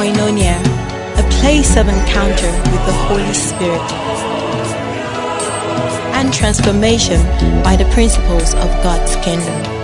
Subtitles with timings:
[0.00, 0.56] Koinonia,
[1.18, 3.82] a place of encounter with the Holy Spirit
[6.16, 7.20] and transformation
[7.62, 9.79] by the principles of God's kingdom.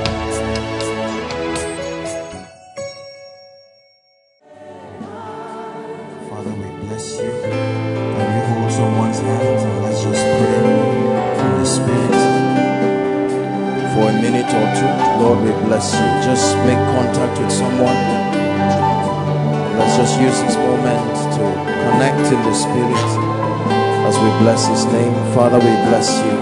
[24.38, 25.14] Bless His name.
[25.34, 26.36] Father, we bless you.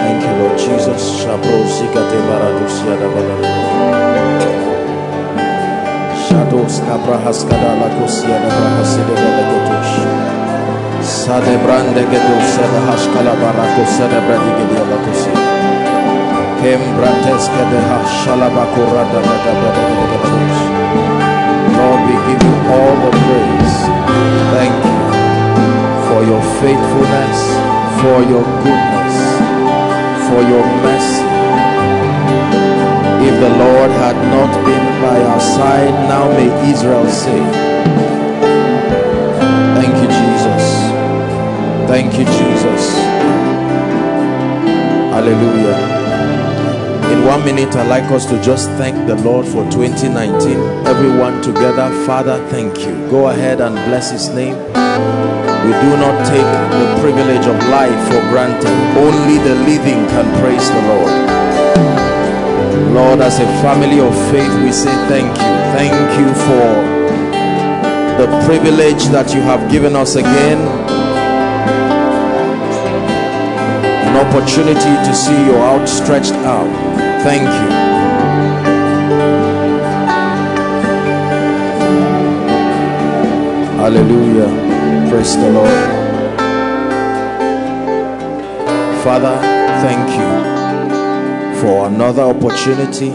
[0.00, 1.02] Thank you, Lord Jesus.
[6.28, 9.94] Shadows Cabrahas Cadala Cosia de Brahaside Velegotush.
[11.02, 15.32] Sade Brande Gedu Sede Hashkala Barako Sede Bradigidia Latusi.
[16.60, 19.04] Kembrates Kedeha Shalabakura
[21.76, 23.71] Lord, we give you all the praise.
[26.22, 27.38] For your faithfulness,
[28.00, 29.16] for your goodness,
[30.28, 31.26] for your mercy.
[33.26, 37.40] If the Lord had not been by our side, now may Israel say,
[39.74, 40.64] Thank you, Jesus.
[41.90, 42.94] Thank you, Jesus.
[45.10, 45.76] Hallelujah.
[47.12, 50.86] In one minute, I'd like us to just thank the Lord for 2019.
[50.86, 52.94] Everyone together, Father, thank you.
[53.10, 54.54] Go ahead and bless His name.
[55.62, 58.74] We do not take the privilege of life for granted.
[58.98, 61.14] Only the living can praise the Lord.
[62.92, 65.52] Lord, as a family of faith, we say thank you.
[65.78, 66.66] Thank you for
[68.18, 70.58] the privilege that you have given us again.
[74.08, 76.70] An opportunity to see your outstretched arm.
[77.22, 77.92] Thank you.
[83.78, 84.61] Hallelujah.
[85.12, 85.68] Praise the Lord.
[89.04, 89.36] Father,
[89.84, 93.10] thank you for another opportunity.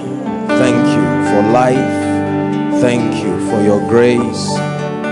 [0.61, 2.81] Thank you for life.
[2.81, 4.45] Thank you for your grace.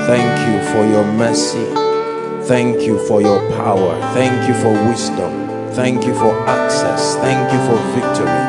[0.06, 1.66] Thank you for your mercy.
[2.48, 4.00] Thank you for your power.
[4.14, 5.72] Thank you for wisdom.
[5.74, 7.16] Thank you for access.
[7.16, 8.46] Thank you for victory.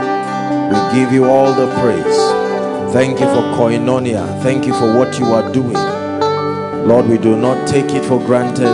[0.68, 2.92] We give you all the praise.
[2.92, 4.26] Thank you for koinonia.
[4.42, 5.95] Thank you for what you are doing.
[6.86, 8.72] Lord, we do not take it for granted.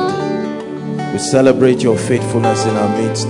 [1.15, 3.27] We celebrate your faithfulness in our midst.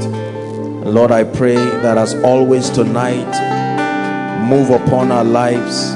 [0.85, 3.31] Lord, I pray that as always tonight,
[4.49, 5.93] move upon our lives,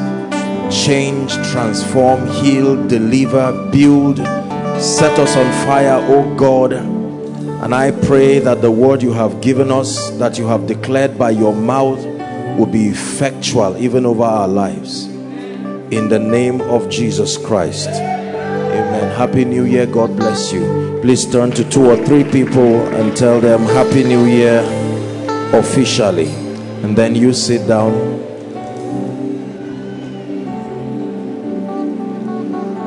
[0.72, 4.18] change, transform, heal, deliver, build,
[4.80, 6.72] set us on fire, oh God.
[6.72, 11.30] And I pray that the word you have given us, that you have declared by
[11.30, 11.98] your mouth,
[12.56, 15.06] will be effectual even over our lives.
[15.90, 17.88] In the name of Jesus Christ.
[19.16, 19.86] Happy New Year.
[19.86, 20.98] God bless you.
[21.00, 24.60] Please turn to two or three people and tell them Happy New Year
[25.54, 26.28] officially.
[26.84, 27.94] And then you sit down.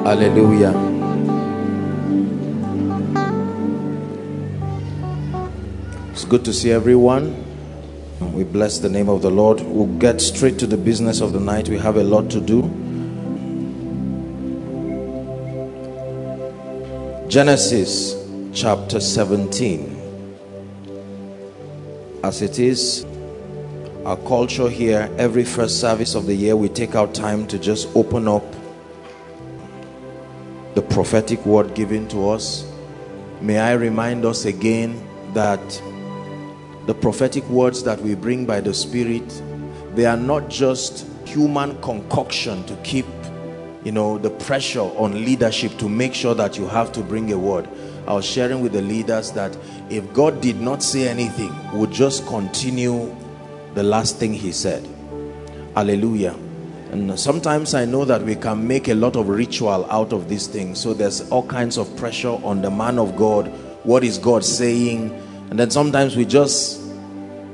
[0.06, 0.70] Hallelujah.
[6.12, 7.44] It's good to see everyone.
[8.34, 9.62] We bless the name of the Lord.
[9.62, 11.70] We'll get straight to the business of the night.
[11.70, 12.79] We have a lot to do.
[17.30, 18.16] Genesis
[18.56, 20.42] chapter 17.
[22.24, 23.06] As it is
[24.04, 27.88] our culture here, every first service of the year, we take our time to just
[27.96, 28.44] open up
[30.74, 32.66] the prophetic word given to us.
[33.42, 35.00] May I remind us again
[35.36, 35.62] that
[36.88, 39.44] the prophetic words that we bring by the Spirit,
[39.94, 43.06] they are not just human concoction to keep
[43.84, 47.38] you know the pressure on leadership to make sure that you have to bring a
[47.38, 47.68] word.
[48.08, 49.56] I was sharing with the leaders that
[49.90, 53.16] if god did not say anything we would just continue
[53.76, 54.88] the last thing he said.
[55.76, 56.36] Hallelujah.
[56.92, 60.48] And sometimes i know that we can make a lot of ritual out of these
[60.48, 63.54] things so there's all kinds of pressure on the man of god
[63.84, 65.12] what is god saying?
[65.50, 66.79] And then sometimes we just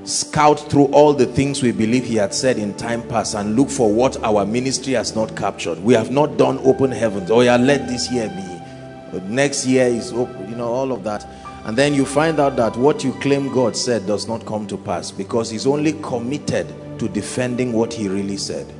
[0.06, 3.69] scout through all the things we believe he had said in time past and look
[3.69, 5.80] for what our ministry has not captured.
[5.80, 7.31] We have not done open heavens.
[7.31, 9.12] Oh yeah let this year be.
[9.12, 11.28] But next year is open you know all of that.
[11.66, 14.78] And then you find out that what you claim god said does not come to
[14.78, 16.68] pass because he's only committed
[17.00, 18.72] to defending what he really said.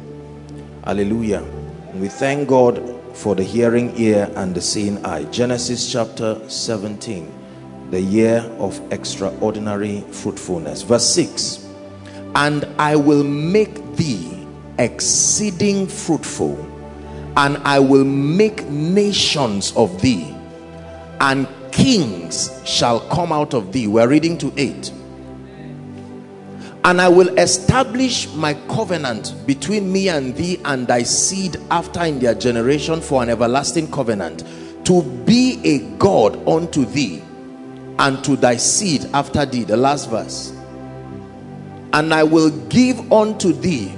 [0.83, 1.42] Hallelujah.
[1.89, 5.24] And we thank god for the hearing ear and the seeing eye.
[5.25, 7.34] Genesis chapter 17
[7.95, 10.81] the year of extraordinary fruitfulness.
[10.81, 11.65] Verse 6
[12.36, 14.45] And I will make thee
[14.77, 16.57] exceeding fruitful,
[17.38, 20.36] and I will make nations of thee,
[21.21, 23.88] and kings shall come out of thee.
[23.88, 24.92] We're reading to 8.
[26.83, 32.19] And I will establish my covenant between me and thee and thy seed after in
[32.19, 34.44] their generation for an everlasting covenant,
[34.83, 37.25] to be a God unto thee
[38.00, 39.63] and to thy seed after thee.
[39.63, 40.51] The last verse.
[41.94, 43.95] And I will give unto thee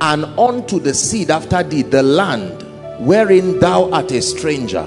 [0.00, 2.64] and unto the seed after thee the land
[3.04, 4.86] wherein thou art a stranger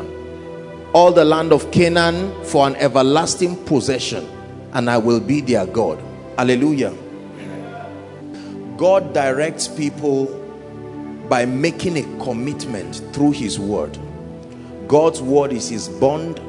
[0.94, 4.28] all the land of Canaan for an everlasting possession
[4.74, 6.02] and I will be their God
[6.38, 6.96] hallelujah
[8.78, 10.26] God directs people
[11.30, 13.98] by making a commitment through his word
[14.88, 16.40] God's word is his bond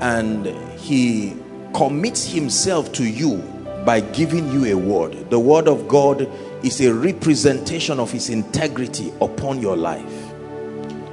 [0.00, 0.46] and
[0.78, 1.36] he
[1.74, 3.36] commits himself to you
[3.84, 5.30] by giving you a word.
[5.30, 6.28] The word of God
[6.64, 10.32] is a representation of his integrity upon your life.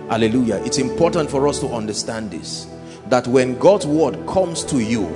[0.10, 0.62] Hallelujah.
[0.66, 2.68] It's important for us to understand this
[3.08, 5.08] that when God's word comes to you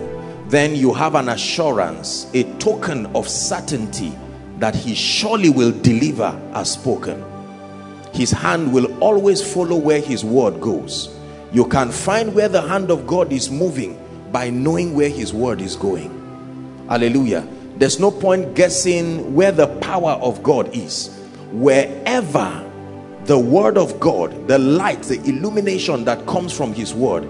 [0.48, 4.14] then you have an assurance a token of certainty
[4.60, 7.24] that he surely will deliver as spoken.
[8.14, 11.18] His hand will always follow where his word goes
[11.52, 14.00] you can find where the hand of God is moving
[14.32, 16.86] by knowing where his word is going.
[16.88, 17.48] Hallelujah.
[17.78, 21.18] There's no point guessing where the power of God is.
[21.52, 22.68] Wherever
[23.26, 27.28] the word of God the light the illumination that comes from his word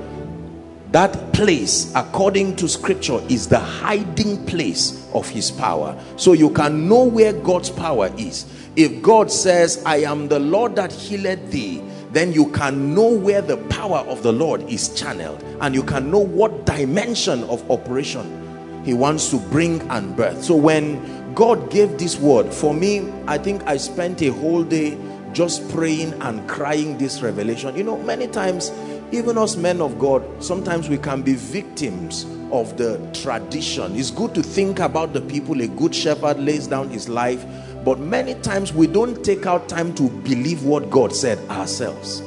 [0.91, 5.97] that place according to scripture is the hiding place of his power.
[6.17, 8.45] So you can know where God's power is.
[8.75, 11.81] If God says I am the Lord that healed thee
[12.11, 16.11] then you can know where the power of the Lord is channeled and you can
[16.11, 18.39] know what dimension of operation
[18.83, 20.43] he wants to bring and birth.
[20.43, 24.97] So when god gave this word for me i think i spent a whole day
[25.31, 27.73] just praying and crying this revelation.
[27.75, 28.69] You know many times
[29.13, 33.95] even us men of god sometimes we can be victims of the tradition.
[33.95, 37.45] It's good to think about the people a good shepherd lays down his life
[37.83, 42.21] but many times we don't take out time to believe what god said ourselves.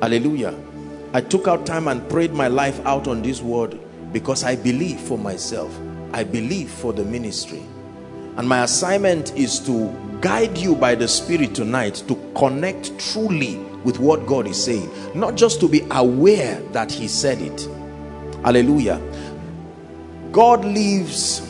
[0.00, 0.54] Hallelujah.
[1.12, 3.78] I took out time and prayed my life out on this word
[4.12, 5.76] because I believe for myself.
[6.12, 7.62] I believe for the ministry.
[8.36, 13.98] And my assignment is to guide you by the spirit tonight to connect truly with
[13.98, 14.90] what God is saying.
[15.14, 17.68] Not just to be aware that he said it.
[18.44, 19.00] Hallelujah.
[20.30, 21.47] God lives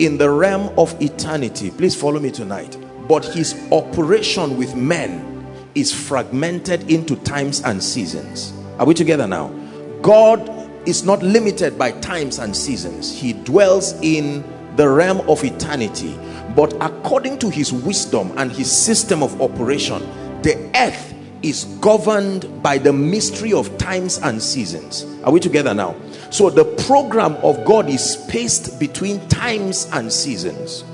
[0.00, 1.70] in the realm of eternity.
[1.70, 2.76] Please follow me tonight.
[3.06, 8.52] But his operation with men is fragmented into times and seasons.
[8.78, 9.48] Are we together now?
[10.00, 10.48] God
[10.88, 13.12] is not limited by times and seasons.
[13.12, 14.42] He dwells in
[14.76, 16.18] the realm of eternity.
[16.56, 20.02] But according to his wisdom and his system of operation
[20.42, 25.04] the earth is governed by the mystery of times and seasons.
[25.22, 25.94] Are we together now
[26.30, 30.84] so the program of God is spaced between times and seasons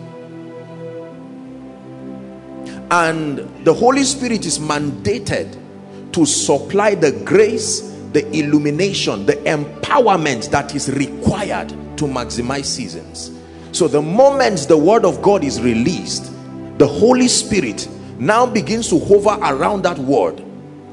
[2.91, 5.61] and the Holy Spirit is mandated
[6.13, 13.31] to supply the grace the illumination, the empowerment that is required to maximize seasons.
[13.73, 16.33] So the moment the word of God is released,
[16.79, 17.87] the Holy Spirit
[18.19, 20.43] now begins to hover around that word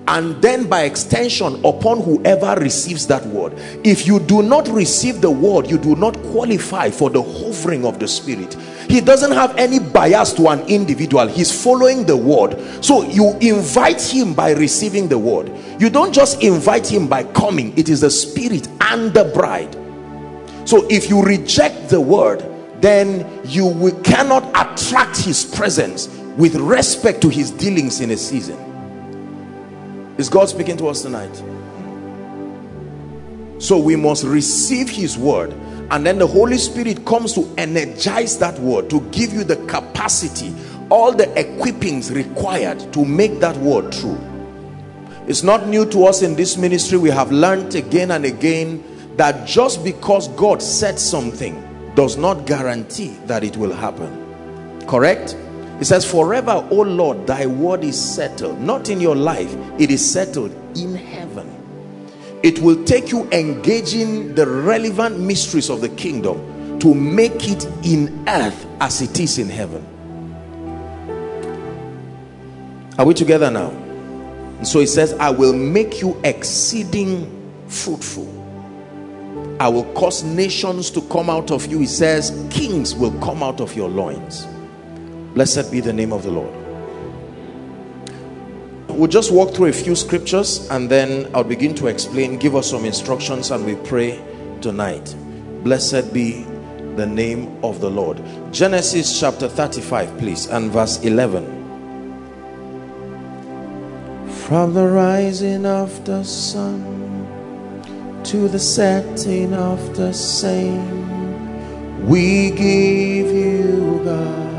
[0.07, 3.53] and then by extension upon whoever receives that word.
[3.86, 8.00] If you do not receive the word you do not qualify for the hovering of
[8.00, 8.53] the spirit.
[8.89, 11.27] He doesn't have any bias to an individual.
[11.27, 12.60] He's following the word.
[12.83, 15.51] So you invite him by receiving the word.
[15.79, 17.77] You don't just invite him by coming.
[17.77, 19.74] It is the spirit and the bride.
[20.67, 22.50] So if you reject the word
[22.81, 28.73] then you will, cannot attract his presence with respect to his dealings in a season
[30.17, 31.36] is God speaking to us tonight?
[33.60, 35.53] So we must receive his word
[35.91, 40.53] and then the Holy Spirit comes to energize that word to give you the capacity
[40.89, 44.20] all the equippings required to make that word true.
[45.27, 46.98] It's not new to us in this ministry.
[46.98, 48.84] We have learned again and again
[49.15, 54.86] that just because God said something does not guarantee that it will happen.
[54.86, 55.36] Correct
[55.80, 58.60] it says forever O Lord thy word is settled.
[58.62, 61.50] Not in your life it is settled in heaven.
[62.44, 68.27] It will take you engaging the relevant mysteries of the kingdom to make it in
[68.27, 69.86] earth as it is in heaven.
[73.00, 73.70] Are we together now?
[74.58, 77.27] And so he says i will make you exceeding
[77.68, 78.30] fruitful.
[79.60, 81.80] I will cause nations to come out of you.
[81.80, 84.48] He says kings will come out of your loins
[85.33, 86.53] Blessed be the name of the Lord.
[88.87, 92.69] We'll just walk through a few scriptures and then I'll begin to explain, give us
[92.69, 94.21] some instructions, and we pray
[94.61, 95.15] tonight.
[95.63, 96.43] Blessed be
[96.95, 98.21] the name of the Lord.
[98.51, 101.61] Genesis chapter 35, please, and verse 11.
[104.47, 106.83] From the rising of the sun
[108.25, 114.52] to the setting of the same, we give you God.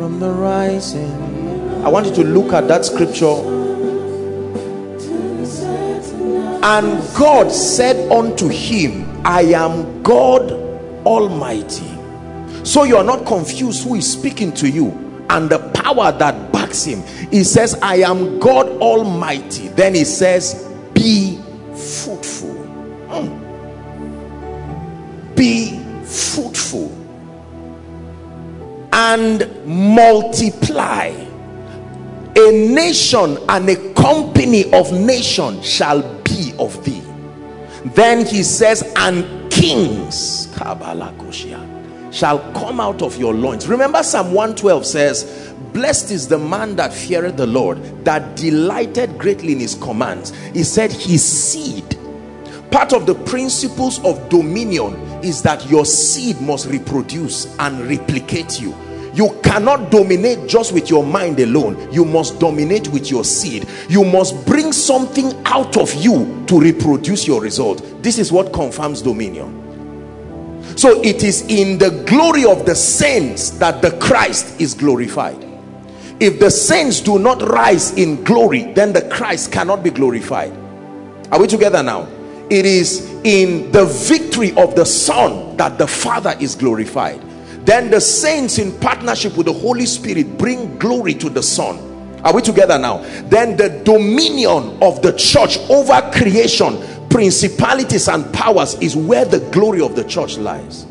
[0.00, 3.26] From the rising, I want you to look at that scripture
[6.62, 10.52] And God said unto him, I am God
[11.04, 11.86] Almighty.
[12.64, 16.82] So you are not confused who is speaking to you and the power that backs
[16.82, 17.02] him.
[17.30, 19.68] He says, I am God Almighty.
[19.68, 21.38] Then he says, Be
[21.74, 22.54] fruitful.
[23.10, 23.28] Hmm.
[25.34, 26.49] Be fruitful
[29.00, 31.06] and multiply.
[32.36, 37.02] A nation and a company of nations shall be of thee.
[37.94, 40.54] Then he says, and kings
[42.12, 43.66] shall come out of your loins.
[43.66, 49.52] Remember, Psalm 112 says, Blessed is the man that feareth the Lord, that delighted greatly
[49.52, 50.34] in his commands.
[50.52, 51.96] He said, His seed.
[52.70, 58.74] Part of the principles of dominion is that your seed must reproduce and replicate you
[59.20, 61.92] you cannot dominate just with your mind alone.
[61.92, 63.68] You must dominate with your seed.
[63.86, 67.84] You must bring something out of you to reproduce your result.
[68.02, 69.58] This is what confirms dominion.
[70.74, 75.46] So it is in the glory of the saints that the christ is glorified.
[76.18, 80.52] If the saints do not rise in glory then the christ cannot be glorified.
[81.30, 82.08] Are we together now?
[82.48, 87.20] It is in the victory of the son that the father is glorified
[87.70, 91.78] then the saints in partnership with the Holy Spirit bring glory to the Son.
[92.24, 92.98] Are we together now?
[93.28, 96.76] Then the dominion of the church over creation,
[97.10, 100.84] principalities and powers is where the glory of the church lies.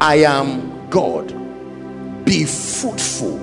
[0.00, 1.34] I am God.
[2.24, 3.36] Be fruitful.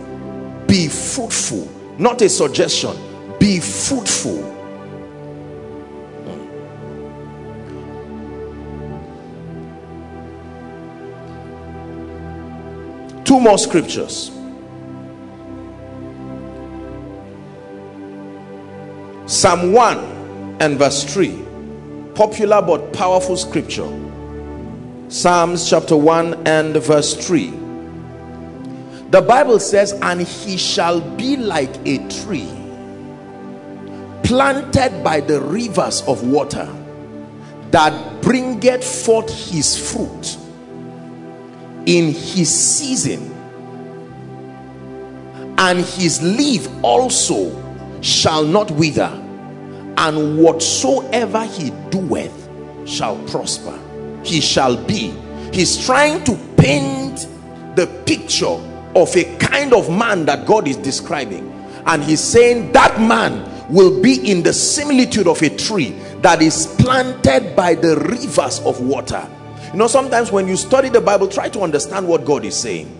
[0.68, 1.68] Be fruitful.
[1.98, 2.96] Not a suggestion.
[3.40, 4.59] Be fruitful
[13.30, 14.32] two more scriptures.
[19.28, 21.40] Psalm 1 and verse 3
[22.16, 23.88] popular but powerful scripture.
[25.10, 27.52] Psalms chapter 1 and verse 3
[29.12, 32.50] the Bible says and he shall be like a tree
[34.24, 36.68] planted by the rivers of water
[37.70, 40.36] that bringeth forth his fruit
[41.90, 43.36] in his season.
[45.58, 47.50] And his leaf also
[48.02, 49.12] shall not wither.
[49.98, 52.48] And whatsoever he doeth
[52.88, 53.78] shall prosper.
[54.24, 55.16] He shall be.
[55.52, 57.28] He's trying to paint
[57.76, 58.46] the picture
[58.96, 61.52] of a kind of man that God is describing.
[61.88, 66.68] And he's saying that man will be in the similitude of a tree that is
[66.78, 69.28] planted by the rivers of water
[69.72, 72.96] you know sometimes when you study the bible try to understand what god is saying.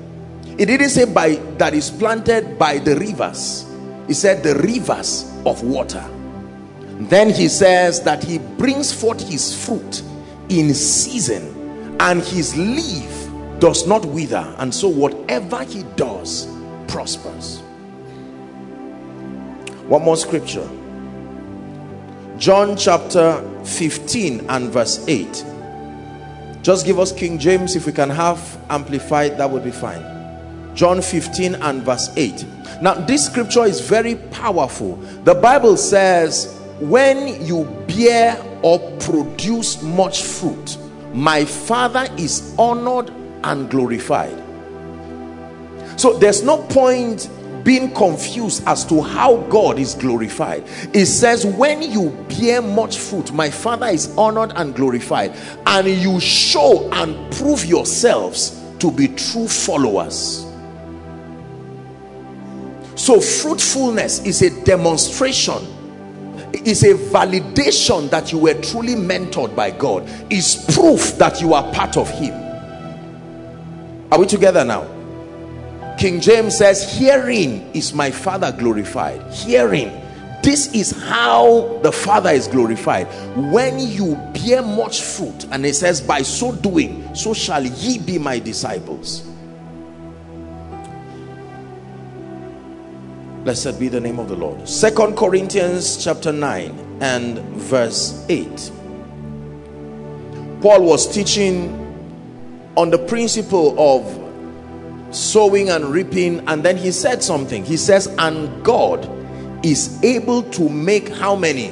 [0.60, 3.66] It didn't say by that is planted by the rivers.
[4.08, 6.06] He said the rivers of water.
[7.00, 10.04] Then he says that he brings forth his fruit
[10.50, 14.54] in season and his leaf does not wither.
[14.58, 16.54] And so whatever he does
[16.90, 17.62] prospers.
[19.88, 20.68] One more scripture.
[22.38, 25.46] John chapter 15 and verse 8
[26.62, 27.76] just give us King James.
[27.76, 30.04] If we can have amplified, that would be fine.
[30.76, 32.46] John 15 and verse 8.
[32.82, 34.96] Now, this scripture is very powerful.
[35.24, 40.78] The Bible says, when you bear or produce much fruit,
[41.14, 43.10] my Father is honored
[43.44, 44.38] and glorified.
[46.00, 47.30] So there's no point
[47.70, 50.64] being confused as to how God is glorified.
[50.92, 55.36] It says, when you bear much fruit, my Father is honored and glorified,
[55.68, 60.48] and you show and prove yourselves to be true followers.
[62.96, 65.62] So, fruitfulness is a demonstration,
[66.66, 71.72] is a validation that you were truly mentored by God, is proof that you are
[71.72, 72.34] part of Him.
[74.12, 74.99] Are we together now?
[76.00, 79.22] King James says, Hearing is my Father glorified.
[79.34, 79.92] Hearing,
[80.42, 83.08] this is how the father is glorified.
[83.52, 88.18] When you bear much fruit and it says by so doing so shall ye be
[88.18, 89.28] my disciples.
[93.44, 94.68] Blessed be the name of the lord.
[94.70, 98.72] Second corinthians chapter 9 and verse 8
[100.62, 101.86] paul was teaching
[102.76, 104.29] on the principle of
[105.12, 107.64] sowing and reaping and then he said something.
[107.66, 109.10] He says and god
[109.66, 111.72] is able to make how many?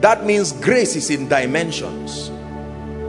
[0.00, 2.30] That means grace is in dimensions.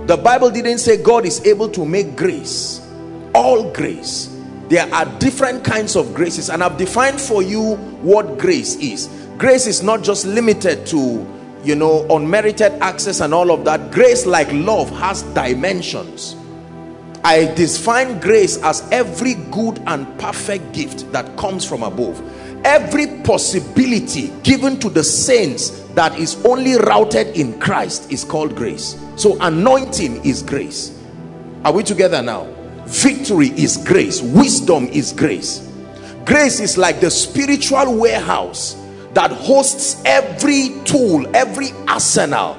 [0.07, 2.87] The bible didn't say god is able to make grace.
[3.33, 4.37] All grace.
[4.69, 9.07] There are different kinds of graces and i've defined for you what grace is.
[9.37, 11.27] Grace is not just limited to
[11.63, 13.91] you know unmerited access and all of that.
[13.91, 16.35] Grace like love has dimensions
[17.23, 22.19] I define grace as every good and perfect gift that comes from above.
[22.65, 28.99] Every possibility given to the saints that is only rooted in Christ is called grace.
[29.17, 30.97] So anointing is grace.
[31.63, 32.47] Are we together now?
[32.85, 34.21] Victory is grace.
[34.21, 35.67] Wisdom is grace.
[36.25, 38.75] Grace is like the spiritual warehouse
[39.13, 42.57] that hosts every tool, every arsenal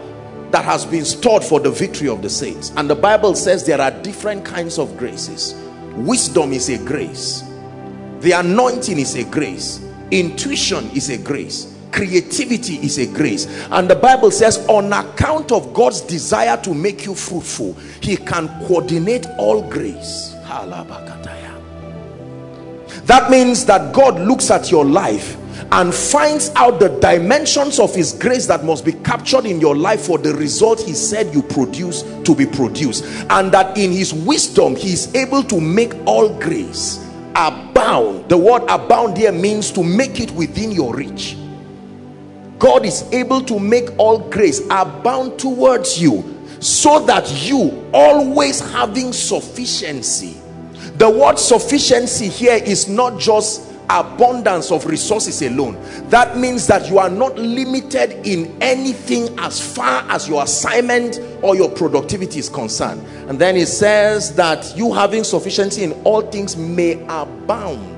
[0.53, 2.73] that has been stored for the victory of the saints.
[2.77, 5.55] And the bible says there are different kinds of graces.
[5.97, 7.43] Wisdom is a grace.
[8.21, 9.85] The anointing is a grace.
[10.11, 11.75] Intuition is a grace.
[11.91, 13.47] Creativity is a grace.
[13.71, 18.49] And the bible says on account of god's desire to make you fruitful he can
[18.67, 20.35] coordinate all grace.
[23.07, 25.37] That means that god looks at your life
[25.73, 30.03] and finds out the dimensions of his grace that must be captured in your life
[30.03, 33.05] for the result he said you produce to be produced.
[33.31, 38.29] And that in his wisdom he is able to make all grace abound.
[38.29, 41.37] The word abound here means to make it within your reach.
[42.59, 49.13] God is able to make all grace abound towards you so that you always having
[49.13, 50.37] sufficiency.
[50.97, 55.79] The word sufficiency here is not just abundance of resources alone.
[56.09, 61.57] That means that you are not limited in anything as far as your assignment or
[61.57, 63.07] your productivity is concerned.
[63.29, 67.89] And then it says that you having sufficiency in all things may abound.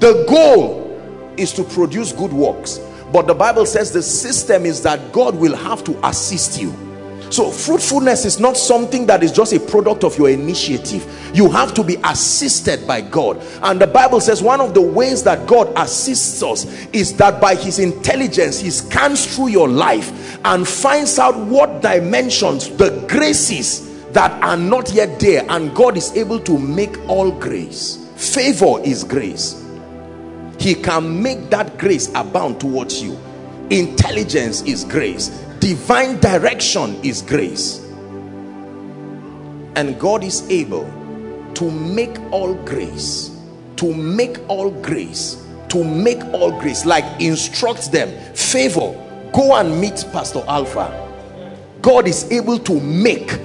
[0.00, 2.80] The goal is to produce good works.
[3.12, 6.85] But the bible says the system is that god will have to assist you
[7.30, 11.04] so fruitfulness is not something that is just a product of your initiative.
[11.34, 13.42] You have to be assisted by God.
[13.62, 17.56] And the Bible says one of the ways that God assists us is that by
[17.56, 24.30] his intelligence, he scans through your life and finds out what dimensions, the graces that
[24.42, 25.44] are not yet there.
[25.48, 28.06] And God is able to make all grace.
[28.16, 29.64] Favor is grace.
[30.58, 33.18] He can make that grace abound towards you.
[33.68, 37.78] Intelligence is grace divine direction is grace.
[39.76, 40.84] And God is able
[41.54, 43.36] to make all grace
[43.76, 46.84] to make all grace to make all grace.
[46.84, 51.02] Like instruct them favor go and meet pastor alpha.
[51.82, 53.38] God is able to make.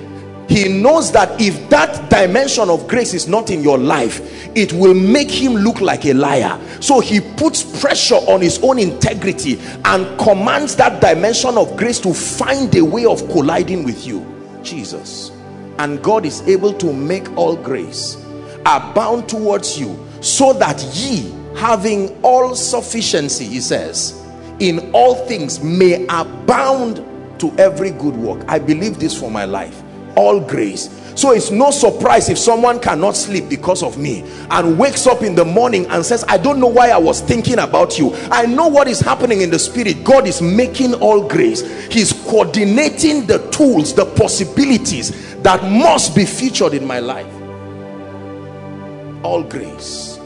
[0.47, 4.93] He knows that if that dimension of grace is not in your life it will
[4.93, 6.59] make him look like a liar.
[6.81, 12.13] So he puts pressure on his own integrity and commands that dimension of grace to
[12.13, 14.25] find a way of colliding with you.
[14.63, 15.31] Jesus.
[15.79, 18.23] And god is able to make all grace
[18.65, 24.21] abound towards you so that ye having all sufficiency he says
[24.59, 26.97] in all things may abound
[27.39, 28.45] to every good work.
[28.47, 29.81] I believe this for my life.
[30.15, 35.07] All grace so it's no surprise if someone cannot sleep because of me and wakes
[35.07, 38.13] up in the morning and says i don't know why i was thinking about you.
[38.31, 40.03] I know what is happening in the spirit.
[40.03, 41.61] God is making all grace.
[41.91, 47.31] He's coordinating the tools the possibilities that must be featured in my life.
[49.23, 50.19] All grace.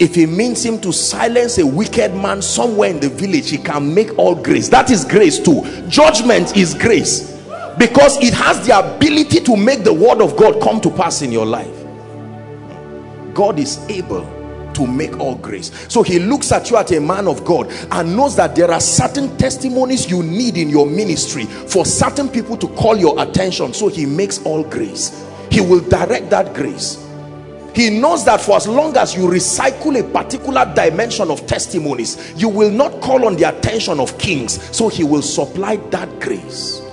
[0.00, 3.94] If he means him to silence a wicked man somewhere in the village he can
[3.94, 4.68] make all grace.
[4.68, 5.62] That is grace too.
[5.88, 7.33] Judgment is grace
[7.78, 11.32] because it has the ability to make the word of god come to pass in
[11.32, 11.84] your life.
[13.34, 14.24] God is able
[14.74, 15.70] to make all grace.
[15.88, 18.80] So he looks at you as a man of god and knows that there are
[18.80, 23.72] certain testimonies you need in your ministry for certain people to call your attention.
[23.72, 25.24] So he makes all grace.
[25.50, 27.00] He will direct that grace.
[27.74, 32.48] He knows that for as long as you recycle a particular dimension of testimonies you
[32.48, 34.62] will not call on the attention of kings.
[34.76, 36.83] So he will supply that grace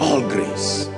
[0.00, 0.88] all grace.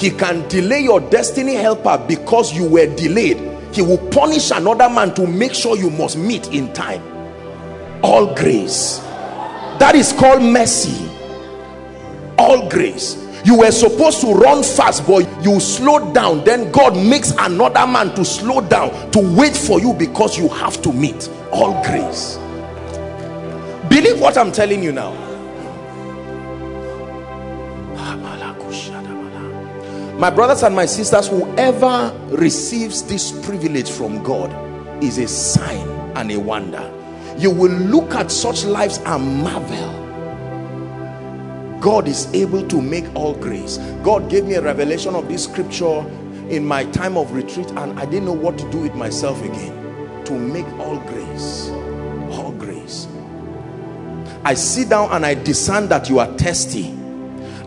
[0.00, 3.36] He can delay your destiny helper because you were delayed.
[3.74, 7.02] He will punish another man to make sure you must meet in time.
[8.02, 8.98] All grace.
[9.78, 11.10] That is called mercy.
[12.38, 13.16] All grace.
[13.44, 16.44] You were supposed to run fast but you slowed down.
[16.44, 20.80] Then god makes another man to slow down to wait for you because you have
[20.82, 21.28] to meet.
[21.52, 22.36] All grace.
[23.88, 25.29] Believe what i'm telling you now
[30.20, 34.52] my brothers and my sisters whoever receives this privilege from god
[35.02, 36.92] is a sign and a wonder
[37.38, 39.96] you will look at such lives and marvel
[41.80, 43.78] God is able to make all grace.
[44.04, 46.00] God gave me a revelation of this scripture
[46.50, 50.24] in my time of retreat and I didn't know what to do with myself again.
[50.26, 51.70] To make all grace.
[52.32, 53.08] All grace.
[54.44, 56.99] I sit down and I discern that you are thirsty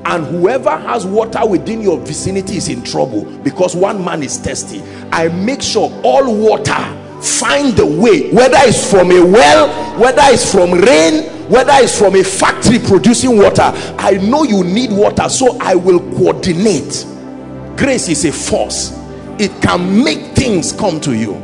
[0.05, 4.81] and whoever has water within your vicinity is in trouble because one man is thirsty.
[5.11, 10.51] I make sure all water find the way whether it's from a well whether it's
[10.51, 13.71] from rain whether it's from a factory producing water.
[13.97, 17.05] I know you need water so i will coordinate.
[17.77, 18.97] Grace is a force.
[19.39, 21.35] It can make things come to you.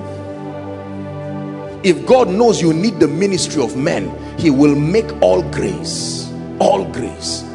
[1.82, 6.84] If god knows you need the ministry of men he will make all grace all
[6.92, 7.49] grace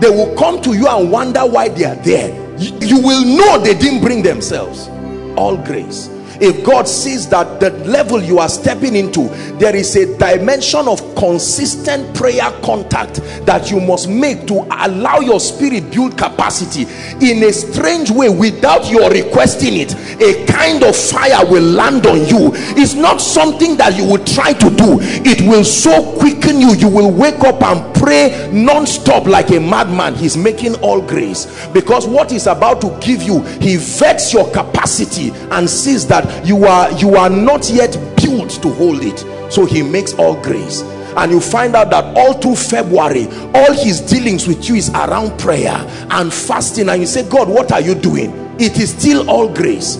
[0.00, 2.30] they will come to you and wonder why they are there.
[2.58, 4.88] You, will know they didn't bring themselves.
[5.36, 6.08] All grace
[6.40, 11.14] if God sees that the level you are stepping into there is a dimension of
[11.14, 16.82] consistent prayer contact that you must make to allow your spirit build capacity.
[17.20, 22.26] In a strange way without your requesting it a kind of fire will land on
[22.26, 22.52] you.
[22.76, 24.98] It's not something that you will try to do.
[25.00, 30.14] It will so quicken you you will wake up and pray non-stop like a madman.
[30.14, 31.68] He's making all grace.
[31.68, 36.64] Because what he's about to give you he vets your capacity and sees that you
[36.64, 39.18] are you are not yet built to hold it.
[39.52, 40.82] So he makes all grace.
[41.16, 45.38] And you find out that all through February all his dealings with you is around
[45.38, 45.74] prayer
[46.10, 46.88] and fasting.
[46.88, 48.30] And you say God what are you doing?
[48.58, 49.96] It is still all grace.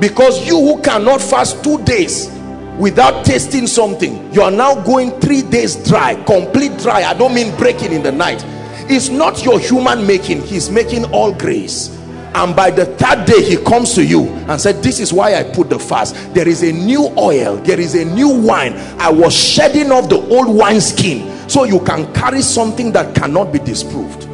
[0.00, 2.30] Because you who cannot fast two days
[2.78, 7.02] without tasting something you are now going three days dry complete dry.
[7.02, 8.44] I don't mean breaking in the night.
[8.90, 10.42] It's not your human making.
[10.42, 11.97] He's making all grace
[12.38, 15.42] and by the third day he comes to you and said this is why i
[15.42, 16.14] put the fast.
[16.34, 17.56] There is a new oil.
[17.56, 18.74] There is a new wine.
[19.00, 23.52] I was shedding off the old wine skin so you can carry something that cannot
[23.52, 24.28] be disproved.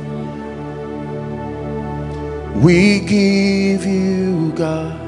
[2.62, 5.00] We give you god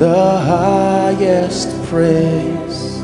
[0.00, 3.00] the highest praise.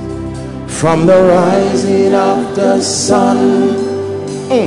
[0.80, 3.89] From the rising of the sun
[4.50, 4.66] Mm.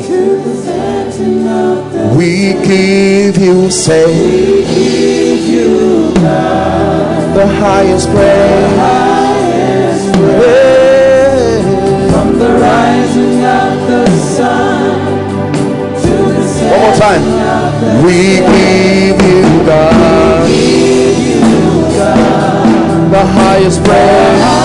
[2.16, 6.14] We give you say we give you
[7.34, 8.80] the highest praise,
[12.14, 14.96] from the rising of the sun
[16.02, 17.24] to the setting One more time.
[18.06, 20.48] We give you God,
[23.12, 24.63] the highest praise.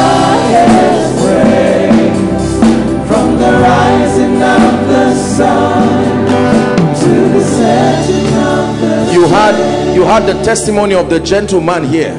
[9.52, 12.14] Had you had the testimony of the gentleman here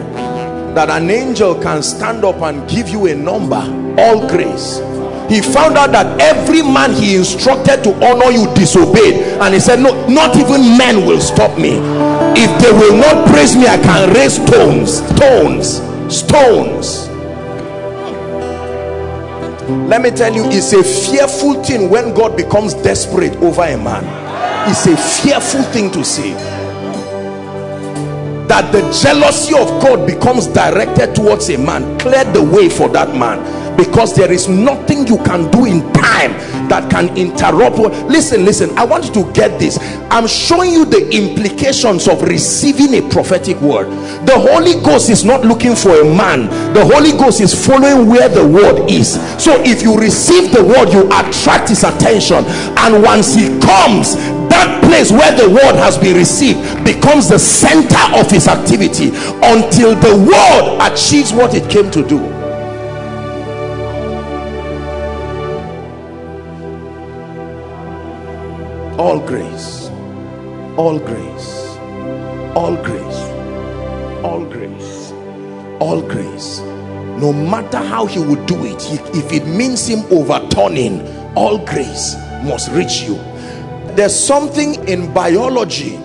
[0.73, 3.61] that an angel can stand up and give you a number
[3.97, 4.77] all grace.
[5.29, 9.15] He found out that every man he instructed to honor you disobeyed.
[9.41, 11.77] And he said no not even men will stop me.
[12.35, 15.81] If they will not praise me i can raise stones stones
[16.13, 17.07] stones.
[19.87, 24.03] Let me tell you it's a fearful thing when god becomes desperate over a man.
[24.69, 26.33] It's a fearful thing to see
[28.49, 33.15] that the jealousy of God becomes directed towards a man clear the way for that
[33.15, 33.37] man.
[33.77, 36.33] Because there is nothing you can do in time
[36.67, 37.77] that can interrupt
[38.09, 39.77] listen listen I want you to get this.
[40.09, 43.87] I'm showing you the implications of receiving a prophetic word.
[44.25, 46.49] The Holy Ghost is not looking for a man.
[46.73, 49.13] The Holy Ghost is following where the word is.
[49.41, 52.43] So if you receive the word you attract his attention.
[52.81, 54.15] And once he comes
[54.89, 59.09] place where the word has been received becomes the center of his activity
[59.43, 62.19] until the word achieves what it came to do.
[68.97, 69.89] All grace
[70.75, 71.77] all grace
[72.55, 73.19] all grace
[74.23, 75.11] all grace
[75.79, 76.59] all grace.
[77.21, 78.81] No matter how he would do it
[79.15, 83.28] if it means him overturning all grace must reach you
[83.99, 85.97] there's something in biology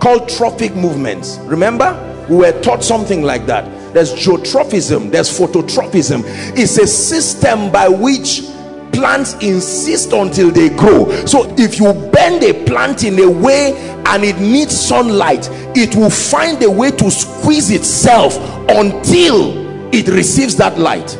[0.00, 1.38] called tropic movements.
[1.38, 1.90] Remember?
[2.30, 3.64] We were taught something like that.
[3.92, 6.22] There's geotropism there's phototropism
[6.56, 8.42] it's a system by which
[8.92, 11.10] plants insist until they grow.
[11.26, 13.72] So if you bend a plant in a way
[14.06, 18.36] and it needs sunlight it will find a way to squeeze itself
[18.68, 21.18] until it receives that light.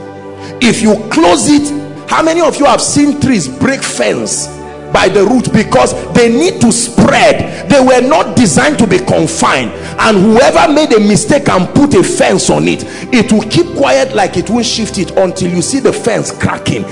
[0.63, 4.62] If you close it how many of you have seen trees break fence
[4.93, 7.71] by the root because they need to spread.
[7.71, 9.71] They were not designed to be confined.
[9.99, 14.15] And whoever made a mistake and put a fence on it it will keep quiet
[14.15, 16.85] like it won't shift it until you see the fence cracking.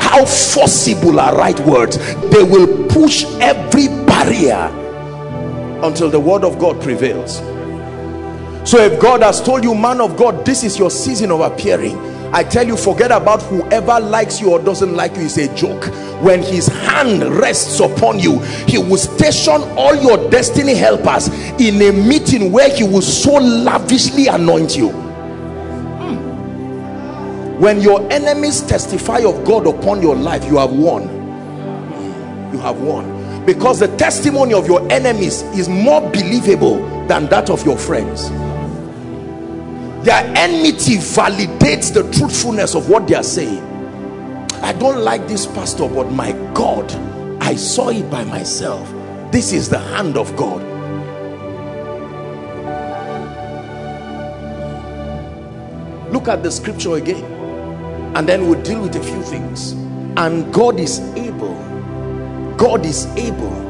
[0.00, 1.98] How forcible are right words.
[2.30, 4.70] They will push every barrier
[5.82, 7.38] until the word of God prevails.
[8.68, 12.15] So if God has told you man of God this is your season of appearing
[12.36, 15.22] I tell you forget about whoever likes you or doesn't like you.
[15.22, 15.86] Is a joke.
[16.22, 21.92] When his hand rests upon you he will station all your destiny helpers in a
[21.92, 24.90] meeting where he will so lavishly anoint you.
[26.00, 26.16] Hmm.
[27.58, 31.04] when your enemies testify of God upon your life you have won.
[32.52, 33.46] You have won.
[33.46, 38.30] Because the testimony of your enemies is more believable than that of your friends
[40.06, 43.60] their enmity validates the truthfulness of what they are saying.
[44.62, 46.94] I don't like this pastor but my god
[47.42, 48.88] i saw it by myself.
[49.32, 50.62] This is the hand of god.
[56.12, 57.24] Look at the scripture again
[58.14, 59.72] and then we'll deal with a few things.
[60.16, 61.56] And god is able
[62.56, 63.65] god is able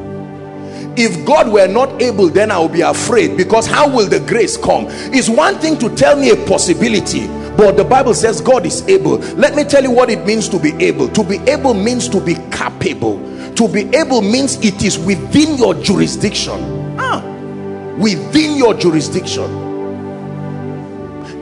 [0.96, 4.56] if God were not able then I will be afraid because how will the grace
[4.56, 4.86] come?
[4.88, 9.16] It's one thing to tell me a possibility but the Bible says God is able.
[9.34, 11.08] Let me tell you what it means to be able.
[11.08, 13.18] To be able means to be capable.
[13.54, 16.60] To be able means it is within your jurisdiction.
[16.98, 17.22] Ah,
[17.98, 19.64] within your jurisdiction.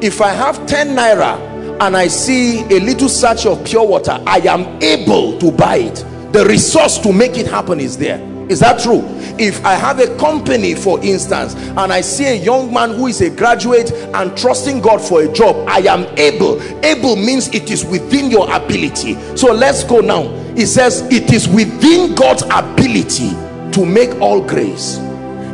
[0.00, 4.38] If I have 10 naira and I see a little sachet of pure water I
[4.38, 6.04] am able to buy it.
[6.32, 8.20] The resource to make it happen is there.
[8.48, 9.00] Is that true
[9.38, 13.20] if i have a company for instance and i see a young man who is
[13.20, 16.60] a graduate and trusting god for a job i am able.
[16.84, 19.14] Able means it is within your ability.
[19.36, 20.22] So let's go now.
[20.56, 23.30] It says it is within god's ability
[23.72, 24.98] to make all grace.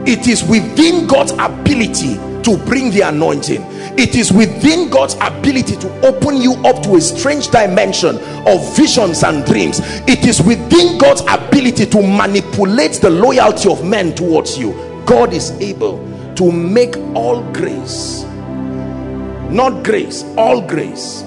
[0.06, 3.62] It is within god's ability to bring the anointing
[3.98, 9.22] it is within God's ability to open you up to a strange dimension of visions
[9.22, 9.81] and dreams.
[10.07, 14.72] It is within God's ability to manipulate the loyalty of men towards you.
[15.07, 15.98] God is able
[16.37, 18.24] to make all grace
[19.50, 21.22] not grace all grace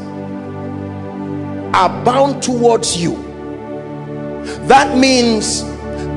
[1.76, 3.16] abound towards you.
[4.68, 5.64] That means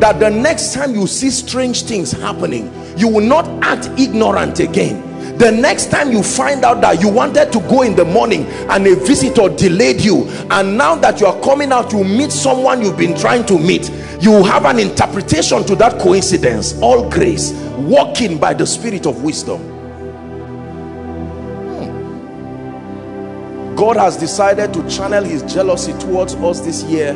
[0.00, 5.02] that the next time you see strange things happening you will not act ignorant again
[5.38, 8.86] the next time you find out that you wanted to go in the morning and
[8.86, 12.96] a visitor delayed you and now that you are coming out you meet someone you've
[12.96, 16.80] been trying to meet you have an interpretation to that coincidence.
[16.80, 19.60] All grace walking by the spirit of wisdom.
[21.76, 22.06] Hmm.
[23.76, 27.12] God has decided to channel his jealousy towards us this year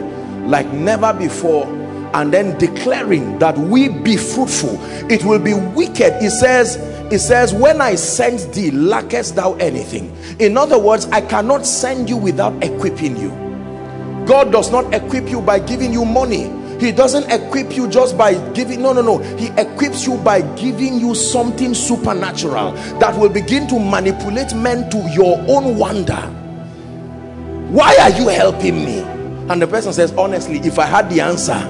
[0.47, 1.67] like never before
[2.13, 4.79] and then declaring that we be fruitful.
[5.11, 6.21] It will be wicked.
[6.21, 6.77] He says
[7.11, 10.17] it says when i send thee lackest thou anything?
[10.39, 13.31] In other words i cannot send you without equipping you.
[14.27, 16.51] God does not equip you by giving you money.
[16.79, 19.19] He doesn't equip you just by giving no no no.
[19.37, 24.99] He equips you by giving you something supernatural that will begin to manipulate men to
[25.13, 26.21] your own wonder.
[27.71, 29.01] Why are you helping me?
[29.51, 31.61] And the person says honestly if i had the answer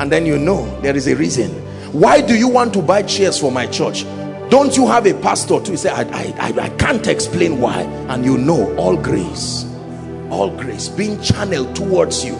[0.00, 1.50] and then you know there is a reason.
[1.92, 4.04] Why do you want to buy chairs for my church
[4.50, 5.72] don't you have a pastor too?
[5.72, 9.64] to say I, I, I can't explain why and you know all grace
[10.30, 12.34] all grace being channeled towards you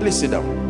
[0.00, 0.62] please sit down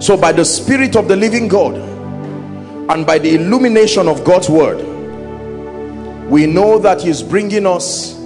[0.00, 4.82] so by the spirit of the living God and by the illumination of God's word
[6.28, 8.18] we know that he's bringing us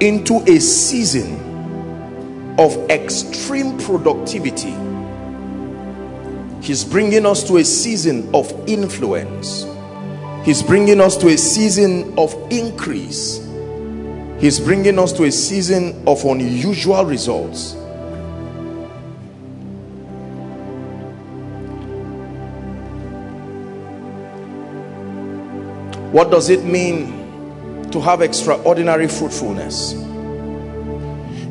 [0.00, 1.46] into a season
[2.58, 4.74] of extreme productivity
[6.62, 9.66] he's bringing us to a season of influence.
[10.44, 13.46] He's bringing us to a season of increase.
[14.40, 17.74] He's bringing us to a season of unusual results.
[26.12, 29.92] What does it mean to have extraordinary fruitfulness?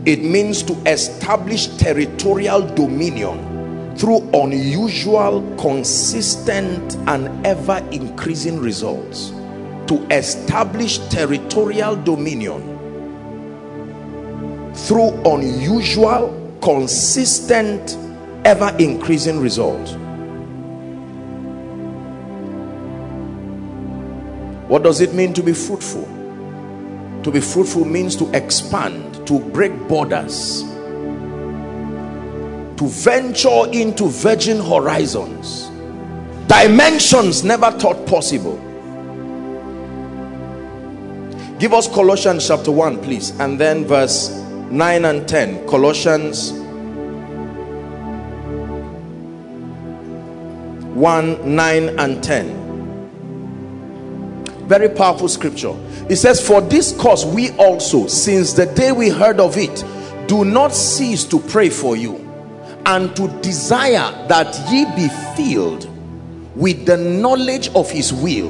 [0.05, 3.56] It means to establish territorial dominion
[3.97, 9.29] through unusual, consistent, and ever increasing results
[9.87, 12.75] to establish territorial dominion
[14.75, 17.97] through unusual, consistent,
[18.45, 19.93] ever increasing results.
[24.69, 26.03] What does it mean to be fruitful?
[27.23, 30.63] To be fruitful means to expand, to break borders,
[32.77, 35.69] to venture into virgin horizons,
[36.47, 38.57] dimensions never thought possible.
[41.59, 44.29] Give us Colossians chapter 1, please, and then verse
[44.69, 45.67] 9 and 10.
[45.67, 46.51] Colossians
[50.97, 52.65] 1 9 and 10
[54.67, 55.73] very powerful scripture
[56.09, 59.85] it says for this cause we also since the day we heard of it
[60.27, 62.26] do not cease to pray for you
[62.87, 65.87] and to desire that ye be filled
[66.55, 68.49] with the knowledge of his will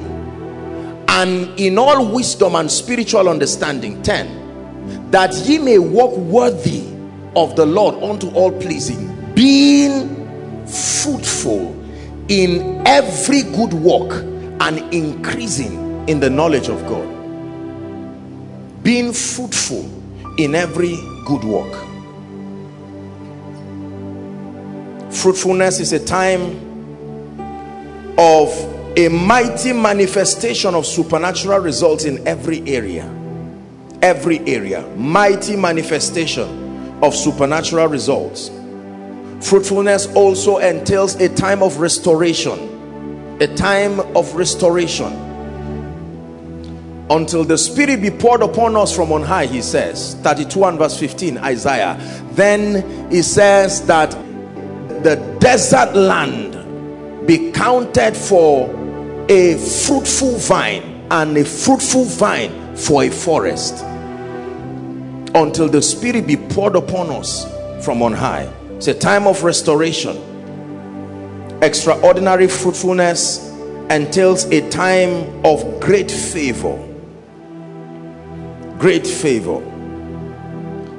[1.10, 4.02] and in all wisdom and spiritual understanding.
[4.04, 6.86] 10 that ye may walk worthy
[7.36, 10.08] of the lord unto all pleasing being
[10.68, 11.74] fruitful
[12.28, 14.24] in every good work
[14.62, 17.08] and increasing in the knowledge of god.
[18.84, 19.90] Being fruitful
[20.38, 20.96] in every
[21.26, 21.87] good work
[25.22, 26.66] fruitfulness is a time
[28.18, 28.50] of
[28.98, 33.06] a mighty manifestation of supernatural results in every area.
[34.02, 34.82] Every area.
[34.96, 38.50] Mighty manifestation of supernatural results.
[39.42, 43.38] Fruitfulness also entails a time of restoration.
[43.40, 45.14] A time of restoration.
[47.10, 50.16] Until the spirit be poured upon us from on high he says.
[50.24, 51.98] 32 and verse 15 isaiah.
[52.32, 54.27] Then he says that
[55.04, 58.70] the desert land be counted for
[59.30, 63.84] a fruitful vine and a fruitful vine for a forest
[65.36, 67.46] until the spirit be poured upon us
[67.84, 68.52] from on high.
[68.72, 70.18] It's a time of restoration.
[71.62, 73.50] Extraordinary fruitfulness
[73.90, 76.78] entails a time of great favor.
[78.78, 79.60] Great favor.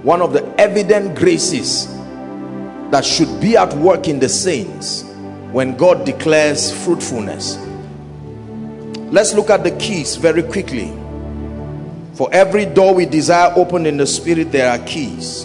[0.02, 1.86] One of the evident graces
[2.90, 5.04] that should be at work in the saints
[5.52, 7.58] when God declares fruitfulness.
[9.10, 10.92] Let's look at the keys very quickly.
[12.14, 15.44] For every door we desire opened in the spirit there are keys.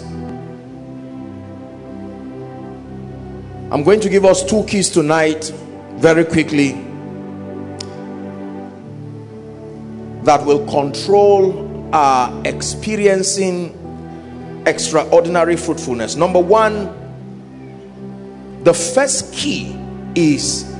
[3.70, 5.52] I'm going to give us two keys tonight
[5.96, 6.72] very quickly
[10.24, 13.80] that will control our experiencing
[14.66, 16.16] extraordinary fruitfulness.
[16.16, 17.03] Number one
[18.64, 19.78] the first key
[20.14, 20.74] is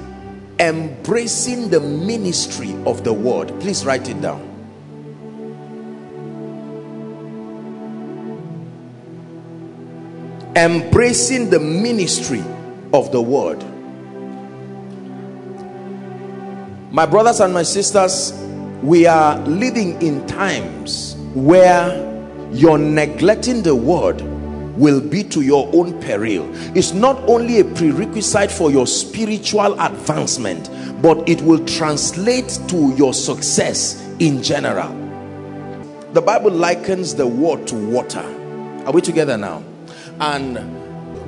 [0.58, 3.48] embracing the ministry of the word.
[3.60, 4.50] Please write it down.
[10.56, 12.42] Embracing the ministry
[12.92, 13.62] of the word.
[16.90, 18.32] My brothers and my sisters
[18.82, 21.90] we are living in times where
[22.52, 24.22] you're neglecting the word
[24.76, 26.48] will be to your own peril.
[26.76, 30.70] It's not only a prerequisite for your spiritual advancement
[31.02, 34.92] but it will translate to your success in general.
[36.12, 38.24] The bible likens the word to water.
[38.86, 39.62] Are we together now?
[40.20, 40.80] And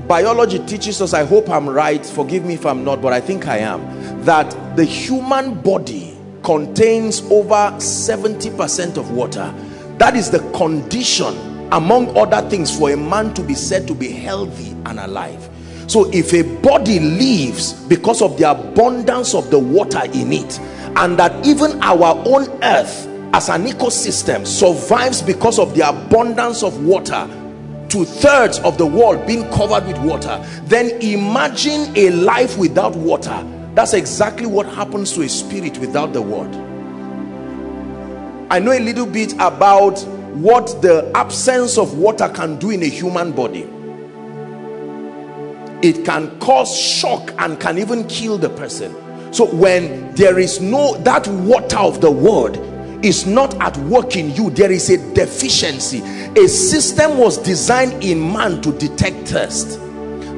[0.06, 3.48] biology teaches us i hope i'm right forgive me if i'm not but i think
[3.48, 9.52] i am that the human body contains over 70 percent of water.
[9.98, 11.34] That is the condition
[11.72, 15.48] among other things for a man to be said to be healthy and alive.
[15.88, 20.58] So if a body lives because of the abundance of the water in it
[20.96, 26.84] and that even our own earth as an ecosystem survives because of the abundance of
[26.84, 27.28] water
[27.88, 33.44] two-thirds of the world being covered with water then imagine a life without water.
[33.74, 36.52] That's exactly what happens to a spirit without the word.
[38.50, 39.98] I know a little bit about
[40.42, 43.62] what the absence of water can do in a human body.
[45.86, 48.94] It can cause shock and can even kill the person.
[49.32, 52.58] So when there is no that water of the word
[53.04, 56.00] is not at work in you there is a deficiency.
[56.38, 59.78] A system was designed in man to detect thirst.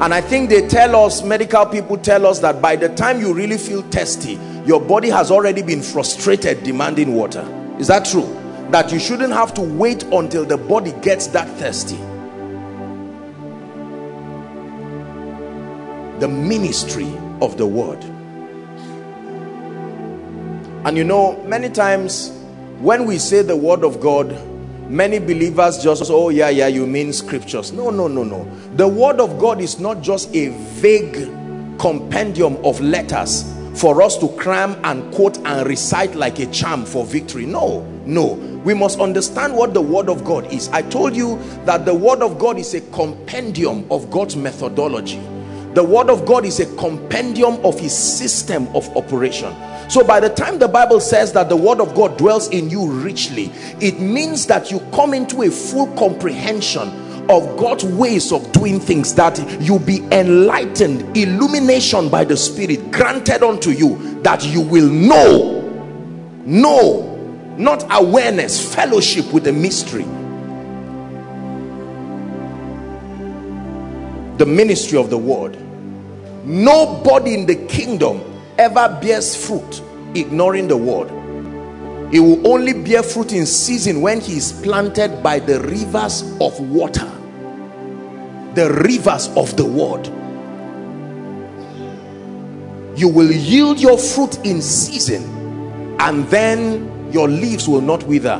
[0.00, 3.34] And i think they tell us medical people tell us that by the time you
[3.34, 7.42] really feel thirsty your body has already been frustrated demanding water.
[7.80, 8.37] Is that true
[8.70, 11.96] that you shouldn't have to wait until the body gets that thirsty.
[16.20, 17.10] The ministry
[17.40, 18.02] of the word.
[20.84, 22.30] And you know many times
[22.80, 24.36] when we say the word of God
[24.88, 27.72] many believers just oh yeah yeah you mean scriptures.
[27.72, 28.44] No no no no.
[28.74, 30.48] The word of God is not just a
[30.80, 31.28] vague
[31.78, 37.04] compendium of letters for us to cram and quote and recite like a charm for
[37.04, 37.46] victory.
[37.46, 38.36] No no
[38.68, 40.68] we must understand what the word of God is.
[40.68, 45.18] I told you that the word of God is a compendium of God's methodology.
[45.72, 49.56] The word of God is a compendium of his system of operation.
[49.88, 52.90] So by the time the Bible says that the word of God dwells in you
[52.90, 53.46] richly
[53.80, 56.90] it means that you come into a full comprehension
[57.30, 63.42] of God's ways of doing things that you be enlightened illumination by the spirit granted
[63.42, 65.62] unto you that you will know
[66.44, 67.07] know
[67.58, 70.04] not awareness fellowship with the mystery.
[74.38, 75.58] The ministry of the word.
[76.44, 78.22] Nobody in the kingdom
[78.56, 79.82] ever bears fruit
[80.14, 81.10] ignoring the word.
[82.12, 86.58] He will only bear fruit in season when he is planted by the rivers of
[86.60, 87.10] water.
[88.54, 90.06] The rivers of the word.
[92.98, 95.22] You will yield your fruit in season
[96.00, 98.38] and then your leaves will not wither.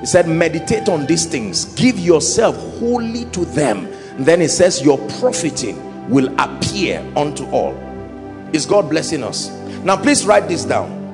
[0.00, 1.64] He said meditate on these things.
[1.76, 3.86] Give yourself wholly to them.
[4.16, 7.74] And then he says your profiting will appear unto all.
[8.52, 9.50] Is God blessing us?
[9.82, 11.04] Now please write this down.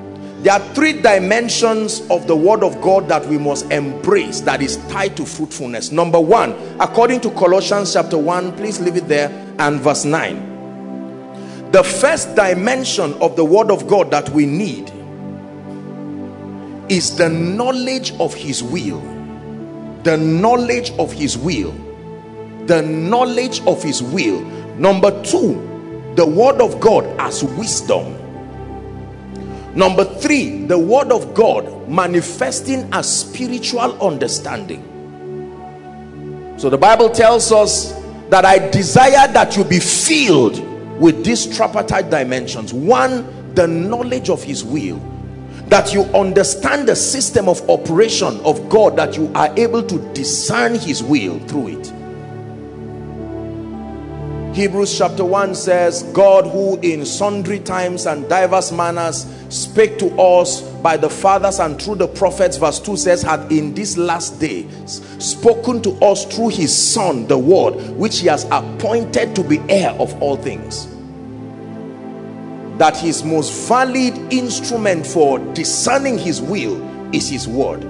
[0.43, 4.77] There are three dimensions of the word of God that we must embrace that is
[4.87, 5.91] tied to fruitfulness.
[5.91, 11.71] Number one, according to Colossians chapter 1, please leave it there, and verse 9.
[11.71, 14.91] The first dimension of the word of God that we need
[16.91, 19.01] is the knowledge of his will.
[20.03, 21.71] The knowledge of his will.
[22.67, 24.41] The knowledge of his will.
[24.77, 28.21] Number two, the word of God as wisdom
[29.73, 34.83] Number three, the word of God manifesting a spiritual understanding.
[36.57, 37.93] So the Bible tells us
[38.29, 40.59] that I desire that you be filled
[40.99, 42.73] with these tripartite dimensions.
[42.73, 44.99] One, the knowledge of his will.
[45.71, 50.75] That you understand the system of operation of God, that you are able to discern
[50.75, 51.93] his will through it.
[54.53, 60.59] Hebrews chapter 1 says, God who in sundry times and diverse manners spake to us
[60.81, 64.67] by the fathers and through the prophets, verse 2 says, had in this last day
[64.85, 69.91] spoken to us through his son, the word, which he has appointed to be heir
[69.91, 70.90] of all things.
[72.81, 76.81] That his most valid instrument for discerning his will
[77.13, 77.87] is his word.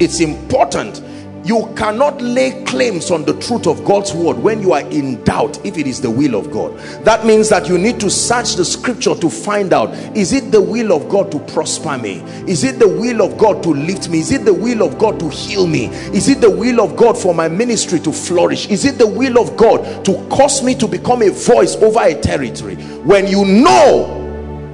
[0.00, 1.02] It's important
[1.44, 5.66] you cannot lay claims on the truth of God's word when you are in doubt
[5.66, 6.78] if it is the will of God.
[7.04, 10.62] That means that you need to search the scripture to find out is it the
[10.62, 12.20] will of God to prosper me?
[12.46, 14.20] Is it the will of God to lift me?
[14.20, 15.86] Is it the will of God to heal me?
[16.14, 18.68] Is it the will of God for my ministry to flourish?
[18.68, 22.14] Is it the will of God to cause me to become a voice over a
[22.14, 22.76] territory?
[23.02, 24.27] When you know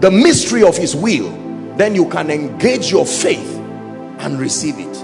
[0.05, 1.30] the mystery of his will,
[1.78, 3.57] then you can engage your faith
[4.18, 4.96] and receive it.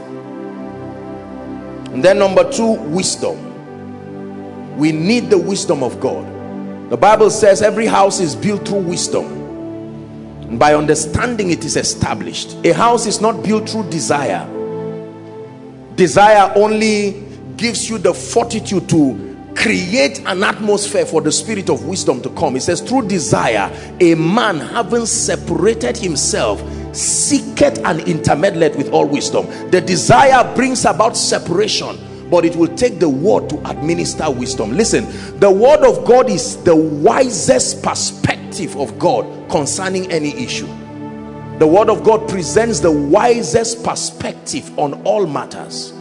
[1.95, 4.77] And then number two wisdom.
[4.77, 6.27] We need the wisdom of God.
[6.91, 9.25] The Bible says every house is built through wisdom.
[10.43, 12.63] And by understanding it is established.
[12.67, 14.47] A house is not built through desire.
[15.95, 17.27] Desire only
[17.57, 22.57] gives you the fortitude to create an atmosphere for the spirit of wisdom to come.
[22.57, 23.71] It says through desire
[24.01, 26.61] a man having separated himself
[26.95, 29.47] seeketh and intermeddleth with all wisdom.
[29.71, 31.99] The desire brings about separation
[32.31, 34.73] but it will take the word to administer wisdom.
[34.73, 35.05] Listen
[35.41, 40.69] the word of god is the wisest perspective of god concerning any issue.
[41.59, 45.93] The word of god presents the wisest perspective on all matters.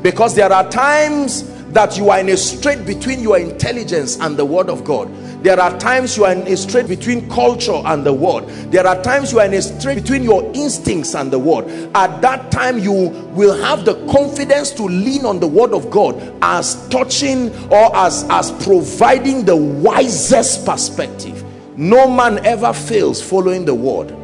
[0.00, 1.42] Because there are times
[1.74, 5.12] that you are in a strait between your intelligence and the word of God.
[5.42, 8.46] There are times you are in a strait between culture and the word.
[8.70, 11.66] There are times you are in a strait between your instincts and the word.
[11.96, 12.92] At that time, you
[13.34, 18.24] will have the confidence to lean on the word of God as touching or as,
[18.30, 21.44] as providing the wisest perspective.
[21.76, 24.14] No man ever fails following the word.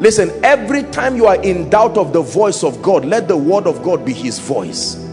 [0.00, 3.66] Listen, every time you are in doubt of the voice of God, let the word
[3.66, 5.09] of God be his voice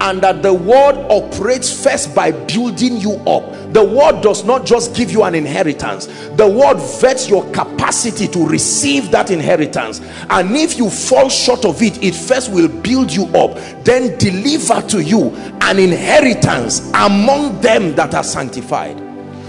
[0.00, 3.72] and that the word operates first by building you up.
[3.72, 6.06] The word does not just give you an inheritance.
[6.36, 10.00] The word vets your capacity to receive that inheritance.
[10.30, 14.80] And if you fall short of it it first will build you up then deliver
[14.82, 15.30] to you
[15.62, 19.05] an inheritance among them that are sanctified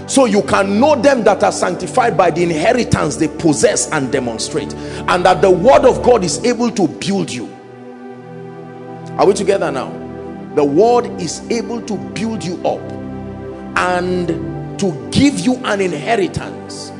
[0.08, 4.74] so you can know them that are sanctified by the inheritance they possess and demonstrate
[4.74, 7.46] and that the word of God is able to build you.
[9.18, 9.90] Are we together now?
[10.54, 12.80] The word is able to build you up
[13.76, 14.28] and
[14.80, 16.90] to give you an inheritance.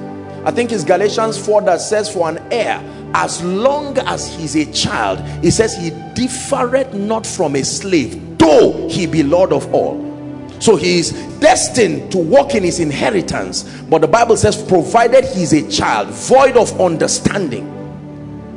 [0.44, 2.82] I think it's Galatians 4 that says for an heir
[3.14, 8.86] as long as he's a child he says he differeth not from a slave though
[8.88, 10.07] he be Lord of all
[10.60, 13.62] so he is destined to walk in his inheritance.
[13.82, 17.74] But the Bible says provided he is a child void of understanding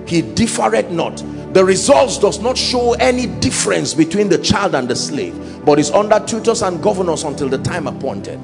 [0.08, 1.24] he differeth not.
[1.54, 5.91] The results does not show any difference between the child and the slave but is
[5.91, 8.39] under tutors and governors until the time appointed.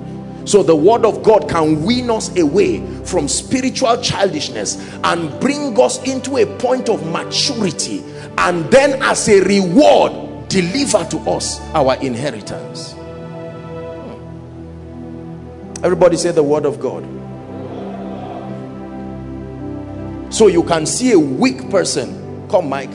[0.45, 6.01] So the word of God can wean us away from spiritual childishness and bring us
[6.07, 8.03] into a point of maturity
[8.37, 12.96] and then as a reward deliver to us our inheritance
[15.83, 17.03] everybody say the word of God.
[20.33, 22.47] So you can see a weak person.
[22.49, 22.91] Come Mike.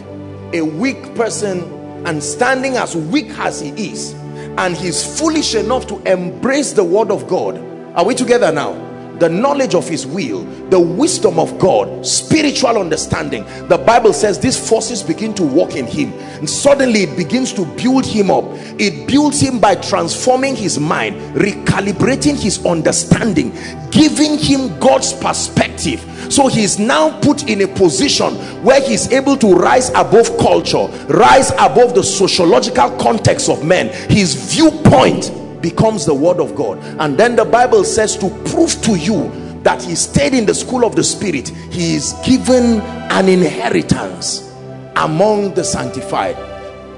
[0.53, 1.62] A weak person
[2.07, 4.12] and standing as weak as he is
[4.59, 7.57] and he's foolish enough to embrace the word of God.
[7.95, 8.91] Are we together now
[9.23, 13.45] the knowledge of his will the wisdom of God spiritual understanding.
[13.68, 16.12] The Bible says these forces begin to work in him.
[16.14, 18.45] And suddenly it begins to build him up.
[18.81, 23.53] It builds him by transforming his mind recalibrating his understanding
[23.93, 26.01] giving him God's perspective.
[26.33, 31.51] So he's now put in a position where he's able to rise above culture rise
[31.53, 33.89] above the sociological context of men.
[34.11, 36.79] His viewpoint becomes the word of God.
[37.01, 39.31] And then the Bible says to prove to you
[39.63, 44.53] that he stayed in the school of the spirit he is given an inheritance
[44.97, 46.37] among the sanctified.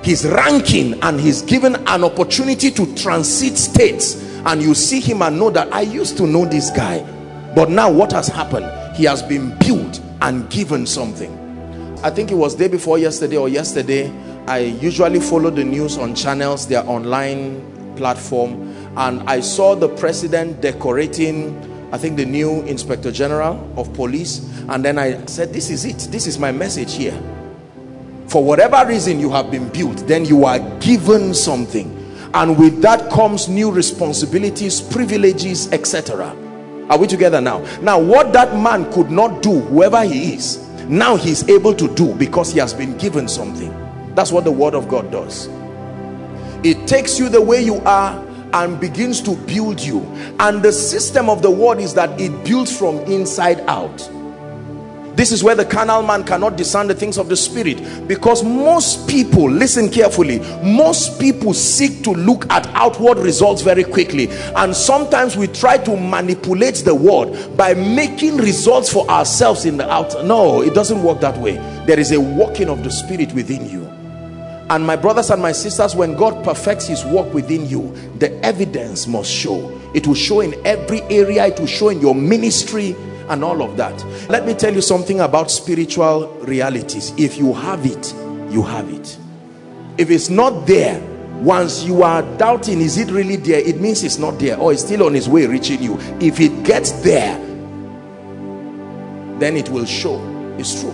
[0.04, 4.22] He's ranking and he's given an opportunity to transit states.
[4.46, 7.06] And you see him and know that I used to know this guy
[7.54, 8.66] but now what has happened?
[8.96, 11.32] He has been built and given something.
[12.02, 14.12] I think it was day before yesterday or yesterday
[14.46, 16.66] I usually follow the news on channels.
[16.66, 17.62] They are online
[17.96, 24.50] platform and I saw the president decorating I think the new inspector general of police
[24.68, 26.10] and then I said this is it.
[26.10, 27.16] This is my message here.
[28.26, 32.00] For whatever reason you have been built then you are given something.
[32.34, 36.36] And with that comes new responsibilities privileges etc
[36.90, 37.64] are we together now?
[37.80, 42.14] Now what that man could not do whoever he is now he's able to do
[42.14, 43.72] because he has been given something.
[44.14, 45.48] That's what the word of God does
[46.64, 48.18] it takes you the way you are
[48.54, 50.00] and begins to build you.
[50.40, 54.10] And the system of the word is that it builds from inside out.
[55.16, 58.08] This is where the carnal man cannot discern the things of the spirit.
[58.08, 64.28] Because most people listen carefully most people seek to look at outward results very quickly.
[64.56, 69.88] And sometimes we try to manipulate the word by making results for ourselves in the
[69.88, 70.24] out.
[70.24, 71.56] No it doesn't work that way.
[71.86, 73.93] There is a working of the spirit within you
[74.70, 79.06] and my brothers and my sisters when God perfects his work within you the evidence
[79.06, 79.70] must show.
[79.92, 82.96] It will show in every area it will show in your ministry
[83.28, 83.94] and all of that.
[84.28, 87.12] Let me tell you something about spiritual realities.
[87.18, 88.14] If you have it
[88.50, 89.18] you have it.
[89.98, 90.98] If it's not there
[91.40, 93.60] once you are doubting is it really there?
[93.60, 95.98] It means it's not there or it's still on its way reaching you.
[96.20, 97.36] If it gets there
[99.38, 100.18] then it will show.
[100.56, 100.92] It's true.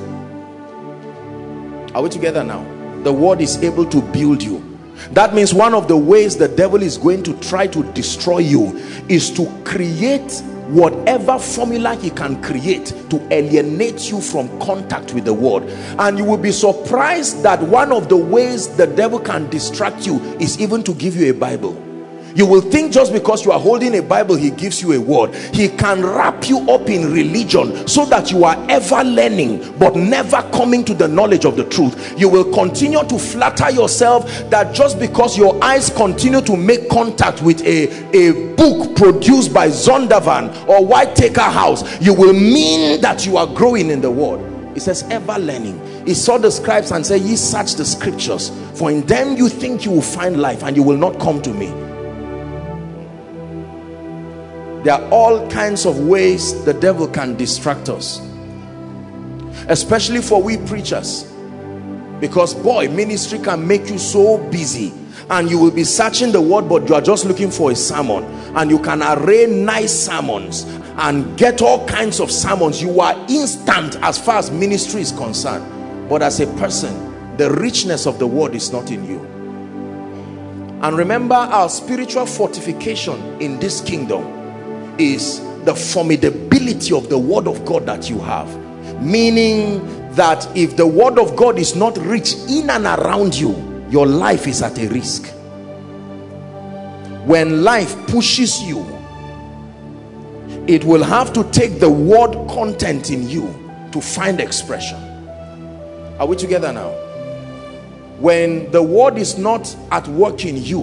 [1.95, 4.67] Are we together now the word is able to build you.
[5.13, 8.77] That means one of the ways the devil is going to try to destroy you
[9.09, 15.35] is to create whatever formula he can create to alienate you from contact with the
[15.35, 15.65] word
[15.99, 20.21] and you will be surprised that one of the ways the devil can distract you
[20.39, 21.90] is even to give you a bible
[22.35, 25.35] you will think just because you are holding a bible he gives you a word.
[25.55, 30.43] He can wrap you up in religion so that you are ever learning but never
[30.53, 32.19] coming to the knowledge of the truth.
[32.19, 37.43] You will continue to flatter yourself that just because your eyes continue to make contact
[37.43, 43.37] with a a book produced by zondervan or whitaker house you will mean that you
[43.37, 44.41] are growing in the word.
[44.77, 46.07] It says ever learning.
[46.07, 49.85] He saw the scribes and said ye search the scriptures for in them you think
[49.85, 51.90] you will find life and you will not come to me
[54.85, 58.21] there are all kinds of ways the devil can distract us
[59.71, 61.25] especially for we preachers.
[62.21, 64.93] Because boy ministry can make you so busy
[65.31, 68.25] and you will be searching the word but you are just looking for a sermon
[68.57, 70.65] and you can array nice sermons
[70.99, 72.83] and get all kinds of sermons.
[72.83, 75.65] You are instant as far as ministry is concerned.
[76.09, 79.21] But as a person the richness of the word is not in you.
[80.83, 84.40] And remember our spiritual fortification in this kingdom
[85.01, 88.49] is the formidability of the word of God that you have.
[89.03, 89.81] Meaning
[90.15, 94.47] that if the word of God is not rich in and around you your life
[94.47, 95.27] is at a risk.
[97.27, 98.81] When life pushes you
[100.67, 103.47] it will have to take the word content in you
[103.93, 104.99] to find expression.
[106.19, 106.91] Are we together now?
[108.19, 110.83] When the word is not at work in you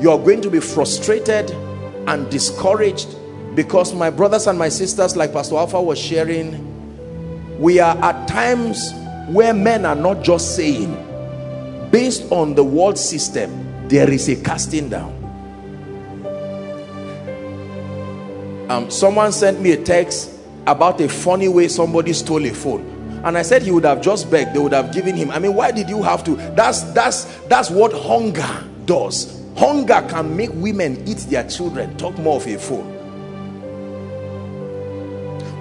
[0.00, 1.50] you are going to be frustrated
[2.06, 3.16] and discouraged
[3.54, 6.70] because my brothers and my sisters like pastor alpha was sharing
[7.58, 8.92] we are at times
[9.28, 10.92] where men are not just saying
[11.90, 15.12] based on the world system there is a casting down.
[18.68, 20.30] Um, someone sent me a text
[20.66, 22.90] about a funny way somebody stole a phone.
[23.24, 25.30] And I said he would have just begged they would have given him.
[25.30, 30.36] I mean why did you have to that's that's that's what hunger does Hunger can
[30.36, 31.96] make women eat their children.
[31.96, 32.82] Talk more of a fool.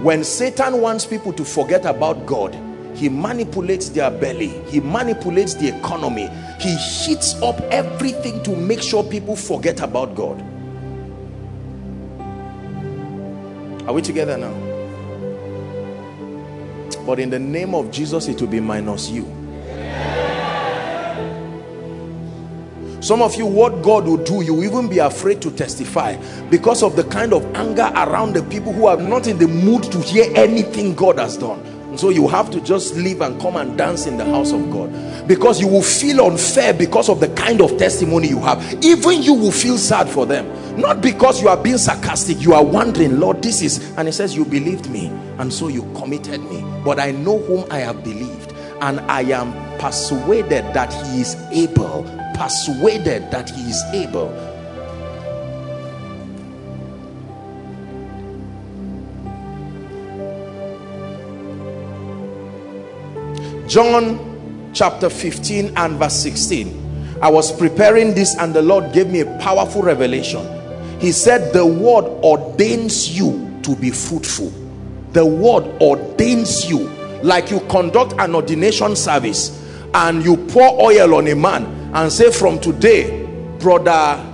[0.02, 2.58] When Satan wants people to forget about God,
[2.96, 4.50] he manipulates their belly.
[4.68, 6.30] He manipulates the economy.
[6.60, 10.42] He heats up everything to make sure people forget about God.
[13.88, 14.54] Are we together now?
[17.06, 19.43] But in the name of Jesus, it will be minus you.
[23.04, 26.16] Some of you, what God will do, you will even be afraid to testify
[26.50, 29.84] because of the kind of anger around the people who are not in the mood
[29.92, 31.60] to hear anything God has done.
[31.60, 34.72] And so you have to just leave and come and dance in the house of
[34.72, 38.64] God because you will feel unfair because of the kind of testimony you have.
[38.82, 40.48] Even you will feel sad for them.
[40.80, 44.34] Not because you are being sarcastic, you are wondering, Lord, this is, and he says,
[44.34, 45.08] You believed me,
[45.40, 46.64] and so you committed me.
[46.86, 52.23] But I know whom I have believed, and I am persuaded that he is able
[52.34, 54.32] persuaded that he is able.
[63.68, 66.84] John chapter 15 and verse 16
[67.24, 70.46] I was preparing this and the Lord gave me a powerful revelation.
[71.00, 74.52] He said the word ordains you to be fruitful.
[75.14, 76.90] The word ordains you.
[77.24, 79.58] Like you conduct an ordination service
[79.94, 83.26] and you pour oil on a man and say from today
[83.60, 83.92] brother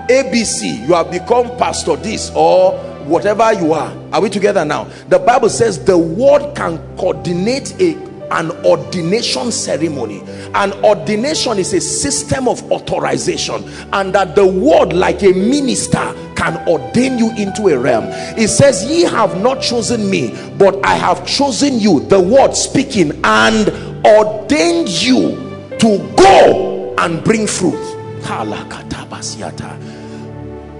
[0.10, 2.78] abc you have become pastor this or
[3.10, 3.92] whatever you are.
[4.14, 4.86] Are we together now?
[5.10, 10.22] The bible says the word can coordinate a an ordination ceremony.
[10.54, 16.56] An ordination is a system of authorization and that the word like a minister can
[16.68, 18.06] ordain you into a realm.
[18.38, 23.20] It says ye have not chosen me but i have chosen you the word speaking
[23.24, 23.70] and
[24.06, 26.69] ordained you to go
[27.00, 27.80] and bring fruit.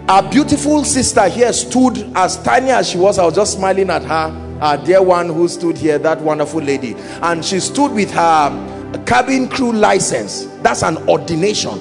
[0.10, 3.18] Our beautiful sister here stood as tiny as she was.
[3.18, 6.96] I was just smiling at her our dear one who stood here that wonderful lady.
[7.22, 10.46] And she stood with her cabin crew license.
[10.62, 11.80] That's an ordination.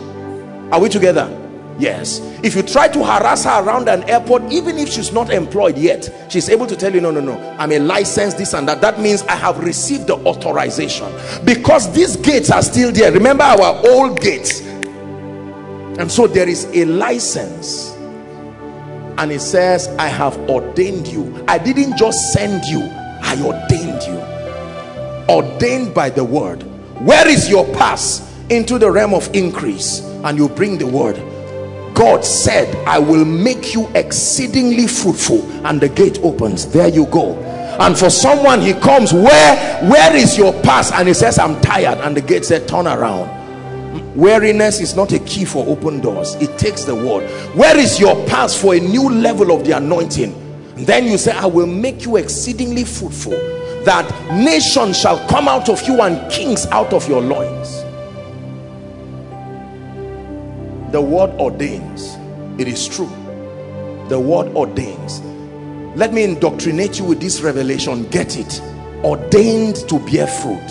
[0.72, 1.26] Are we together
[1.78, 2.20] yes.
[2.42, 6.12] If you try to harass her around an airport even if she's not employed yet
[6.28, 7.38] she's able to tell you no no no.
[7.58, 8.80] I'm a license this and that.
[8.80, 11.12] That means i have received the authorization.
[11.44, 13.12] Because these gates are still there.
[13.12, 14.60] Remember our old gates?
[14.60, 17.92] And so there is a license.
[19.18, 21.44] And it says i have ordained you.
[21.48, 22.82] I didn't just send you.
[23.22, 24.18] I ordained you.
[25.28, 26.62] Ordained by the word.
[27.00, 28.24] Where is your pass?
[28.48, 30.00] Into the realm of increase.
[30.24, 31.16] And you bring the word
[31.98, 36.64] God said I will make you exceedingly fruitful and the gate opens.
[36.70, 37.34] There you go.
[37.80, 41.98] And for someone he comes where where is your pass and he says I'm tired.
[41.98, 43.36] And the gate said turn around.
[44.16, 46.36] Weariness is not a key for open doors.
[46.36, 47.28] It takes the word.
[47.56, 50.32] Where is your pass for a new level of the anointing?
[50.76, 53.32] Then you say I will make you exceedingly fruitful
[53.84, 57.77] that nations shall come out of you and kings out of your loins
[60.90, 62.16] the word ordains.
[62.58, 63.10] It is true.
[64.08, 65.20] The word ordains.
[65.96, 68.04] Let me indoctrinate you with this revelation.
[68.08, 68.60] Get it.
[69.04, 70.66] Ordained to bear fruit.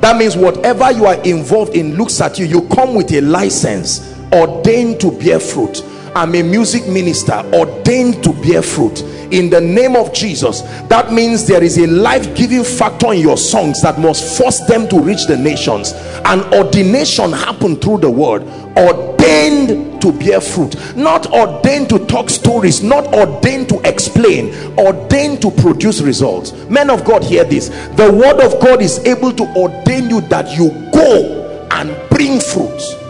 [0.00, 4.14] That means whatever you are involved in looks at you you come with a license
[4.32, 5.82] ordained to bear fruit
[6.14, 9.02] i'm a music minister ordained to bear fruit.
[9.30, 13.80] In the name of Jesus that means there is a life-giving factor in your songs
[13.82, 15.92] that must force them to reach the nations.
[16.24, 18.42] And ordination happened through the word
[18.76, 20.76] ordained to bear fruit.
[20.96, 26.52] Not ordained to talk stories not ordained to explain ordained to produce results.
[26.70, 27.68] Men of God hear this.
[27.68, 33.07] The word of God is able to ordain you that you go and bring fruit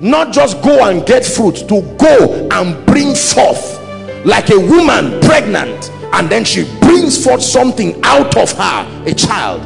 [0.00, 3.80] not just go and get fruit to go and bring forth
[4.26, 9.62] like a woman pregnant and then she brings forth something out of her a child.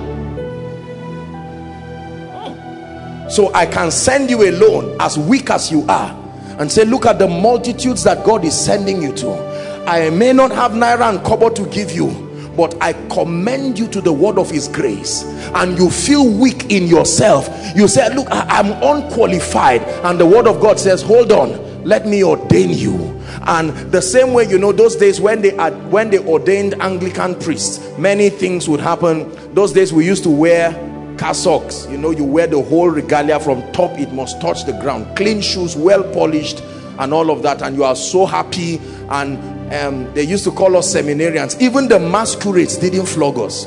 [3.31, 6.17] So i can send you alone as weak as you are
[6.59, 9.51] and say look at the multitudes that god is sending you to.
[9.87, 14.01] I may not have naira and kobo to give you but i commend you to
[14.01, 15.25] the word of his grace.
[15.55, 17.49] And you feel weak in yourself.
[17.75, 19.83] You say look I, i'm unqualified.
[20.05, 21.69] And the word of god says hold on.
[21.85, 22.95] Let me ordain you.
[23.47, 27.35] And the same way you know those days when they had when they ordained anglican
[27.37, 29.31] priests many things would happen.
[29.55, 30.73] Those days we used to wear
[31.17, 35.17] cassocks you know you wear the whole regalia from top it must touch the ground.
[35.17, 36.63] Clean shoes well polished
[37.01, 37.63] and all of that.
[37.63, 38.79] And you are so happy.
[39.09, 41.61] And um, they used to call us seminarians.
[41.61, 43.67] Even the masquerades didn't flog us.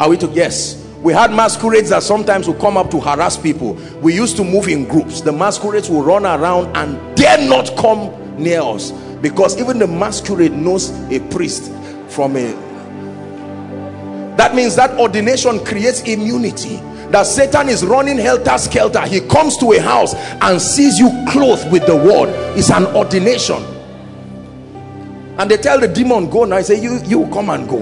[0.00, 0.84] Are we to guess?
[1.04, 3.74] we had masquerades that sometimes would come up to harass people.
[4.00, 5.20] We used to move in groups.
[5.20, 8.90] The masquerades will run around and dare not come near us.
[9.20, 11.70] Because even the masquerade knows a priest
[12.08, 12.64] from a
[14.36, 16.76] that means that ordination creates immunity.
[17.10, 21.86] That satan is running helter-skelter he comes to a house and sees you clothed with
[21.86, 22.30] the word.
[22.58, 23.62] It's an ordination
[25.38, 26.56] and they tell the demon go now.
[26.56, 27.80] I say you you come and go.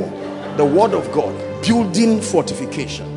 [0.57, 3.09] The word of god building fortification.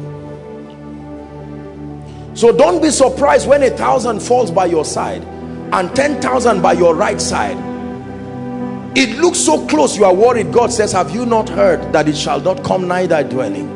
[2.35, 5.23] So don't be surprised when a thousand falls by your side
[5.73, 7.57] and 10,000 by your right side.
[8.97, 10.53] It looks so close you are worried.
[10.53, 13.69] God says have you not heard that it shall not come nigh thy dwelling?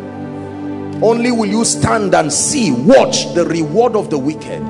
[1.01, 4.61] Only will you stand and see watch the reward of the wicked.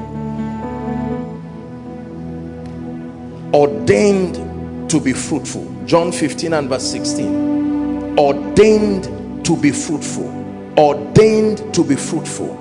[3.54, 9.06] Ordained to be fruitful John 15 and verse 16 ordained
[9.44, 10.30] to be fruitful.
[10.78, 12.54] Ordained to be fruitful.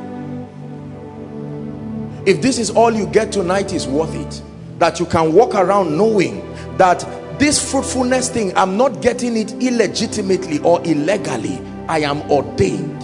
[2.24, 4.42] If this is all you get tonight is worth it.
[4.78, 6.40] That you can walk around knowing
[6.78, 7.00] that
[7.38, 11.60] this fruitfulness thing i'm not getting it illegitimately or illegally.
[11.86, 12.96] I am ordained.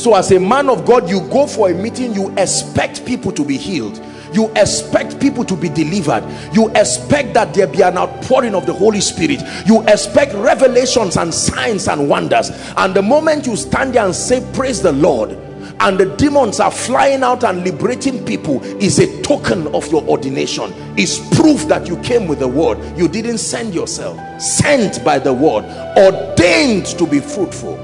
[0.00, 3.44] So as a man of god you go for a meeting you expect people to
[3.44, 4.02] be healed
[4.34, 6.24] you expect people to be delivered.
[6.52, 9.40] You expect that there be an outpouring of the holy spirit.
[9.66, 12.50] You expect revelations and signs and wonders.
[12.76, 15.30] And the moment you stand there and say praise the lord
[15.80, 20.72] and the demons are flying out and liberating people is a token of your ordination.
[20.96, 22.78] Is proof that you came with the word.
[22.96, 24.18] You didn't send yourself.
[24.40, 25.64] Sent by the word.
[25.96, 27.74] Ordained to be fruitful.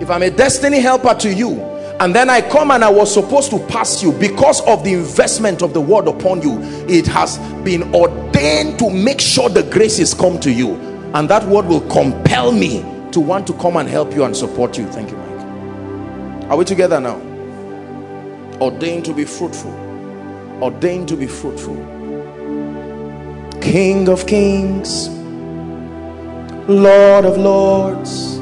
[0.00, 3.50] If i'm a destiny helper to you and then I come and I was supposed
[3.50, 4.12] to pass you.
[4.12, 9.20] Because of the investment of the word upon you it has been ordained to make
[9.20, 10.74] sure the graces come to you.
[11.14, 12.82] And that word will compel me
[13.12, 14.86] to want to come and help you and support you.
[14.86, 16.50] Thank you Mike.
[16.50, 17.16] Are we together now?
[18.60, 19.72] Ordained to be fruitful.
[20.62, 21.76] Ordained to be fruitful.
[23.60, 25.08] King of kings
[26.68, 28.38] Lord of lords.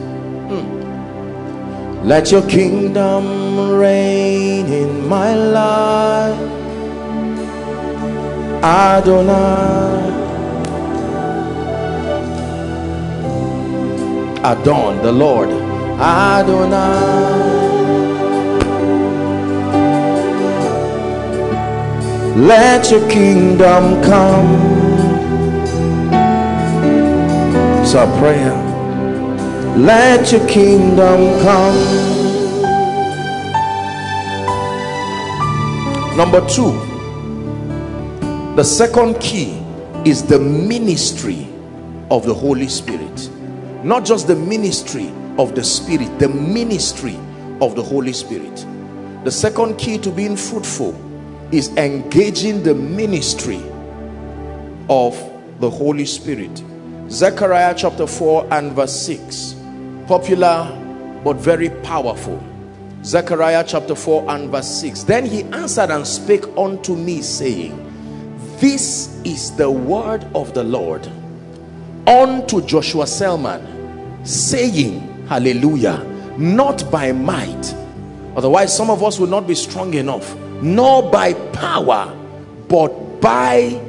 [2.06, 3.24] Let your kingdom
[3.70, 6.40] reign in my life
[8.64, 10.16] Adonai
[14.46, 15.48] Adon, the Lord.
[15.98, 16.76] Adonai.
[22.36, 24.48] Let your kingdom come.
[27.82, 28.65] It's our prayer.
[29.76, 31.76] Let your kingdom come.
[36.16, 36.72] Number two,
[38.56, 39.62] the second key
[40.06, 41.46] is the ministry
[42.10, 43.30] of the Holy Spirit.
[43.84, 47.18] Not just the ministry of the Spirit, the ministry
[47.60, 48.64] of the Holy Spirit.
[49.24, 50.98] The second key to being fruitful
[51.52, 53.60] is engaging the ministry
[54.88, 55.22] of
[55.60, 56.62] the Holy Spirit.
[57.10, 59.55] Zechariah chapter 4 and verse 6.
[60.06, 60.72] Popular
[61.24, 62.40] but very powerful.
[63.02, 65.02] Zechariah chapter 4 and verse 6.
[65.04, 67.74] Then he answered and spake unto me, saying,
[68.58, 71.08] This is the word of the Lord
[72.06, 75.98] unto Joshua Selman, saying, Hallelujah,
[76.38, 77.74] not by might.
[78.36, 82.16] Otherwise, some of us will not be strong enough, nor by power,
[82.68, 82.88] but
[83.20, 83.80] by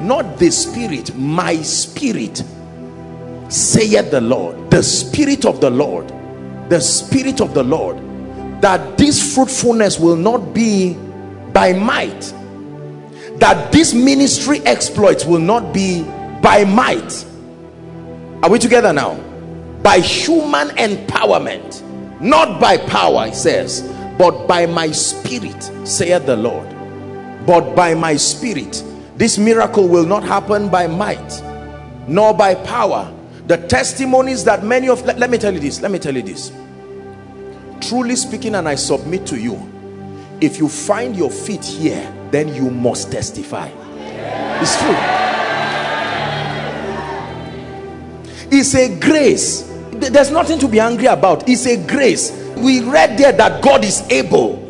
[0.00, 2.42] not the spirit, my spirit,
[3.48, 4.63] saith the Lord.
[4.74, 6.08] The spirit of the Lord,
[6.68, 7.96] the spirit of the Lord,
[8.60, 10.94] that this fruitfulness will not be
[11.52, 12.34] by might,
[13.36, 16.02] that this ministry exploits will not be
[16.42, 17.24] by might.
[18.42, 19.14] Are we together now?
[19.84, 23.82] By human empowerment, not by power, he says,
[24.18, 26.68] but by my spirit, saith the Lord.
[27.46, 28.82] But by my spirit,
[29.14, 31.42] this miracle will not happen by might
[32.08, 33.12] nor by power
[33.46, 36.22] the testimonies that many of let, let, me tell you this let me tell you
[36.22, 36.50] this.
[37.80, 39.70] Truly speaking and i submit to you
[40.40, 43.70] if you find your feet here then you must testify.
[44.60, 44.94] It's true.
[48.58, 49.70] It's a grace.
[49.92, 51.48] There's nothing to be angry about.
[51.48, 52.32] It's a grace.
[52.56, 54.60] We read there that god is able.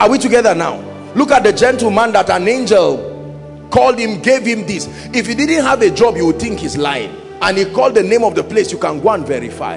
[0.00, 0.80] Are we together now?
[1.14, 4.88] Look at the gentleman that an angel called him gave him this.
[5.14, 8.02] If he didn't have a job you would think he's lying and he called the
[8.02, 8.70] name of the place.
[8.70, 9.76] You can go and verify.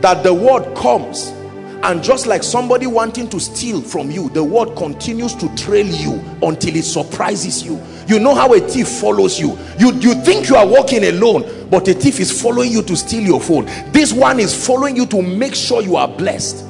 [0.00, 1.28] That the word comes
[1.82, 6.14] and just like somebody wanting to steal from you the word continues to trail you
[6.42, 7.78] until it surprises you.
[8.06, 9.58] You know how a thief follows you.
[9.78, 13.22] You you think you are walking alone but a thief is following you to steal
[13.22, 13.66] your phone.
[13.92, 16.69] This one is following you to make sure you are blessed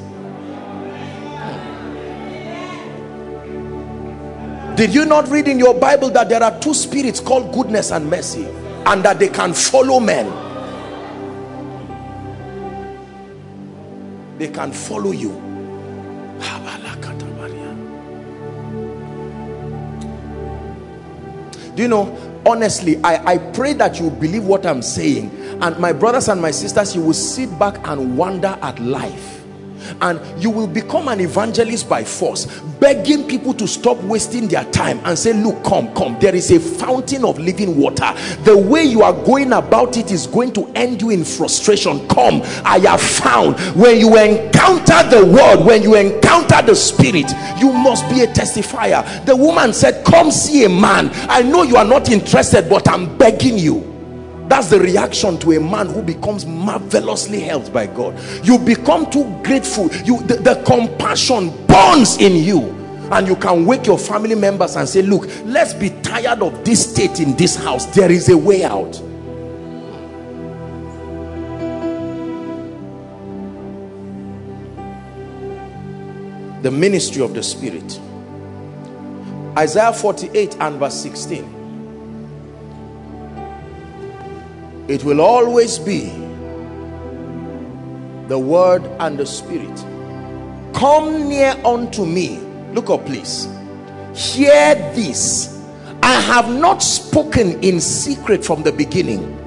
[4.81, 8.09] did you not read in your bible that there are two spirits called goodness and
[8.09, 8.45] mercy
[8.87, 10.25] and that they can follow men?
[14.39, 15.29] They can follow you.
[21.75, 25.29] Do you know honestly I, I pray that you believe what i'm saying.
[25.61, 29.40] And my brothers and my sisters you will sit back and wonder at life
[30.01, 32.45] and you will become an evangelist by force
[32.81, 36.17] begging people to stop wasting their time and say look come come.
[36.19, 38.11] There is a fountain of living water.
[38.43, 42.07] The way you are going about it is going to end you in frustration.
[42.09, 43.59] Come i have found.
[43.79, 49.25] When you encounter the word when you encounter the spirit you must be a testifier.
[49.25, 51.11] The woman said come see a man.
[51.29, 53.90] I know you are not interested but i'm begging you
[54.51, 58.19] that's the reaction to a man who becomes marvelously helped by God.
[58.45, 59.87] You become too grateful.
[60.03, 62.63] You the, the compassion burns in you.
[63.13, 66.91] And you can wake your family members and say look let's be tired of this
[66.91, 67.85] state in this house.
[67.95, 68.91] There is a way out.
[76.61, 78.01] The ministry of the spirit.
[79.57, 81.50] Isaiah 48 and verse 16
[84.87, 86.09] it will always be
[88.27, 89.77] the word and the spirit.
[90.73, 92.39] Come near unto me.
[92.73, 93.47] Look up please.
[94.13, 95.61] Hear this.
[96.03, 99.37] I have not spoken in secret from the beginning.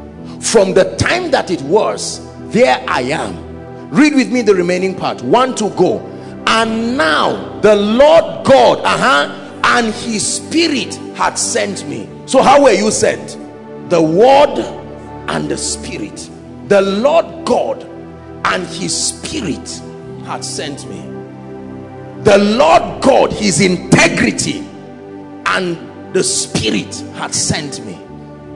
[0.40, 2.20] From the time that it was
[2.52, 3.90] there i am.
[3.90, 5.22] Read with me the remaining part.
[5.22, 5.98] One to go.
[6.46, 12.08] And now the lord god uh-huh and his spirit had sent me.
[12.26, 13.38] So how were you sent?
[13.90, 14.83] The word
[15.28, 16.30] and the spirit.
[16.68, 17.82] The lord god
[18.44, 19.68] and his spirit
[20.24, 21.00] had sent me.
[22.22, 24.66] The lord god his integrity
[25.46, 27.98] and the spirit had sent me.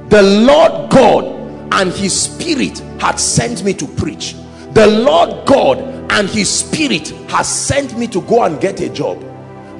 [0.08, 1.24] The lord god
[1.72, 4.34] and his spirit had sent me to preach.
[4.72, 5.78] The lord god
[6.10, 9.20] and his spirit has sent me to go and get a job.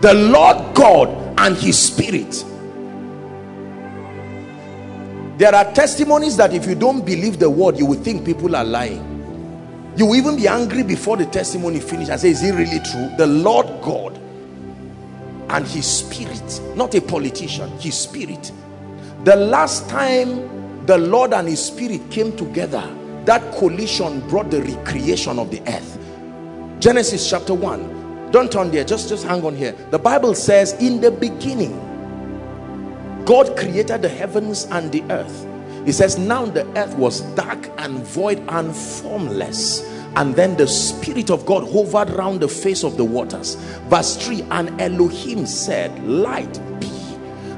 [0.01, 1.09] The lord god
[1.39, 2.45] and his spirit
[5.39, 8.64] there are testimonies that if you don't believe the word you will think people are
[8.64, 9.14] lying.
[9.97, 13.09] You will even be angry before the testimony finishes and say is it really true?
[13.16, 14.16] The lord god
[15.51, 18.51] and his spirit not a politician his spirit.
[19.22, 22.82] The last time the lord and his spirit came together
[23.24, 25.99] that collision brought the recreation of the earth.
[26.80, 28.84] Genesis chapter 1 don't turn there.
[28.84, 29.72] Just just hang on here.
[29.93, 31.88] The bible says in the beginning
[33.29, 35.47] god created the heavens and the earth.
[35.85, 39.83] He says now the earth was dark and void and formless
[40.16, 43.57] and then the spirit of god hovered round the face of the waters.
[43.91, 46.91] Verse 3 and elohim said light be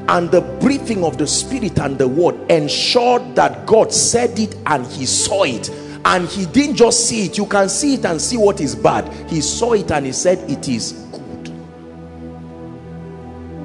[0.08, 4.84] and the breathing of the spirit and the word ensured that god said it and
[4.88, 5.70] he saw it.
[6.04, 7.38] And he didn't just see it.
[7.38, 9.06] You can see it and see what is bad.
[9.30, 11.52] He saw it and he said it is good.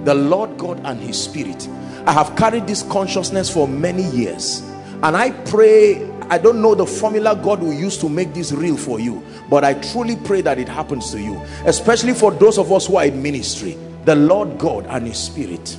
[0.05, 1.67] The lord god and his spirit
[2.07, 4.61] i have carried this consciousness for many years
[5.03, 8.77] and i pray I don't know the formula God will use to make this real
[8.77, 12.71] for you, but I truly pray that it happens to you, especially for those of
[12.71, 13.77] us who are in ministry.
[14.05, 15.77] The Lord God and His Spirit,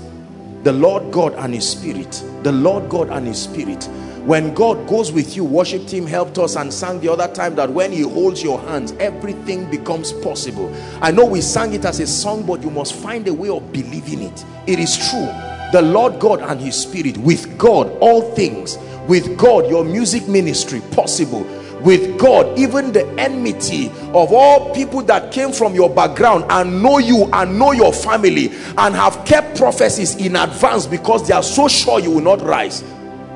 [0.62, 3.84] the Lord God and His Spirit, the Lord God and His Spirit.
[4.24, 7.70] When God goes with you, worship team helped us and sang the other time that
[7.70, 10.72] when He holds your hands, everything becomes possible.
[11.02, 13.72] I know we sang it as a song, but you must find a way of
[13.72, 14.44] believing it.
[14.68, 15.55] It is true.
[15.72, 20.80] The Lord God and His Spirit, with God, all things with God your music ministry
[20.92, 21.44] possible
[21.80, 26.98] with God even the enmity of all people that came from your background and know
[26.98, 28.46] you and know your family
[28.78, 32.82] and have kept prophecies in advance because they are so sure you will not rise.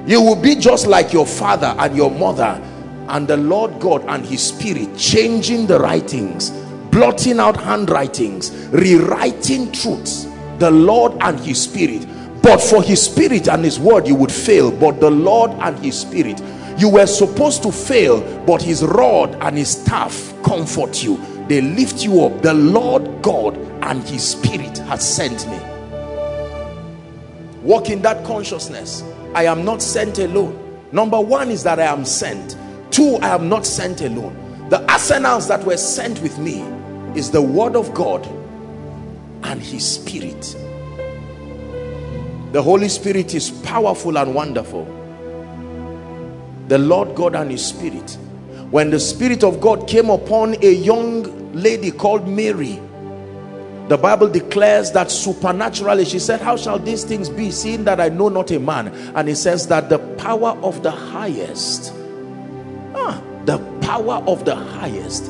[0.07, 2.61] You will be just like your father and your mother
[3.09, 6.51] and the Lord God and his spirit changing the writings
[6.91, 10.27] blotting out handwritings rewriting truths.
[10.59, 12.07] The Lord and his spirit
[12.43, 14.71] but for his spirit and his word you would fail.
[14.71, 16.41] But the lord and his spirit.
[16.79, 21.19] You were supposed to fail but his rod and his staff comfort you.
[21.49, 22.43] They lift you up.
[22.43, 25.59] The lord god and his spirit has sent me.
[27.63, 29.03] Walk in that consciousness.
[29.35, 30.57] I am not sent alone.
[30.93, 32.57] Number one is that i am sent.
[32.91, 34.69] Two i am not sent alone.
[34.71, 36.63] The arsenals that were sent with me
[37.15, 38.27] is the word of god
[39.43, 40.57] and his spirit
[42.53, 44.85] the Holy Spirit is powerful and wonderful.
[46.69, 48.19] The Lord God and his spirit.
[48.71, 52.81] When the spirit of God came upon a young lady called Mary,
[53.89, 58.09] the Bible declares that supernaturally she said, how shall these things be seeing that I
[58.09, 58.89] know not a man?
[59.17, 61.93] And it says that the power of the highest,
[62.95, 65.29] ah, the power of the highest,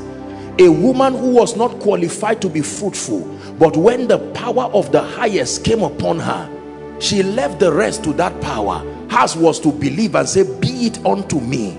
[0.59, 3.21] a woman who was not qualified to be fruitful,
[3.59, 6.60] but when the power of the highest came upon her,
[7.01, 11.05] she left the rest to that power hers was to believe and say be it
[11.05, 11.79] unto me.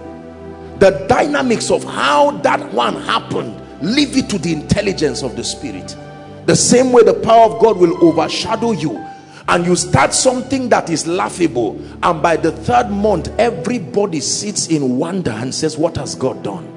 [0.80, 5.96] The dynamics of how that one happened leave it to the intelligence of the spirit.
[6.46, 8.98] The same way the power of God will overshadow you
[9.48, 14.98] and you start something that is laughable and by the third month everybody sits in
[14.98, 16.68] wonder and says what has God done?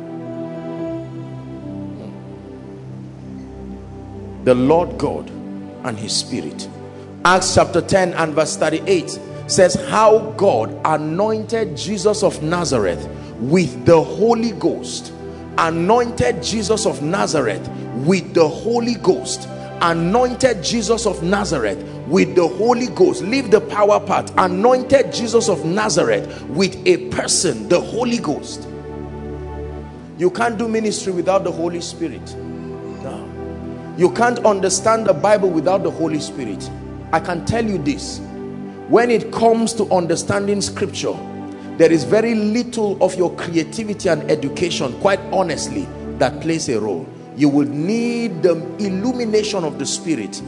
[4.44, 5.30] The Lord God
[5.84, 6.68] and his spirit
[7.26, 13.08] Acts chapter 10 and verse 38 says how God anointed Jesus of Nazareth
[13.40, 15.10] with the Holy Ghost.
[15.56, 17.66] Anointed Jesus of Nazareth
[18.04, 19.48] with the Holy Ghost.
[19.80, 23.22] Anointed Jesus of Nazareth with the Holy Ghost.
[23.22, 24.30] Leave the power part.
[24.36, 28.68] Anointed Jesus of Nazareth with a person the Holy Ghost.
[30.18, 32.36] You can't do ministry without the Holy Spirit.
[33.02, 33.94] No.
[33.96, 36.70] you can't understand the Bible without the Holy Spirit
[37.14, 38.18] I can tell you this.
[38.88, 41.14] When it comes to understanding scripture
[41.76, 45.88] there is very little of your creativity and education quite honestly
[46.18, 47.06] that plays a role.
[47.36, 50.40] You will need the illumination of the spirit.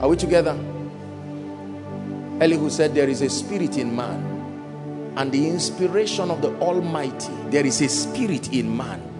[0.00, 0.56] Are we together?
[2.40, 7.32] Elihu said there is a spirit in man and the inspiration of the almighty.
[7.50, 9.11] There is a spirit in man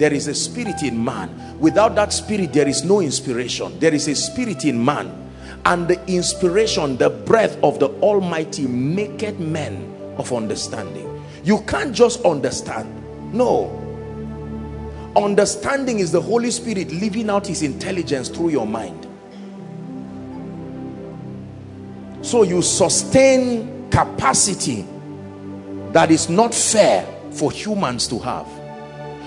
[0.00, 1.58] there is a spirit in man.
[1.60, 3.78] Without that spirit there is no inspiration.
[3.80, 5.30] There is a spirit in man.
[5.66, 11.22] And the inspiration the breath of the almighty maketh men of understanding.
[11.44, 13.34] You can't just understand.
[13.34, 13.76] No.
[15.16, 19.06] Understanding is the holy spirit living out his intelligence through your mind.
[22.22, 24.86] So you sustain capacity
[25.92, 28.59] that is not fair for humans to have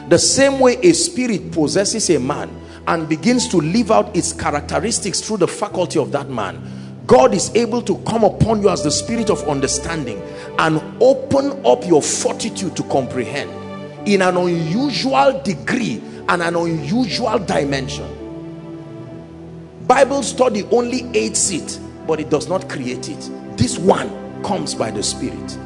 [0.10, 2.50] the same way a spirit possesses a man
[2.88, 6.70] and begins to live out its characteristics through the faculty of that man
[7.06, 10.22] God is able to come upon you as the spirit of understanding
[10.60, 13.52] and open up your fortitude to comprehend
[14.08, 18.08] in an unusual degree and an unusual dimension
[19.88, 24.92] Bible study only aids it but it does not create it this one comes by
[24.92, 25.58] the Spirit.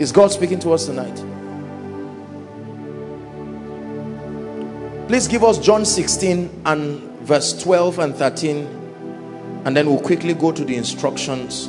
[0.00, 1.33] Is God speaking to us tonight?
[5.06, 8.66] Please give us John 16 and verse 12 and 13
[9.66, 11.68] and then we'll quickly go to the instructions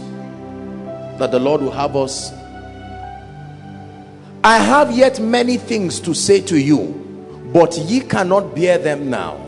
[1.20, 2.32] that the Lord will have us.
[4.42, 9.42] I have yet many things to say to you, but ye cannot bear them now.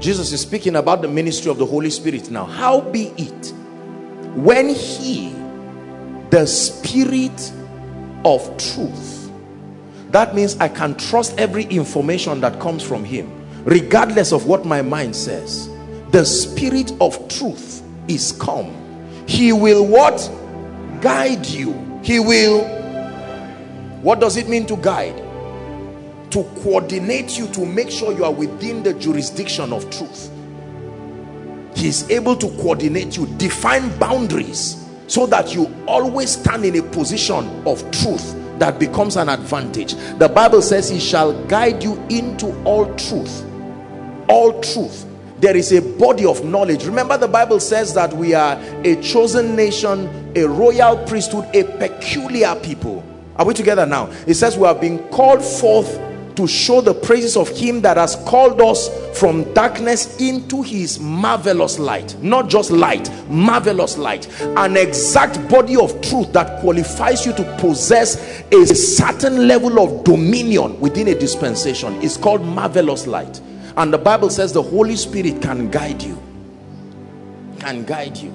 [0.00, 2.46] Jesus is speaking about the ministry of the Holy Spirit now.
[2.46, 3.52] How be it
[4.34, 5.30] when he,
[6.30, 7.52] the Spirit
[8.24, 9.19] of truth,
[10.12, 13.30] that means I can trust every information that comes from him,
[13.64, 15.68] regardless of what my mind says.
[16.10, 18.74] The Spirit of truth is come.
[19.26, 20.30] He will what?
[21.00, 22.00] Guide you.
[22.02, 22.64] He will.
[24.02, 25.26] What does it mean to guide?
[26.30, 30.30] to coordinate you to make sure you are within the jurisdiction of truth
[31.74, 36.82] He is able to coordinate you define boundaries so that you always stand in a
[36.82, 39.94] position of truth that becomes an advantage.
[40.18, 43.44] The bible says he shall guide you into all truth.
[44.28, 45.06] All truth.
[45.40, 46.84] There is a body of knowledge.
[46.84, 52.54] Remember the bible says that we are a chosen nation a royal priesthood a peculiar
[52.56, 53.02] people.
[53.36, 54.10] Are we together now?
[54.26, 55.98] It says we are being called forth
[56.40, 58.88] to show the praises of him that has called us
[59.18, 62.16] from darkness into his marvelous light.
[62.22, 64.26] Not just light marvelous light.
[64.56, 70.80] An exact body of truth that qualifies you to possess a certain level of dominion
[70.80, 72.00] within a dispensation.
[72.00, 73.38] Is called marvelous light.
[73.76, 76.18] And the bible says the holy spirit can guide you.
[77.58, 78.34] Can guide you.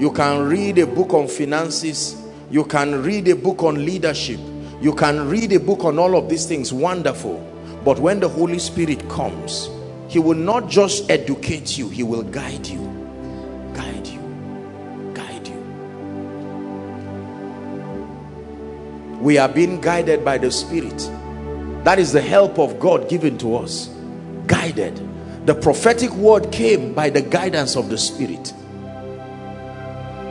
[0.00, 2.20] You can read a book on finances.
[2.50, 4.40] You can read a book on leadership
[4.84, 7.38] you can read a book on all of these things wonderful.
[7.86, 9.70] But when the Holy Spirit comes
[10.08, 12.80] he will not just educate you he will guide you.
[13.72, 14.20] Guide you.
[15.14, 15.58] Guide you.
[19.22, 21.10] We are being guided by the Spirit.
[21.84, 23.88] That is the help of God given to us.
[24.46, 25.00] Guided.
[25.46, 28.52] The prophetic word came by the guidance of the Spirit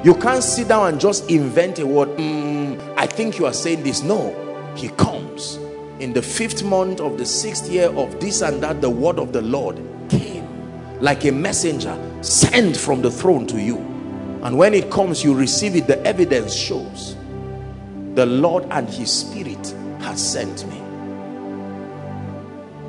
[0.03, 2.53] you can't sit down and just invent a word mm,
[2.97, 4.03] I think you are saying this.
[4.03, 4.39] No
[4.75, 5.57] he comes.
[5.99, 9.31] In the fifth month of the sixth year of this and that the word of
[9.31, 9.79] the Lord
[10.09, 10.47] came
[10.99, 13.77] like a messenger sent from the throne to you.
[14.43, 15.87] And when it comes you receive it.
[15.87, 17.15] The evidence shows
[18.15, 20.79] the Lord and his spirit has sent me.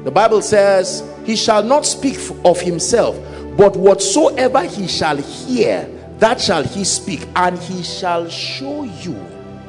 [0.02, 3.16] The Bible says he shall not speak of himself
[3.56, 5.88] but whatsoever he shall hear
[6.18, 9.14] that shall he speak and he shall show you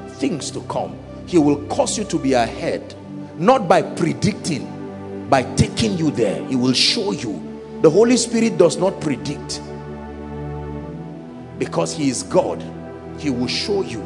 [0.08, 0.98] things to come.
[1.26, 2.96] He will cause you to be ahead
[3.38, 4.72] not by predicting
[5.30, 6.46] by taking you there.
[6.48, 7.42] He will show you.
[7.82, 9.62] The Holy Spirit does not predict.
[11.58, 12.64] Because he is God
[13.20, 14.04] he will show you.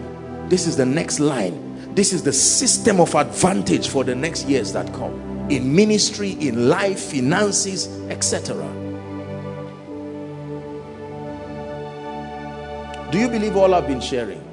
[0.50, 1.94] This is the next line.
[1.96, 5.48] This is the system of advantage for the next years that come.
[5.50, 8.79] In ministry in life finances etc
[13.12, 14.43] do you believe all I've been sharing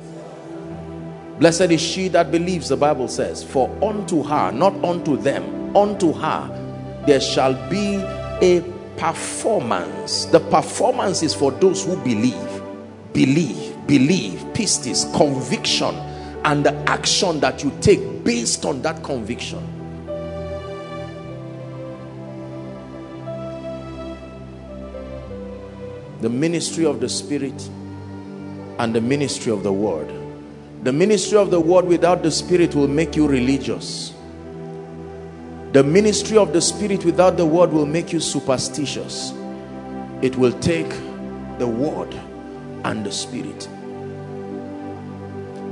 [1.38, 6.12] Blessed is she that believes, the Bible says, for unto her, not unto them, unto
[6.14, 7.96] her, there shall be
[8.40, 8.64] a
[8.96, 10.24] performance.
[10.26, 12.62] The performance is for those who believe,
[13.12, 15.94] believe, believe, pistis, conviction,
[16.44, 19.60] and the action that you take based on that conviction.
[26.22, 27.68] The ministry of the Spirit
[28.78, 30.10] and the ministry of the Word
[30.86, 34.14] the ministry of the word without the spirit will make you religious.
[35.72, 39.32] The ministry of the spirit without the word will make you superstitious.
[40.22, 40.88] It will take
[41.58, 42.14] the word
[42.84, 43.68] and the spirit.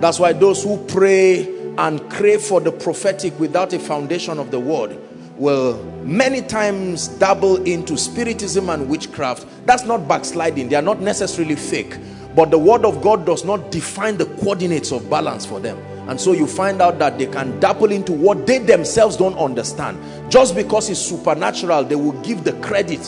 [0.01, 1.45] That's why those who pray
[1.79, 4.99] and crave for the prophetic without a foundation of the word
[5.37, 9.47] will many times dabble into spiritism and witchcraft.
[9.65, 10.71] That's not backsliding.
[10.71, 11.97] They are not necessarily fake
[12.35, 15.79] but the word of God does not define the coordinates of balance for them.
[16.09, 19.99] And so you find out that they can dabble into what they themselves don't understand.
[20.31, 23.03] Just because it's supernatural they will give the credit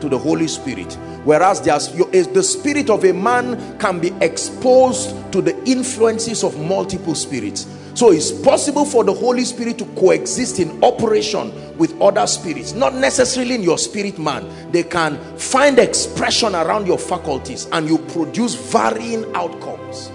[0.00, 0.92] to the Holy Spirit.
[1.24, 7.66] Whereas the spirit of a man can be exposed to the influences of multiple spirits
[7.94, 12.94] so it's possible for the Holy Spirit to coexist in operation with other spirits, not
[12.94, 14.48] necessarily in your spirit man.
[14.72, 20.08] They can find expression around your faculties and you produce varying outcomes.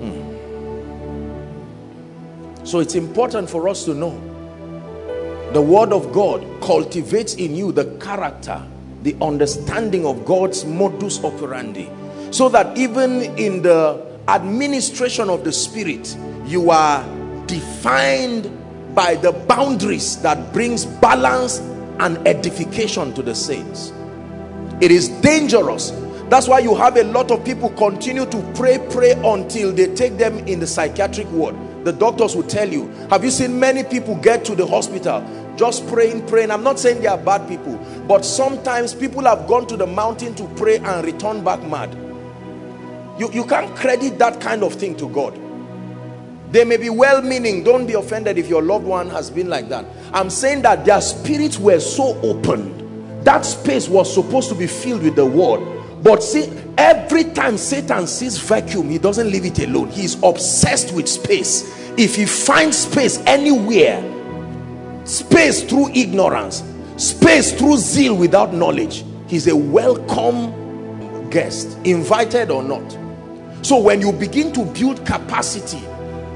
[0.00, 0.22] Hmm.
[2.64, 4.20] So it's important for us to know
[5.52, 8.62] The word of God cultivates in you the character,
[9.06, 11.88] the understanding of God's modus operandi.
[12.32, 17.04] So that even in the administration of the spirit, you are
[17.46, 18.50] defined
[18.96, 21.60] by the boundaries that brings balance
[22.00, 23.92] and edification to the saints.
[24.80, 25.92] It is dangerous
[26.28, 30.18] that's why you have a lot of people continue to pray, pray until they take
[30.18, 31.54] them in the psychiatric ward.
[31.84, 35.20] The doctors will tell you, have you seen many people get to the hospital
[35.56, 36.50] just praying, praying?
[36.50, 37.76] I'm not saying they are bad people,
[38.06, 41.94] but sometimes people have gone to the mountain to pray and return back mad.
[43.18, 45.40] You, you can't credit that kind of thing to God.
[46.52, 47.64] They may be well-meaning.
[47.64, 49.84] Don't be offended if your loved one has been like that.
[50.12, 53.24] I'm saying that their spirits were so open.
[53.24, 55.76] That space was supposed to be filled with the word
[56.06, 59.88] but see, every time Satan sees vacuum, he doesn't leave it alone.
[59.88, 61.64] He's obsessed with space.
[61.98, 64.00] If he finds space anywhere,
[65.06, 66.62] space through ignorance,
[66.96, 72.98] space through zeal without knowledge, he's a welcome guest, invited or not.
[73.62, 75.82] So when you begin to build capacity,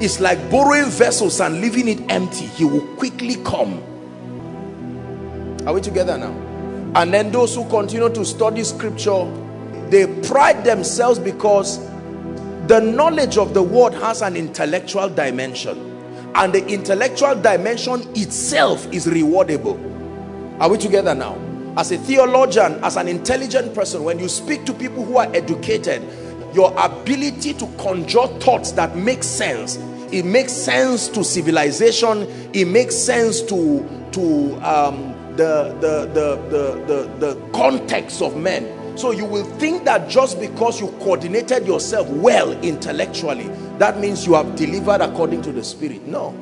[0.05, 2.47] it's like borrowing vessels and leaving it empty.
[2.47, 3.82] He will quickly come.
[5.66, 6.32] Are we together now?
[6.94, 9.28] And then those who continue to study scripture
[9.90, 11.84] they pride themselves because
[12.68, 15.90] the knowledge of the word has an intellectual dimension
[16.35, 19.78] and the intellectual dimension itself is rewardable.
[20.61, 21.36] Are we together now?
[21.77, 26.02] As a theologian as an intelligent person when you speak to people who are educated
[26.52, 29.77] your ability to conjure thoughts that make sense
[30.11, 37.19] it makes sense to civilization it makes sense to to um, the, the, the, the,
[37.19, 38.98] the, the context of men.
[38.98, 43.48] So you will think that just because you coordinated yourself well intellectually,
[43.81, 46.07] that means you have delivered according to the Spirit.
[46.07, 46.32] No.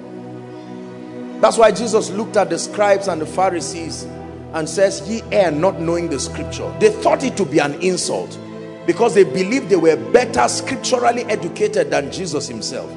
[1.40, 4.04] That's why Jesus looked at the scribes and the Pharisees
[4.52, 6.70] and says, ye err not knowing the scripture.
[6.78, 8.38] They thought it to be an insult
[8.86, 12.90] because they believed they were better scripturally educated than Jesus himself.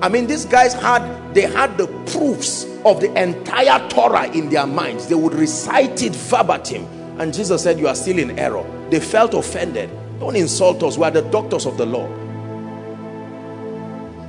[0.00, 4.66] I mean, these guys had, they had the proofs of the entire Torah in their
[4.66, 5.06] minds.
[5.06, 6.86] They would recite it verbatim.
[7.20, 9.90] And Jesus said, you are still in error they felt offended
[10.20, 12.06] don't insult us we are the doctors of the law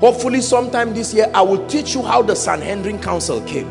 [0.04, 3.70] hopefully sometime this year i will teach you how the sanhedrin council came.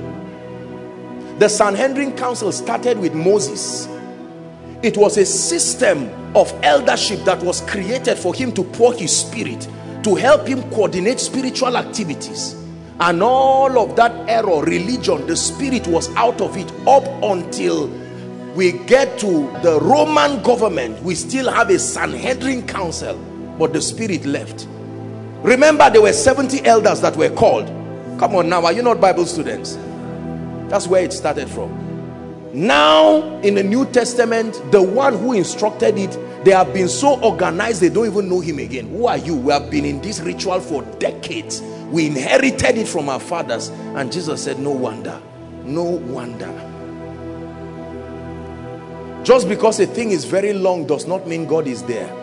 [1.38, 3.86] The sanhedrin council started with moses.
[4.82, 9.68] It was a system of eldership that was created for him to pour his spirit
[10.04, 12.54] to help him coordinate spiritual activities.
[12.98, 17.88] And all of that error religion the spirit was out of it up until
[18.54, 23.18] we get to the Roman government, we still have a Sanhedrin council,
[23.59, 24.66] but the spirit left.
[25.43, 27.66] Remember, there were 70 elders that were called.
[28.19, 29.77] Come on now, are you not Bible students?
[30.69, 31.81] That's where it started from.
[32.55, 37.81] Now, in the New Testament, the one who instructed it, they have been so organized,
[37.81, 38.89] they don't even know him again.
[38.89, 39.36] Who are you?
[39.36, 41.60] We have been in this ritual for decades.
[41.90, 43.69] We inherited it from our fathers.
[43.69, 45.20] And Jesus said, no wonder,
[45.64, 46.51] no wonder
[49.24, 52.22] just because a thing is very long does not mean God is there.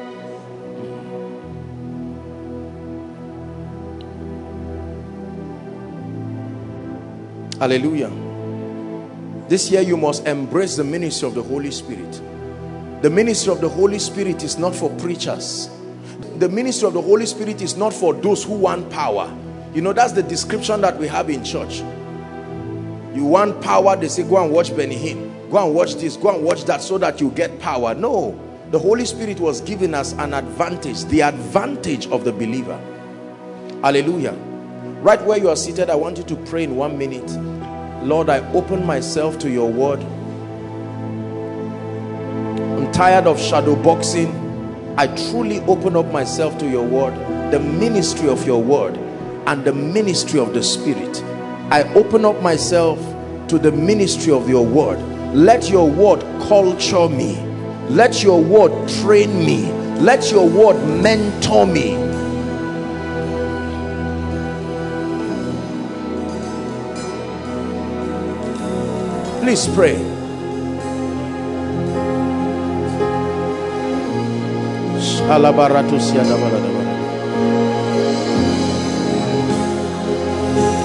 [7.59, 8.11] Hallelujah.
[9.47, 12.21] This year you must embrace the ministry of the Holy Spirit.
[13.01, 15.69] The ministry of the Holy Spirit is not for preachers.
[16.37, 19.35] The ministry of the Holy Spirit is not for those who want power.
[19.73, 21.79] You know, that's the description that we have in church.
[23.13, 26.35] You want power, they say, go and watch Benny Hinn go and watch this go
[26.35, 28.39] and watch that so that you get power no
[28.71, 32.79] the Holy Spirit was giving us an advantage the advantage of the believer
[33.81, 34.33] hallelujah
[35.01, 37.29] right where you are seated I want you to pray in one minute.
[38.05, 39.99] Lord I open myself to your word.
[42.77, 44.33] I'm tired of shadow boxing.
[44.97, 47.13] I truly open up myself to your word
[47.51, 48.95] the ministry of your word
[49.47, 51.23] and the ministry of the spirit.
[51.71, 52.99] I open up myself
[53.47, 54.99] to the ministry of your word.
[55.33, 57.41] Let your word culture me.
[57.89, 59.71] Let your word train me.
[59.99, 62.08] Let your word mentor me
[69.49, 69.95] please pray.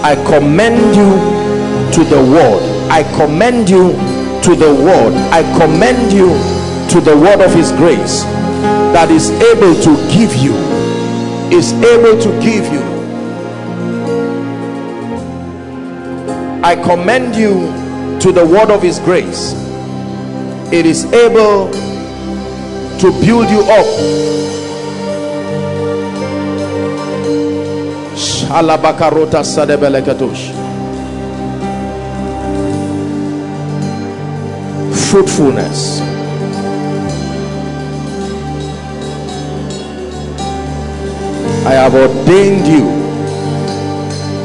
[0.03, 1.11] I commend you
[1.93, 2.63] to the word.
[2.91, 3.89] I commend you
[4.45, 5.13] to the word.
[5.31, 6.29] I commend you
[6.89, 8.23] to the word of his grace
[8.95, 10.55] that is able to give you
[11.55, 12.81] is able to give you.
[16.65, 17.84] I commend you
[18.25, 19.53] to the word of his grace
[20.73, 21.71] it is able
[22.99, 23.87] to build you up.
[35.11, 36.01] Fruitfulness.
[41.67, 42.89] I have ordained you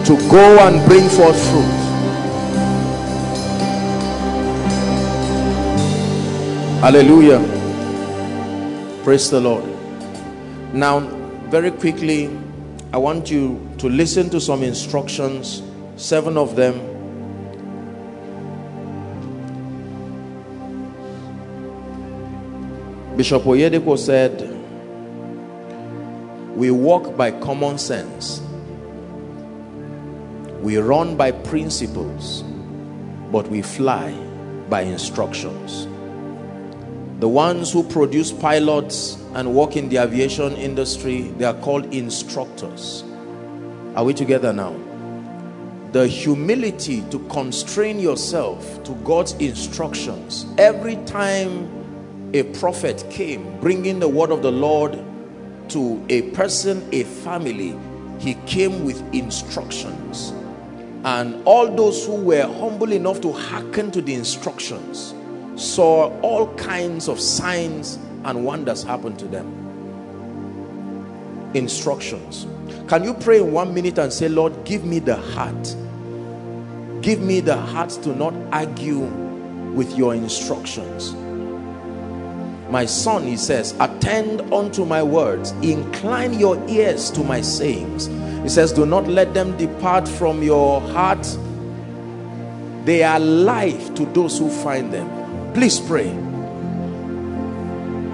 [0.06, 1.79] to go and bring forth fruit
[6.80, 7.40] hallelujah.
[9.04, 9.66] Praise the lord.
[10.74, 11.02] Now
[11.50, 12.30] very quickly
[12.94, 15.62] i want you to listen to some instructions
[15.98, 16.80] seven of them.
[23.18, 24.40] Bishop oyedepo said
[26.56, 28.42] we walk by common sense.
[30.62, 32.44] We run by principles
[33.34, 34.14] but we fly
[34.70, 35.89] by instructions
[37.20, 43.04] the ones who produce pilots and work in the aviation industry, they are called instructors.
[43.98, 44.74] Are we together now?
[45.92, 50.46] The humility to constrain yourself to God's instructions.
[50.58, 54.98] Every time a prophet came bringing the word of the Lord
[55.70, 57.78] to a person, a family,
[58.20, 60.32] he came with instructions.
[61.04, 65.16] And all those who were humble enough to hearken to the instructions
[65.60, 69.56] saw all kinds of signs and wonders happen to them.
[71.54, 72.48] Instructions.
[72.88, 75.76] Can you pray in one minute and say, Lord, give me the heart.
[77.02, 79.00] Give me the heart to not argue
[79.74, 81.14] with your instructions.
[82.70, 88.08] My son, he says, attend unto my words, incline your ears to my sayings.
[88.44, 91.26] He says, do not let them depart from your heart.
[92.86, 95.19] They are life to those who find them
[95.60, 96.08] Please pray.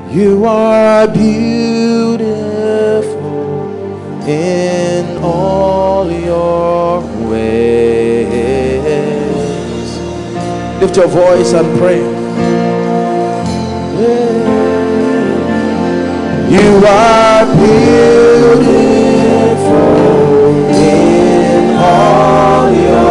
[0.09, 2.17] You are beautiful
[4.27, 8.81] in all your ways.
[10.81, 12.01] Lift your voice and pray.
[16.49, 18.55] You are beautiful
[20.73, 23.04] in all your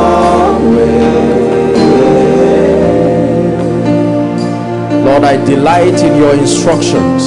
[5.15, 7.23] Lord, I delight in your instructions.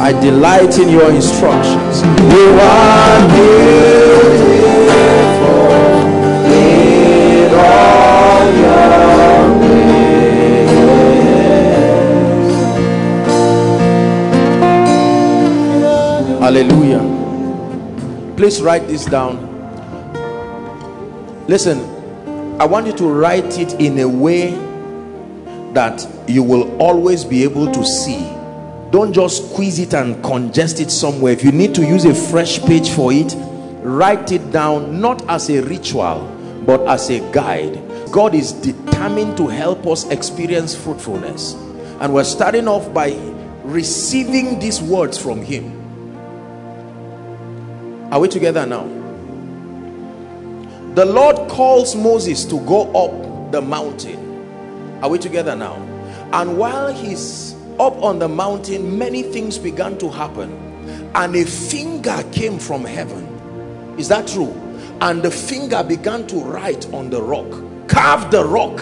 [0.00, 2.00] I delight in your instructions.
[2.32, 4.56] You are beautiful
[6.50, 10.00] in all your ways.
[16.40, 17.04] Hallelujah.
[18.38, 19.36] Please write this down.
[21.48, 21.80] Listen,
[22.58, 24.56] I want you to write it in a way
[25.76, 28.20] that you will always be able to see.
[28.90, 31.34] Don't just squeeze it and congest it somewhere.
[31.34, 33.34] If you need to use a fresh page for it
[33.86, 36.26] write it down not as a ritual
[36.64, 37.80] but as a guide.
[38.10, 41.52] God is determined to help us experience fruitfulness.
[42.00, 43.14] And we're starting off by
[43.62, 45.72] receiving these words from him.
[48.10, 48.84] Are we together now?
[50.94, 54.25] The lord calls moses to go up the mountain
[55.02, 55.74] are we together now?
[56.32, 60.52] And while he's up on the mountain, many things began to happen.
[61.14, 63.26] And a finger came from heaven.
[63.98, 64.52] Is that true?
[65.00, 67.46] And the finger began to write on the rock,
[67.88, 68.80] carved the rock,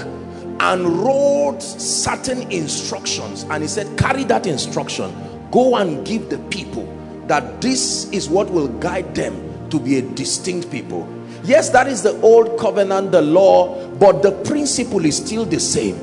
[0.60, 3.44] and wrote certain instructions.
[3.50, 5.12] And he said, Carry that instruction,
[5.50, 6.86] go and give the people
[7.26, 11.08] that this is what will guide them to be a distinct people.
[11.44, 15.96] Yes, that is the old covenant, the law, but the principle is still the same.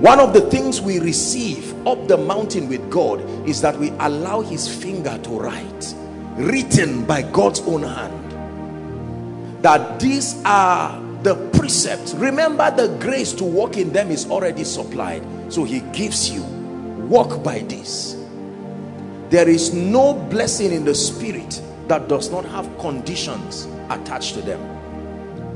[0.00, 4.42] One of the things we receive up the mountain with God is that we allow
[4.42, 5.94] his finger to write
[6.36, 12.14] written by God's own hand that these are the precepts.
[12.14, 16.42] Remember the grace to walk in them is already supplied so he gives you.
[17.08, 18.16] Walk by this.
[19.30, 24.76] There is no blessing in the spirit that does not have conditions attached to them.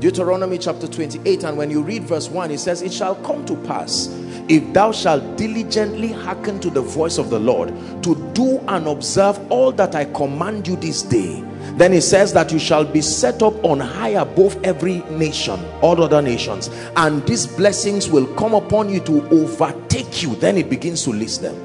[0.01, 3.55] Deuteronomy chapter 28 and when you read verse 1 it says it shall come to
[3.67, 4.07] pass
[4.49, 7.69] if thou shalt diligently hearken to the voice of the Lord
[8.01, 11.43] to do and observe all that I command you this day.
[11.75, 16.01] Then it says that you shall be set up on high above every nation all
[16.01, 20.35] other nations and these blessings will come upon you to overtake you.
[20.35, 21.55] Then it begins to list them.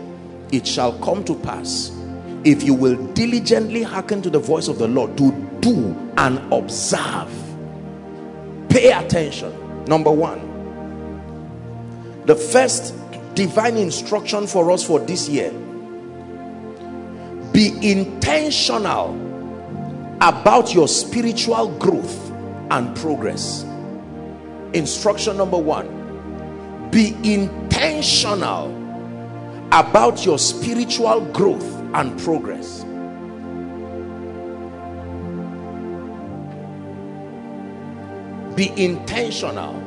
[0.53, 1.91] It shall come to pass
[2.45, 7.33] if you will diligently hearken to the voice of the Lord to do and observe.
[8.69, 9.85] Pay attention.
[9.87, 10.57] Number one
[12.27, 12.93] the first
[13.35, 15.53] divine instruction for us for this year
[17.53, 19.15] be intentional
[20.21, 22.31] about your spiritual growth
[22.71, 23.65] and progress.
[24.73, 28.75] Instruction number one be intentional
[29.73, 31.65] about your spiritual growth
[31.95, 32.86] and progress
[38.57, 39.83] be intentional.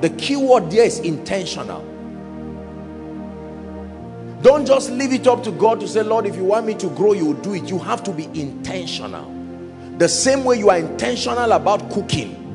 [0.00, 1.82] The key word there is intentional.
[4.42, 6.88] Don't just leave it up to God to say Lord if you want me to
[6.90, 7.68] grow you do it.
[7.68, 9.32] You have to be intentional.
[9.98, 12.45] The same way you are intentional about cooking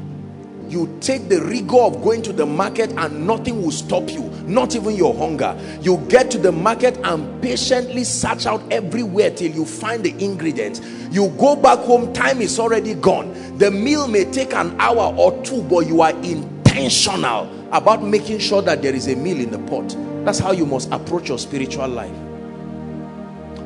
[0.71, 4.75] you take the rigor of going to the market and nothing will stop you not
[4.75, 5.57] even your hunger.
[5.81, 10.81] You get to the market and patiently search out everywhere till you find the ingredients.
[11.11, 13.57] You go back home time is already gone.
[13.57, 18.61] The meal may take an hour or two but you are intentional about making sure
[18.61, 19.95] that there is a meal in the pot.
[20.25, 22.15] That's how you must approach your spiritual life.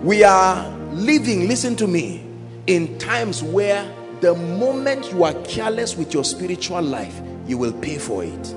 [0.04, 2.24] We are living listen to me
[2.68, 7.98] in times where the moment you are careless with your spiritual life you will pay
[7.98, 8.56] for it.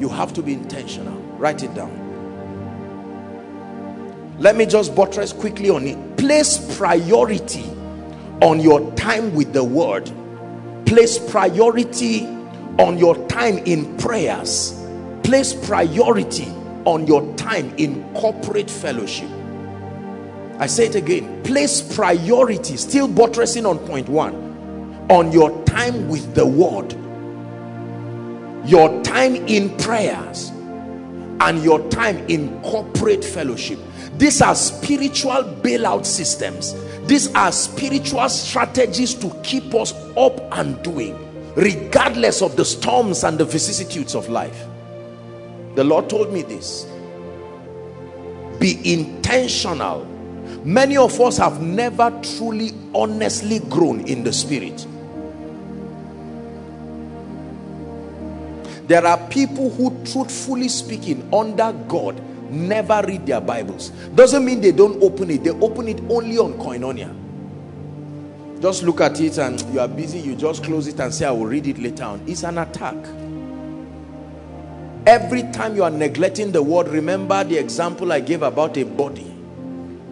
[0.00, 1.14] You have to be intentional.
[1.38, 2.06] Write it down.
[4.38, 6.16] Let me just buttress quickly on it.
[6.16, 7.64] Place priority
[8.40, 10.10] on your time with the word.
[10.86, 12.26] Place priority
[12.78, 14.72] on your time in prayers.
[15.24, 16.48] Place priority
[16.84, 19.28] on your time in corporate fellowship.
[20.58, 21.42] I say it again.
[21.42, 22.76] Place priority.
[22.76, 24.47] Still buttressing on point one
[25.08, 26.94] on your time with the word
[28.68, 30.50] your time in prayers
[31.40, 33.78] and your time in corporate fellowship.
[34.18, 36.74] These are spiritual bailout systems.
[37.06, 41.16] These are spiritual strategies to keep us up and doing
[41.54, 44.66] regardless of the storms and the vicissitudes of life.
[45.74, 46.86] The lord told me this.
[48.60, 50.04] Be intentional.
[50.64, 54.86] Many of us have never truly honestly grown in the spirit
[58.88, 62.18] There are people who truthfully speaking under God
[62.50, 63.90] never read their Bibles.
[64.14, 65.44] Doesn't mean they don't open it.
[65.44, 67.14] They open it only on Koinonia.
[68.62, 70.20] Just look at it and you are busy.
[70.20, 72.22] You just close it and say, I will read it later on.
[72.26, 72.96] It's an attack.
[75.06, 79.36] Every time you are neglecting the word, remember the example I gave about a body.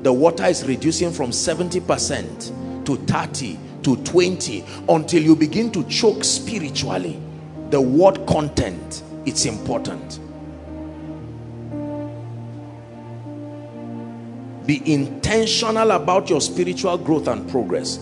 [0.03, 6.25] The water is reducing from 70% to 30 to 20 until you begin to choke
[6.25, 7.23] spiritually
[7.71, 10.21] the word content it's important.
[14.67, 17.99] Be intentional about your spiritual growth and progress.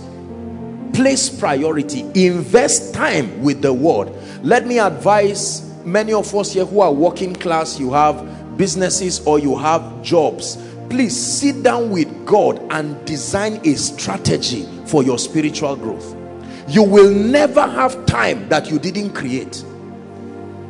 [0.93, 2.03] Place priority.
[2.15, 4.13] Invest time with the word.
[4.43, 9.39] Let me advise many of us here who are working class you have businesses or
[9.39, 10.57] you have jobs.
[10.91, 16.24] Please sit down with God and design a strategy for your spiritual growth
[16.69, 19.65] you will never have time that you didn't create.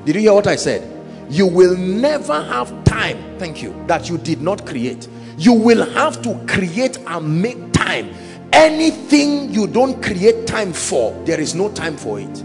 [0.05, 0.91] Did you hear what I said?
[1.31, 5.09] You will never have time thank you that you did not create.
[5.39, 8.13] You will have to create and make time.
[8.53, 12.45] Anything you don't create time for there is no time for it.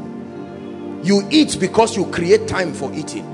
[1.04, 3.26] You eat because you create time for eating.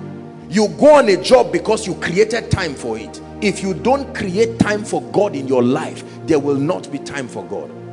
[0.50, 3.22] You go on a job because you created time for it.
[3.42, 7.28] If you don't create time for God in your life there will not be time
[7.28, 7.85] for God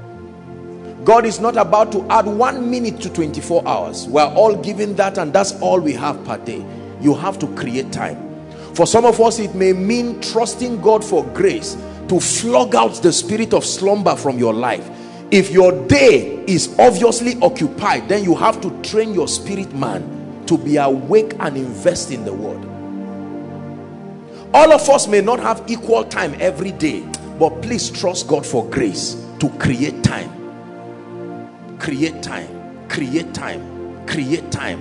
[1.04, 4.06] God is not about to add one minute to 24 hours.
[4.06, 6.64] We're all given that and that's all we have per day.
[7.00, 8.44] You have to create time.
[8.74, 11.76] For some of us, it may mean trusting God for grace
[12.08, 14.88] to flog out the spirit of slumber from your life.
[15.32, 20.56] If your day is obviously occupied, then you have to train your spirit man to
[20.56, 22.64] be awake and invest in the word.
[24.54, 27.00] All of us may not have equal time every day,
[27.40, 30.41] but please trust God for grace to create time
[31.82, 32.48] create time
[32.88, 34.80] create time create time.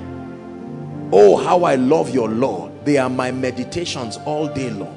[1.12, 2.72] Oh how i love your lord.
[2.86, 4.96] They are my meditations all day long.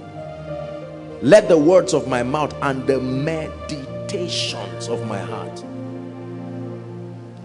[1.23, 5.65] Let the words of my mouth and the meditations of my heart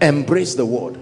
[0.02, 0.98] embrace the word.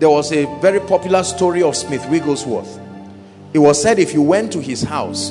[0.00, 2.80] There was a very popular story of smith wigglesworth.
[3.54, 5.30] It was said if you went to his house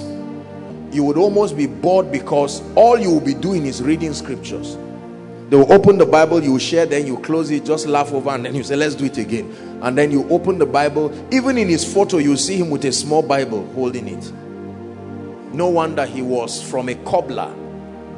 [0.94, 4.78] you would almost be bored because all you will be doing is reading scriptures
[5.52, 8.46] they will open the bible you share then you close it just laugh over and
[8.46, 9.52] then you say let's do it again.
[9.82, 12.92] And then you open the bible even in his photo you see him with a
[12.94, 14.32] small bible holding it.
[15.54, 17.54] No wonder he was from a cobbler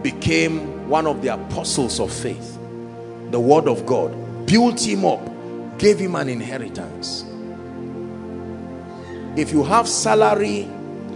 [0.03, 2.59] became one of the apostles of faith.
[3.31, 5.27] The word of god built him up
[5.79, 7.25] gave him an inheritance.
[9.35, 10.69] If you have salary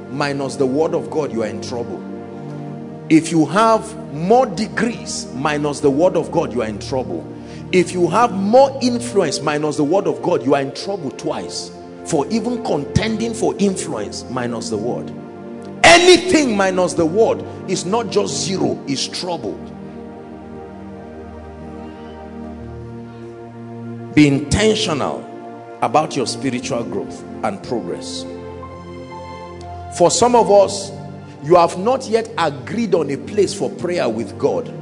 [0.10, 2.17] minus the word of God you are in trouble
[3.10, 7.26] if you have more degrees minus the word of God you are in trouble.
[7.72, 11.72] If you have more influence minus the word of God you are in trouble twice.
[12.06, 15.12] For even contending for influence minus the word.
[15.84, 19.56] Anything minus the word is not just zero is trouble.
[24.14, 25.24] Be intentional
[25.82, 28.26] about your spiritual growth and progress.
[29.98, 30.92] For some of us
[31.44, 34.74] you have not yet agreed on a place for prayer with God.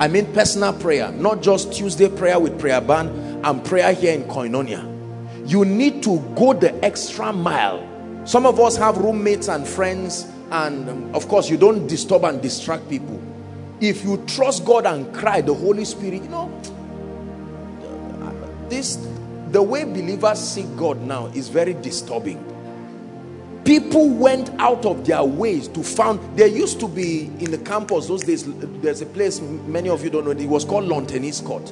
[0.00, 4.24] I mean personal prayer not just Tuesday prayer with prayer band and prayer here in
[4.24, 4.86] Koinonia.
[5.48, 7.86] You need to go the extra mile.
[8.24, 12.40] Some of us have roommates and friends and um, of course you don't disturb and
[12.40, 13.20] distract people.
[13.80, 16.52] If you trust God and cry the Holy Spirit you know
[18.68, 19.08] this
[19.50, 22.44] the way believers seek God now is very disturbing
[23.68, 28.06] people went out of their ways to found there used to be in the campus
[28.08, 28.44] those days
[28.80, 31.70] there's a place many of you don't know it was called lawn tennis court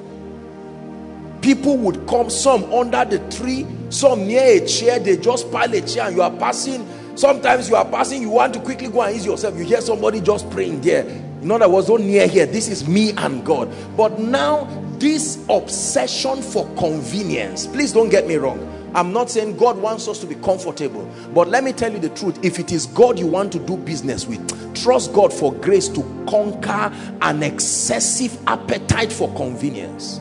[1.40, 5.80] people would come some under the tree some near a chair they just pile a
[5.80, 6.86] chair and you are passing
[7.16, 10.20] sometimes you are passing you want to quickly go and ease yourself you hear somebody
[10.20, 11.06] just praying there.
[11.40, 13.72] In other words don't near here this is me and god.
[13.96, 14.64] But now
[14.98, 20.18] this obsession for convenience please don't get me wrong I'm not saying God wants us
[20.20, 21.04] to be comfortable
[21.34, 22.42] but let me tell you the truth.
[22.42, 26.02] If it is God you want to do business with trust God for grace to
[26.26, 26.90] conquer
[27.20, 30.18] an excessive appetite for convenience.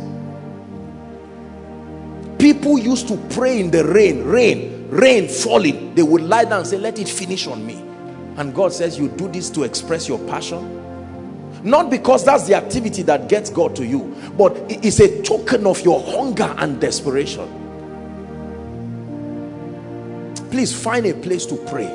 [2.38, 5.96] People used to pray in the rain rain rain falling.
[5.96, 7.76] They would lie down and say let it finish on me.
[8.36, 10.82] And God says you do this to express your passion?
[11.64, 15.80] Not because that's the activity that gets God to you but it's a token of
[15.86, 17.65] your hunger and desperation
[20.56, 21.86] please find a place to pray.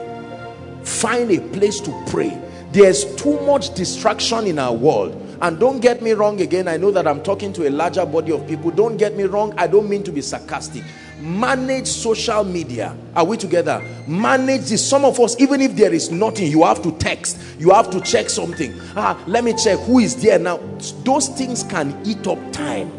[0.85, 2.39] Find a place to pray.
[2.73, 5.17] There's too much distraction in our world.
[5.41, 8.33] And don't get me wrong again i know that i'm talking to a larger body
[8.33, 8.71] of people.
[8.71, 10.83] Don't get me wrong i don't mean to be sarcastic.
[11.23, 12.95] Manage social media.
[13.17, 13.83] Are we together?
[14.07, 14.87] Manage this.
[14.87, 17.41] Some of us even if there is nothing you have to text.
[17.59, 18.79] You have to check something.
[18.95, 20.59] Ah let me check who is there now.
[21.05, 22.93] Those things can eat up time.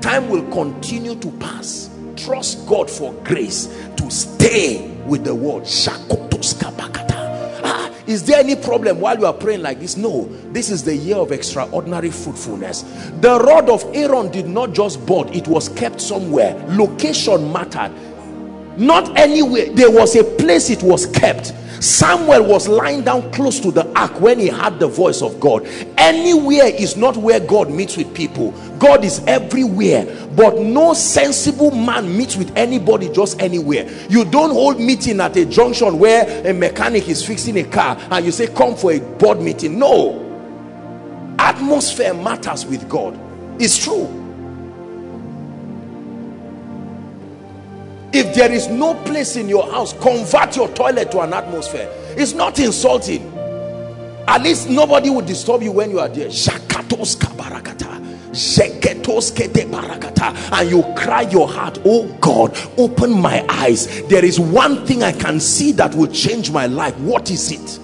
[0.00, 1.90] Time will continue to pass.
[2.16, 3.66] Trust god for grace
[3.98, 5.64] to stay with the word
[7.64, 9.96] ah, is there any problem while you are praying like this?
[9.96, 10.26] No.
[10.52, 12.82] This is the year of extraordinary fruitfulness.
[13.20, 16.54] The rod of aaron did not just bud it was kept somewhere.
[16.68, 17.92] Location mattered.
[18.76, 19.70] Not anywhere.
[19.72, 24.20] There was a place it was kept Samuel was lying down close to the ark
[24.20, 25.66] when he heard the voice of God.
[25.98, 28.52] Anywhere is not where God meets with people.
[28.78, 30.04] God is everywhere,
[30.36, 33.88] but no sensible man meets with anybody just anywhere.
[34.08, 38.24] You don't hold meeting at a junction where a mechanic is fixing a car and
[38.24, 39.78] you say, Come for a board meeting.
[39.78, 40.20] No,
[41.38, 43.18] atmosphere matters with God.
[43.60, 44.23] It's true.
[48.14, 51.90] If there is no place in your house convert your toilet to an atmosphere.
[52.16, 53.26] It's not insulting.
[54.28, 56.30] At least nobody will disturb you when you are there.
[60.52, 64.02] And you cry your heart oh god open my eyes.
[64.04, 66.96] There is one thing i can see that will change my life.
[66.98, 67.80] What is it?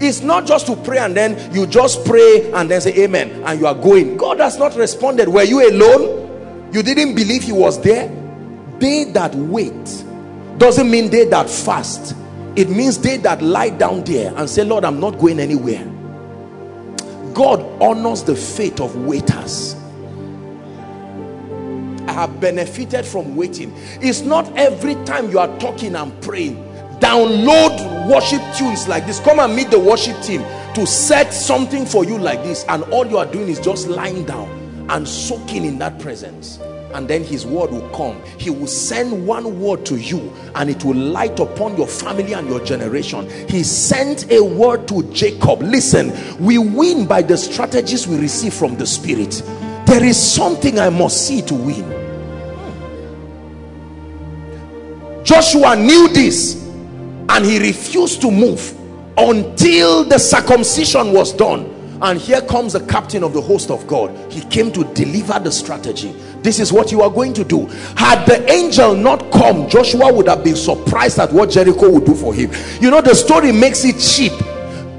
[0.00, 3.58] It's not just to pray and then you just pray and then say amen and
[3.58, 4.18] you are going.
[4.18, 5.28] God has not responded.
[5.28, 6.70] Were you alone?
[6.72, 8.21] You didn't believe he was there
[8.82, 10.04] they that wait
[10.58, 12.16] doesn't mean they that fast.
[12.56, 15.84] It means they that lie down there and say lord i'm not going anywhere.
[17.32, 19.76] God honors the faith of waiters.
[22.08, 23.72] I have benefited from waiting.
[24.00, 26.56] It's not every time you are talking and praying
[26.98, 29.18] download worship tunes like this.
[29.20, 30.42] Come and meet the worship team
[30.74, 34.24] to set something for you like this and all you are doing is just lying
[34.24, 34.48] down
[34.88, 36.58] and soaking in that presence
[36.94, 38.20] and then his word will come.
[38.38, 42.48] He will send one word to you and it will light upon your family and
[42.48, 43.28] your generation.
[43.48, 45.62] He sent a word to jacob.
[45.62, 49.42] Listen we win by the strategies we receive from the spirit.
[49.86, 52.02] There is something i must see to win.
[55.24, 56.66] Joshua knew this
[57.28, 58.78] and he refused to move
[59.16, 61.70] until the circumcision was done.
[62.02, 64.32] And here comes the captain of the host of God.
[64.32, 66.12] He came to deliver the strategy
[66.42, 67.66] this is what you are going to do.
[67.96, 72.14] Had the angel not come Joshua would have been surprised at what Jericho would do
[72.14, 72.50] for him.
[72.80, 74.32] You know the story makes it cheap.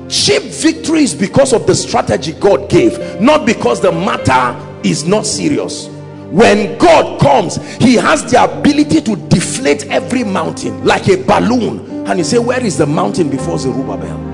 [0.09, 4.57] Cheap victory is because of the strategy God gave not because the matter
[4.87, 5.87] is not serious.
[6.29, 12.07] When God comes he has the ability to deflate every mountain like a balloon.
[12.07, 14.31] And he say where is the mountain before Zerubbabel?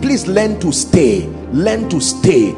[0.00, 2.52] Please learn to stay learn to stay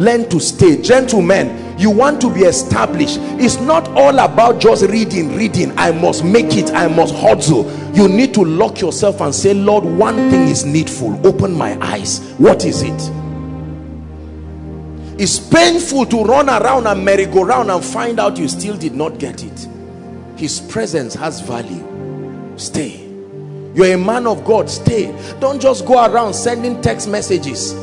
[0.00, 0.80] learn to stay.
[0.80, 5.72] Gentlemen you want to be established it's not all about just reading reading.
[5.78, 7.64] I must make it i must hustle.
[7.94, 11.26] You need to lock yourself and say lord one thing is needful.
[11.26, 12.34] Open my eyes.
[12.36, 13.10] What is it?
[15.18, 19.42] It's painful to run around and merry-go-round and find out you still did not get
[19.42, 19.68] it.
[20.36, 21.84] His presence has value.
[22.56, 23.06] Stay.
[23.74, 24.70] You're a man of God.
[24.70, 25.14] Stay.
[25.40, 27.74] Don't just go around sending text messages.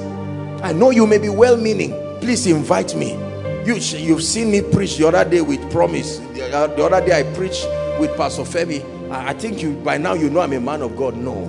[0.64, 1.92] I know you may be well-meaning.
[2.22, 3.27] Please invite me
[3.68, 6.20] you you've seen me preach the other day with promise.
[6.20, 7.66] The, uh, the other day I preached
[8.00, 8.84] with Pastor Femi.
[9.12, 11.16] I, I think you by now you know I'm a man of God.
[11.16, 11.46] No.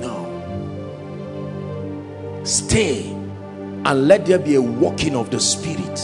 [0.00, 0.26] No.
[2.44, 6.00] Stay and let there be a walking of the spirit.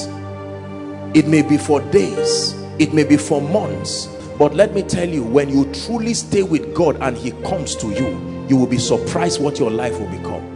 [1.15, 4.07] It may be for days it may be for months
[4.39, 7.87] but let me tell you when you truly stay with God and he comes to
[7.89, 10.56] you you will be surprised what your life will become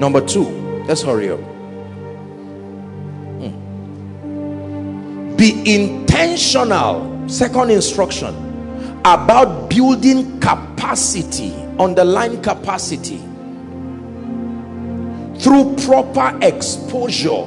[0.00, 0.44] number two
[0.88, 1.38] let's hurry up.
[3.38, 5.36] Hmm.
[5.36, 8.34] be intentional second instruction
[9.04, 13.18] about building capacity underline capacity
[15.38, 17.46] through proper exposure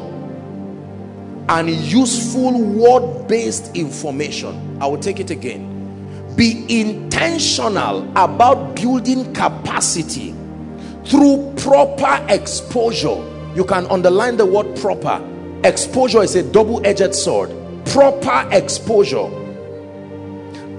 [1.50, 4.78] and useful word-based information.
[4.82, 5.70] I will take it again.
[6.36, 10.34] Be intentional about building capacity
[11.06, 13.30] through proper exposure.
[13.56, 15.22] You can underline the word proper.
[15.64, 17.52] Exposure is a double-edged sword.
[17.86, 19.30] Proper exposure.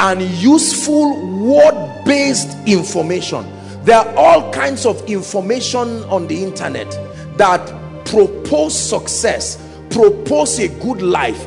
[0.00, 3.46] And useful word-based information.
[3.84, 6.90] There are all kinds of information on the internet
[7.36, 7.66] that
[8.04, 9.63] propose success
[9.94, 11.46] propose a good life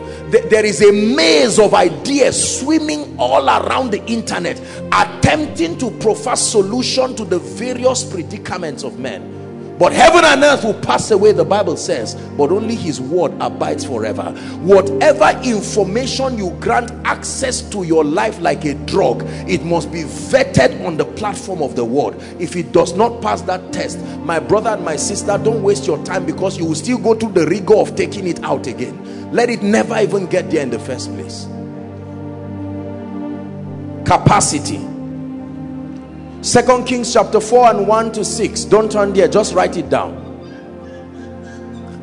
[0.49, 4.57] there is a maze of ideas swimming all around the internet
[4.94, 9.37] attempting to profess solution to the various predicaments of men
[9.80, 13.86] but heaven and earth will pass away the bible says but only his word abides
[13.86, 14.32] forever.
[14.62, 20.86] Whatever information you grant access to your life like a drug it must be vetted
[20.86, 22.16] on the platform of the word.
[22.40, 26.04] If it does not pass that test my brother and my sister don't waste your
[26.06, 29.32] time because you will still go through the rigor of taking it out again.
[29.32, 31.48] Let it never even get there in the first place.
[34.06, 34.78] Capacity
[36.42, 40.24] second kings chapter 4 and 1 to 6 don't turn there just write it down.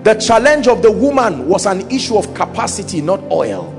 [0.03, 3.71] The challenge of the woman was an issue of capacity not oil.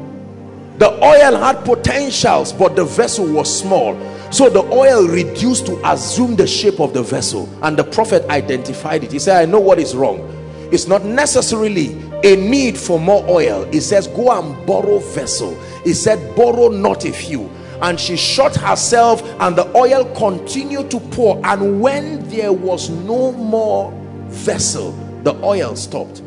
[0.78, 3.96] The oil had potentials but the vessel was small.
[4.32, 9.04] So the oil reduced to assume the shape of the vessel and the prophet identified
[9.04, 9.12] it.
[9.12, 10.32] He said i know what is wrong.
[10.72, 13.70] It's not necessarily a need for more oil.
[13.72, 15.56] It says go and borrow vessel.
[15.84, 21.00] He said borrow not a few and she shot herself and the oil continued to
[21.00, 21.40] pour.
[21.46, 23.92] And when there was no more
[24.28, 24.92] vessel
[25.24, 26.22] the oil stopped.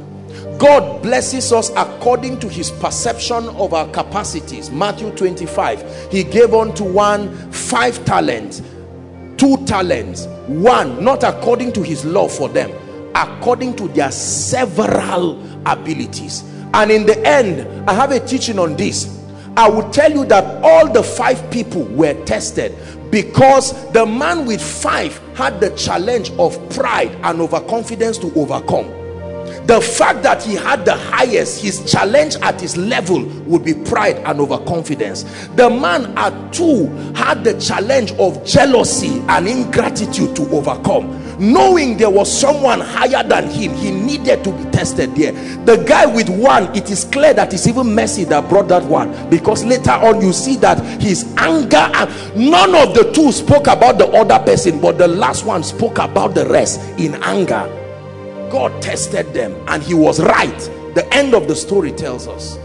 [0.58, 4.70] God blesses us according to his perception of our capacities.
[4.70, 8.60] Matthew 25 he gave unto one five talents
[9.36, 12.72] two talents one not according to his love for them
[13.14, 16.42] according to their several abilities.
[16.74, 19.17] And in the end I have a teaching on this
[19.58, 22.76] I will tell you that all the five people were tested
[23.10, 28.86] because the man with five had the challenge of pride and overconfidence to overcome.
[29.66, 34.18] The fact that he had the highest his challenge at his level would be pride
[34.18, 35.24] and overconfidence.
[35.56, 36.86] The man at two
[37.16, 43.48] had the challenge of jealousy and ingratitude to overcome knowing there was someone higher than
[43.48, 45.32] him he needed to be tested there.
[45.64, 49.30] The guy with one it is clear that it's even mercy that brought that one.
[49.30, 53.98] Because later on you see that his anger and none of the two spoke about
[53.98, 57.66] the other person but the last one spoke about the rest in anger.
[58.50, 60.58] God tested them and he was right.
[60.94, 62.58] The end of the story tells us.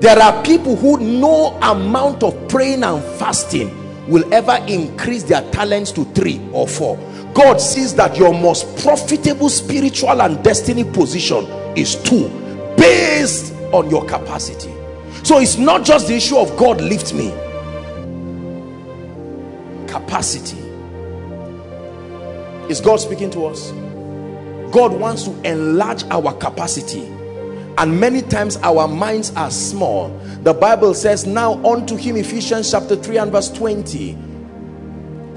[0.00, 5.90] There are people who no amount of praying and fasting will ever increase their talents
[5.92, 6.96] to three or four.
[7.34, 11.44] God sees that your most profitable spiritual and destiny position
[11.76, 12.28] is two
[12.76, 14.72] based on your capacity.
[15.24, 17.30] So it's not just the issue of God lift me.
[19.88, 20.58] Capacity.
[22.70, 23.72] Is God speaking to us?
[24.72, 27.15] God wants to enlarge our capacity
[27.78, 30.08] and many times our minds are small.
[30.42, 34.12] The bible says now unto him ephesians chapter 3 and verse 20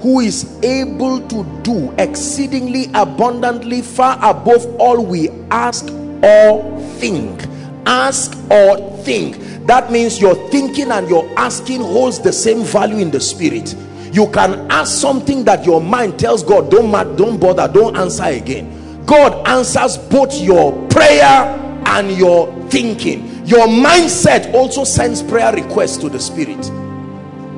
[0.00, 5.86] who is able to do exceedingly abundantly far above all we ask
[6.22, 7.44] or think.
[7.84, 9.36] Ask or think.
[9.66, 13.74] That means your thinking and your asking holds the same value in the spirit.
[14.12, 19.04] You can ask something that your mind tells god don't don't bother don't answer again.
[19.04, 23.46] God answers both your prayer and your thinking.
[23.46, 26.64] Your mindset also sends prayer requests to the spirit.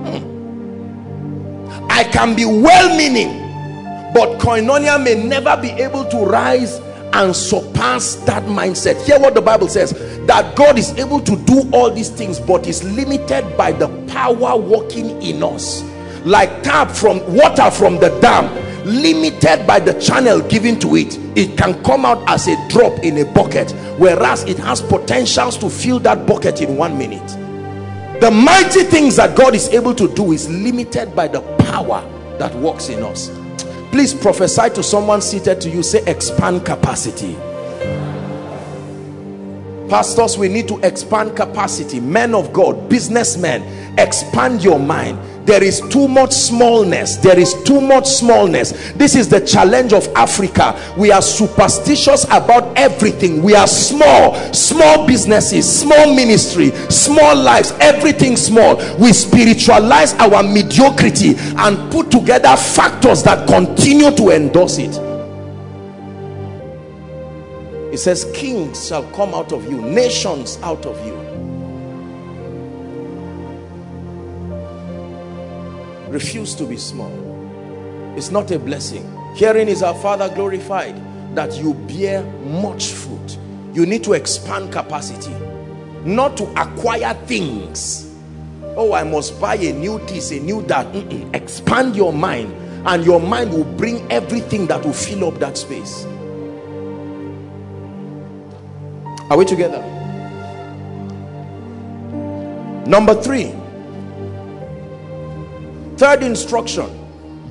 [0.02, 0.32] Hmm.
[1.90, 3.38] i can be well-meaning
[4.12, 6.80] but koinonia may never be able to rise
[7.14, 9.00] and surpass that mindset.
[9.04, 9.92] Hear what the bible says
[10.26, 14.56] that god is able to do all these things but is limited by the power
[14.56, 15.82] working in us
[16.24, 18.46] like tap from water from the dam
[18.84, 23.18] limited by the channel given to it it can come out as a drop in
[23.18, 27.26] a bucket whereas it has potentials to fill that bucket in one minute.
[28.20, 32.02] The mighty things that god is able to do is limited by the power
[32.38, 33.30] that works in us.
[33.90, 37.34] Please prophesy to someone seated to you say expand capacity.
[39.88, 42.00] Pastors we need to expand capacity.
[42.00, 47.16] Men of god businessmen expand your mind there is too much smallness.
[47.16, 48.92] There is too much smallness.
[48.92, 50.78] This is the challenge of africa.
[50.96, 53.42] We are superstitious about everything.
[53.42, 54.34] We are small.
[54.52, 58.76] Small businesses small ministry small lives everything small.
[58.98, 64.96] We spiritualize our mediocrity and put together factors that continue to endorse it.
[67.92, 71.21] It says kings shall come out of you nations out of you
[76.12, 77.12] refuse to be small.
[78.16, 79.04] It's not a blessing.
[79.34, 80.94] Herein is our father glorified
[81.34, 83.38] that you bear much fruit.
[83.72, 85.34] You need to expand capacity
[86.04, 88.08] not to acquire things.
[88.76, 90.86] Oh i must buy a new this a new that.
[90.94, 91.34] Mm -mm.
[91.34, 92.52] expand your mind
[92.86, 96.06] and your mind will bring everything that will fill up that space.
[99.30, 99.82] Are we together?
[102.86, 103.52] Number three
[106.02, 106.90] third instruction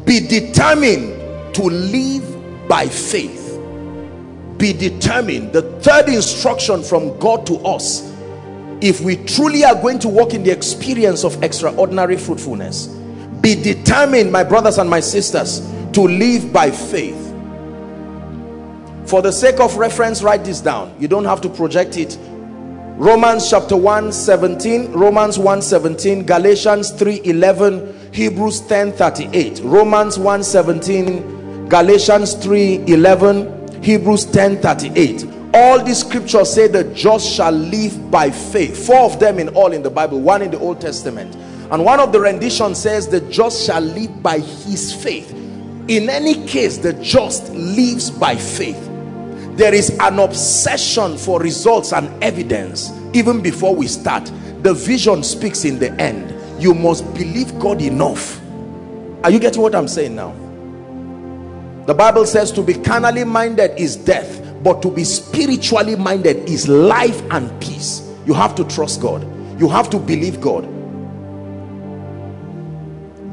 [0.04, 3.58] be determined to live by faith.
[4.58, 5.54] Be determined.
[5.54, 8.12] The third instruction from god to us
[8.82, 12.88] if we truly are going to walk in the experience of extraordinary fruitfulness
[13.40, 15.62] be determined my brothers and my sisters
[15.94, 17.30] to live by faith.
[19.06, 20.94] For the sake of reference write this down.
[21.00, 22.18] You don't have to project it.
[22.98, 30.44] Romans chapter 1 17 Romans 1 17 Galatians 3 11 Hebrews 10 38 Romans 1
[30.44, 38.10] 17 Galatians 3 11 Hebrews 10 38 all these scriptures say the just shall live
[38.10, 38.88] by faith.
[38.88, 41.36] Four of them in all in the Bible one in the Old Testament.
[41.72, 45.30] And one of the renditions says the just shall live by his faith.
[45.90, 48.80] In any case the just lives by faith.
[49.58, 54.32] There is an obsession for results and evidence even before we start.
[54.64, 58.40] The vision speaks in the end you must believe God enough.
[59.24, 60.36] Are you getting what I'm saying now?
[61.86, 66.68] The Bible says to be carnally minded is death but to be spiritually minded is
[66.68, 68.08] life and peace.
[68.26, 69.24] You have to trust God.
[69.60, 70.64] You have to believe God.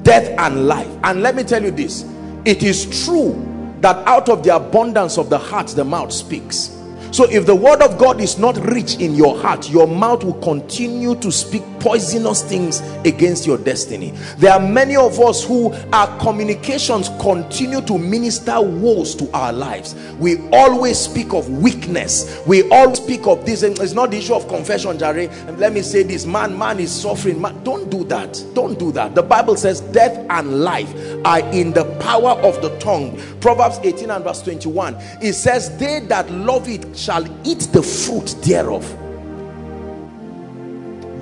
[0.05, 0.89] Death and life.
[1.05, 2.05] And let me tell you this.
[2.45, 3.45] It is true
[3.81, 6.78] that out of the abundance of the heart the mouth speaks
[7.11, 10.41] so if the word of God is not rich in your heart, your mouth will
[10.41, 14.11] continue to speak poisonous things against your destiny.
[14.37, 19.95] There are many of us who our communications continue to minister woes to our lives.
[20.19, 22.43] We always speak of weakness.
[22.47, 23.63] We all speak of this.
[23.63, 25.27] And it's not the issue of confession, Jerry.
[25.27, 27.41] And let me say this, man, man is suffering.
[27.41, 28.43] Man, don't do that.
[28.55, 29.15] Don't do that.
[29.15, 30.93] The Bible says death and life
[31.25, 33.21] are in the power of the tongue.
[33.41, 34.97] Proverbs 18 and verse 21.
[35.23, 38.85] It says, they that love it shall eat the fruit thereof.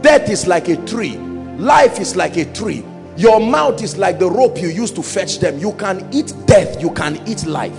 [0.02, 1.18] Death is like a tree.
[1.58, 2.84] Life is like a tree.
[3.16, 5.58] Your mouth is like the rope you use to fetch them.
[5.58, 6.80] You can eat death.
[6.80, 7.78] You can eat life.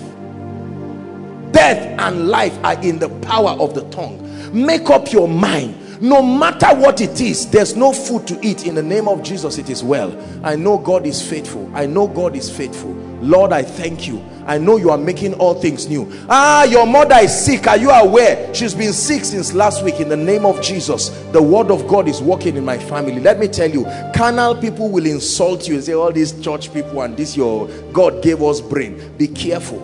[1.51, 4.23] Death and life are in the power of the tongue.
[4.53, 5.75] Make up your mind.
[5.99, 8.67] No matter what it is there's no food to eat.
[8.67, 10.15] In the name of jesus it is well.
[10.43, 11.71] I know god is faithful.
[11.73, 14.23] I know god is faithful lord i thank you.
[14.47, 16.09] I know you are making all things new.
[16.29, 17.67] Ah your mother is sick.
[17.67, 18.53] Are you aware?
[18.55, 19.99] She's been sick since last week.
[19.99, 23.19] In the name of jesus the word of god is working in my family.
[23.19, 23.83] Let me tell you
[24.15, 28.23] carnal people will insult you and say all these church people and this your god
[28.23, 29.15] gave us brain.
[29.17, 29.79] Be careful.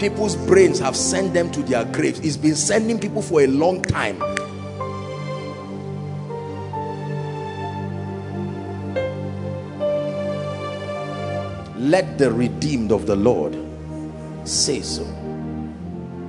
[0.00, 2.18] People's brains have sent them to their graves.
[2.20, 4.20] It's been sending people for a long time
[11.90, 13.58] let the redeemed of the Lord
[14.44, 15.02] say so.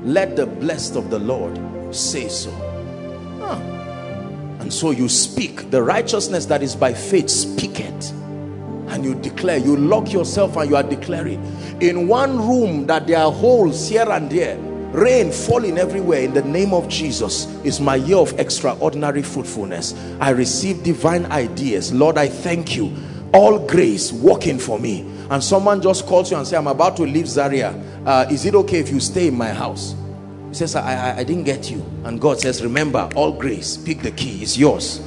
[0.04, 1.60] Let the blessed of the Lord
[1.94, 2.50] say so.
[3.40, 3.60] Huh.
[4.60, 8.12] And so you speak the righteousness that is by faith, speak it.
[8.90, 11.40] And you declare, you lock yourself and you are declaring.
[11.80, 14.58] In one room that there are holes here and there,
[14.92, 19.94] rain falling everywhere in the name of Jesus is my year of extraordinary fruitfulness.
[20.20, 21.94] I receive divine ideas.
[21.94, 22.92] Lord, I thank you.
[23.32, 25.11] All grace working for me.
[25.32, 27.72] And someone just calls you and say, I'm about to leave Zaria.
[28.06, 29.96] Uh, is it okay if you stay in my house?
[30.50, 31.82] He says, I, I, I didn't get you.
[32.04, 35.00] And God says, remember, all grace, pick the key, it's yours.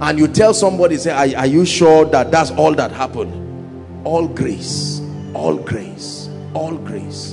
[0.00, 4.06] And you tell somebody, say, are, are you sure that that's all that happened?
[4.06, 5.02] All grace,
[5.34, 7.32] all grace, all grace.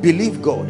[0.00, 0.66] Believe God.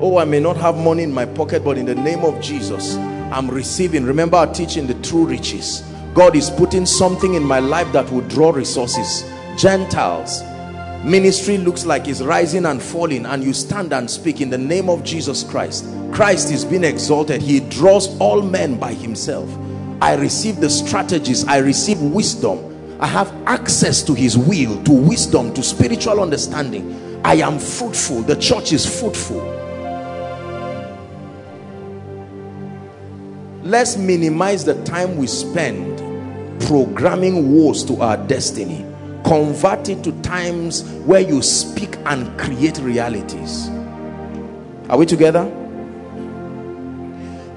[0.00, 2.94] Oh, I may not have money in my pocket, but in the name of Jesus,
[2.94, 4.04] I'm receiving.
[4.04, 5.82] Remember our teaching, the true riches.
[6.14, 9.28] God is putting something in my life that will draw resources.
[9.58, 10.44] Gentiles,
[11.04, 14.88] ministry looks like it's rising and falling and you stand and speak in the name
[14.88, 15.84] of Jesus Christ.
[16.12, 17.42] Christ is being exalted.
[17.42, 19.52] He draws all men by himself.
[20.00, 21.44] I receive the strategies.
[21.48, 22.70] I receive wisdom.
[23.00, 27.20] I have access to his will to wisdom to spiritual understanding.
[27.24, 28.22] I am fruitful.
[28.22, 29.40] The church is fruitful.
[33.64, 36.03] Let's minimize the time we spend
[36.60, 38.84] programming woes to our destiny
[39.24, 43.68] convert it to times where you speak and create realities.
[44.90, 45.44] Are we together?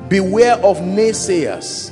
[0.08, 1.92] Beware of naysayers.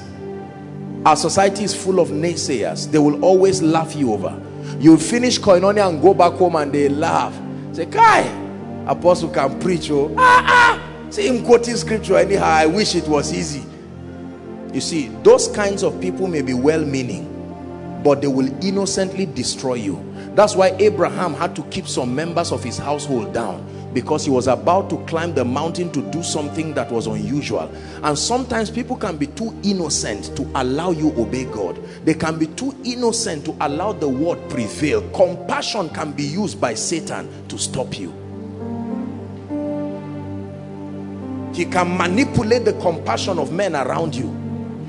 [1.06, 2.90] Our society is full of naysayers.
[2.90, 4.41] They will always laugh you over.
[4.80, 7.38] You'll finish koinonia and go back home and they laugh.
[7.73, 8.44] Say guy
[8.88, 10.14] apostle can preach oh.
[10.18, 11.10] Ah ah.
[11.10, 13.64] See him quoting scripture anyhow i wish it was easy
[14.76, 17.31] you see those kinds of people may be well-meaning
[18.06, 19.99] but they will innocently destroy you.
[20.35, 23.65] That's why Abraham had to keep some members of his household down
[23.95, 27.73] because he was about to climb the mountain to do something that was unusual.
[28.03, 31.84] And sometimes people can be too innocent to allow you obey God.
[32.06, 35.02] They can be too innocent to allow the word prevail.
[35.10, 38.11] Compassion can be used by Satan to stop you.
[41.56, 44.44] He can manipulate the compassion of men around you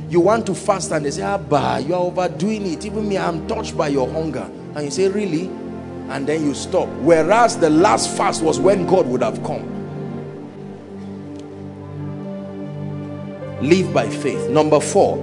[0.08, 2.84] you want to fast and they say ah, Abba you are overdoing it.
[2.84, 4.48] Even me I'm touched by your hunger.
[4.74, 5.46] And you say really?
[6.08, 6.88] And then you stop.
[7.00, 9.72] Whereas the last fast was when God would have come.
[13.60, 14.48] Live by faith.
[14.48, 15.16] Number four.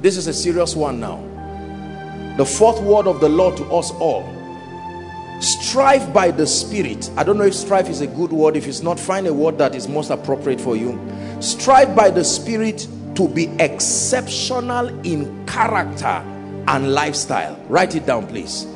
[0.00, 1.22] This is a serious one now.
[2.38, 4.39] The fourth word of the Lord to us all
[5.40, 7.10] strive by the spirit.
[7.16, 8.56] I don't know if strive is a good word.
[8.56, 11.00] If it's not find a word that is most appropriate for you.
[11.40, 12.86] Strive by the spirit
[13.16, 16.06] to be exceptional in character
[16.68, 17.56] and lifestyle.
[17.68, 18.66] Write it down please.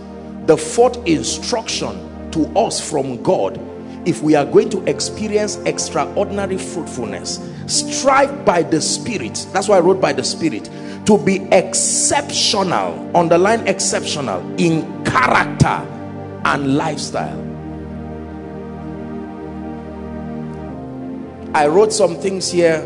[0.47, 3.61] The fourth instruction to us from god
[4.07, 9.47] if we are going to experience extraordinary fruitfulness strive by the spirit.
[9.53, 10.69] That's why i wrote by the spirit.
[11.07, 15.94] To be exceptional underline exceptional in character
[16.45, 17.41] and lifestyle.
[21.55, 22.81] I wrote some things here.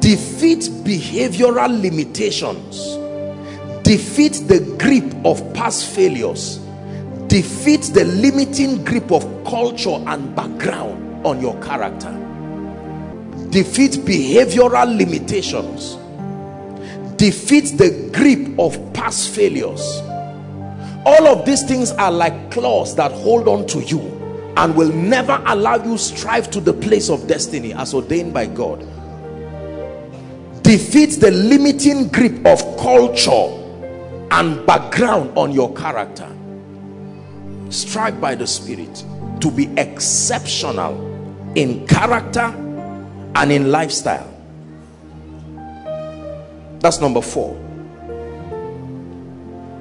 [0.00, 2.96] Defeat behavioral limitations.
[3.84, 6.58] Defeat the grip of past failures.
[7.28, 12.12] Defeat the limiting grip of culture and background on your character.
[13.50, 15.96] Defeat behavioral limitations.
[17.16, 20.02] Defeat the grip of past failures
[21.08, 23.98] all of these things are like claws that hold on to you
[24.58, 28.80] and will never allow you strive to the place of destiny as ordained by God.
[30.62, 33.54] Defeat the limiting grip of culture
[34.32, 36.28] and background on your character.
[37.70, 39.02] Strive by the spirit
[39.40, 40.92] to be exceptional
[41.54, 42.52] in character
[43.34, 44.30] and in lifestyle.
[46.80, 47.67] That's number four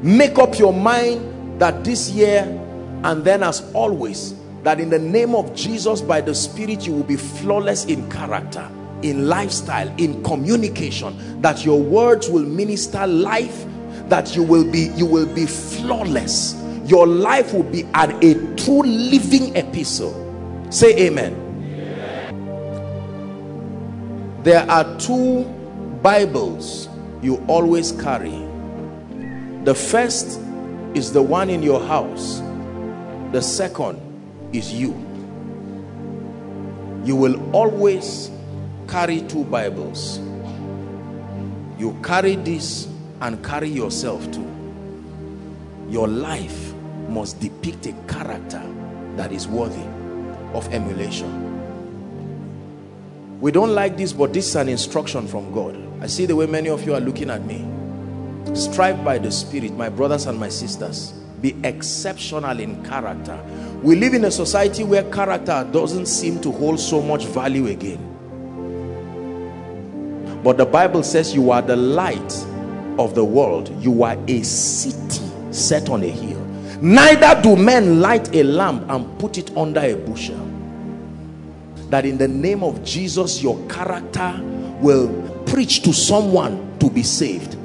[0.01, 2.43] make up your mind that this year
[3.03, 7.03] and then as always that in the name of Jesus by the spirit you will
[7.03, 8.69] be flawless in character
[9.01, 13.65] in lifestyle in communication that your words will minister life
[14.09, 16.55] that you will be you will be flawless.
[16.85, 20.13] Your life will be an, a true living epistle.
[20.69, 21.33] Say amen.
[22.31, 22.43] amen.
[24.43, 25.43] There are two
[26.01, 26.87] bibles
[27.21, 28.46] you always carry
[29.67, 30.39] the first
[30.93, 32.39] is the one in your house.
[33.33, 33.99] The second
[34.53, 34.91] is you.
[37.03, 38.31] You will always
[38.87, 40.19] carry two Bibles.
[41.77, 42.87] You carry this
[43.19, 44.49] and carry yourself too.
[45.89, 46.73] Your life
[47.09, 48.63] must depict a character
[49.17, 49.83] that is worthy
[50.53, 51.43] of emulation.
[53.41, 55.77] We don't like this, but this is an instruction from God.
[56.01, 57.76] I see the way many of you are looking at me.
[58.53, 61.13] Strive by the Spirit, my brothers and my sisters.
[61.41, 63.39] Be exceptional in character.
[63.83, 68.03] We live in a society where character doesn't seem to hold so much value again.
[70.43, 72.45] But the Bible says you are the light
[72.97, 73.69] of the world.
[73.83, 76.39] You are a city set on a hill.
[76.81, 80.37] Neither do men light a lamp and put it under a bushel.
[81.89, 84.39] That in the name of Jesus, your character
[84.79, 85.09] will
[85.47, 87.56] preach to someone to be saved.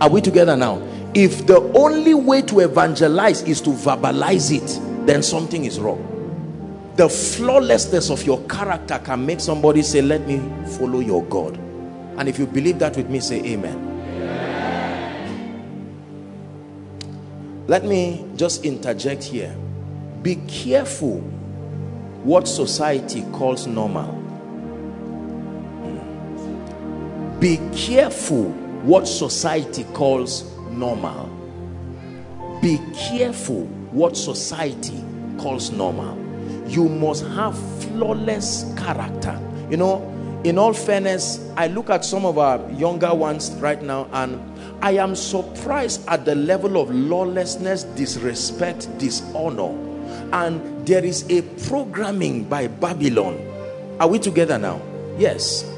[0.00, 0.82] Are we together now?
[1.14, 6.12] If the only way to evangelize is to verbalize it, then something is wrong.
[6.96, 10.38] The flawlessness of your character can make somebody say, let me
[10.76, 11.56] follow your God.
[12.18, 13.94] And if you believe that with me, say amen.
[17.66, 19.56] Let me just interject here.
[20.22, 21.20] Be careful
[22.22, 24.12] what society calls normal.
[27.40, 28.54] Be careful
[28.86, 31.26] what society calls normal.
[32.62, 35.02] Be careful what society
[35.38, 36.16] calls normal.
[36.68, 39.40] You must have flawless character.
[39.68, 44.08] You know, in all fairness, I look at some of our younger ones right now
[44.12, 44.40] and
[44.80, 49.74] I am surprised at the level of lawlessness, disrespect, dishonor.
[50.32, 53.36] And there is a programming by Babylon.
[53.98, 54.80] Are we together now?
[55.18, 55.68] Yes.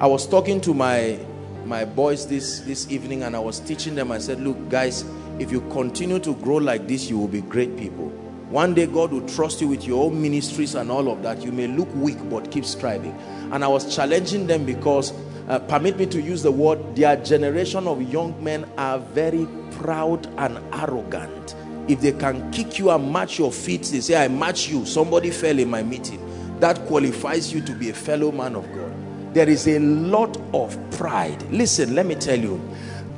[0.00, 1.20] I was talking to my
[1.66, 5.04] my boys this this evening and I was teaching them I said look guys
[5.38, 8.08] if you continue to grow like this you will be great people.
[8.50, 11.42] One day God will trust you with your own ministries and all of that.
[11.42, 13.18] You may look weak but keep striving.
[13.50, 15.12] And I was challenging them because
[15.48, 20.26] uh, permit me to use the word their generation of young men are very proud
[20.38, 21.54] and arrogant.
[21.88, 25.30] If they can kick you and match your feet they say I match you somebody
[25.30, 26.20] fell in my meeting.
[26.60, 28.91] That qualifies you to be a fellow man of God
[29.32, 31.42] there is a lot of pride.
[31.50, 32.60] Listen let me tell you.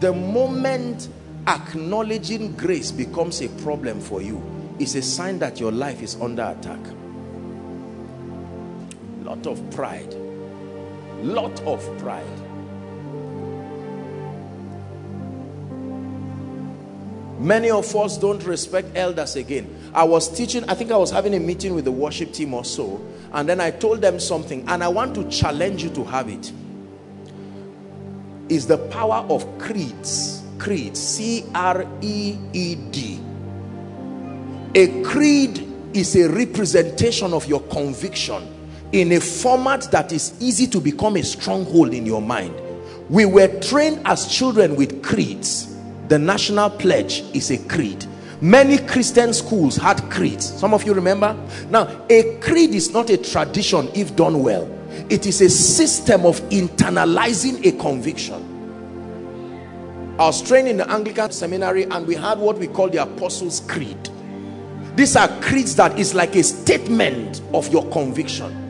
[0.01, 1.09] The moment
[1.47, 4.43] acknowledging grace becomes a problem for you
[4.79, 6.81] is a sign that your life is under attack.
[9.23, 10.15] Lot of pride.
[11.23, 12.25] Lot of pride.
[17.39, 19.69] Many of us don't respect elders again.
[19.95, 22.65] I was teaching i think i was having a meeting with the worship team or
[22.65, 23.01] so
[23.35, 26.53] and then i told them something and i want to challenge you to have it
[28.49, 32.41] is the power of creeds creed c-r-e-e-d
[34.77, 38.55] a creed is a representation of your conviction
[38.95, 42.55] in a format that is easy to become a stronghold in your mind.
[43.09, 45.77] We were trained as children with creeds.
[46.09, 48.05] The national pledge is a creed.
[48.45, 50.45] Many Christian schools had creeds.
[50.61, 51.35] Some of you remember?
[51.71, 54.71] Now, a creed is not a tradition if done well.
[55.09, 58.51] It is a system of internalizing a conviction.
[60.19, 63.61] I was trained in the Anglican seminary and we had what we call the Apostles'
[63.61, 64.11] Creed.
[64.95, 68.61] These are creeds that is like a statement of your conviction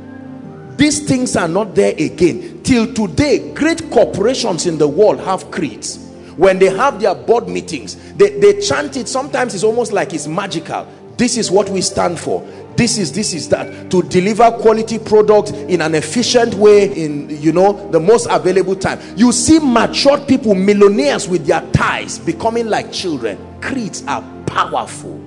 [0.76, 6.03] these things are not there again till today great corporations in the world have creeds
[6.36, 9.08] when they have their board meetings they, they chant it.
[9.08, 10.86] Sometimes it's almost like it's magical.
[11.16, 12.42] This is what we stand for.
[12.76, 13.90] This is this is that.
[13.90, 19.00] To deliver quality products in an efficient way in you know the most available time.
[19.16, 23.38] You see matured people millionaires with their ties becoming like children.
[23.60, 25.20] Creeds are powerful.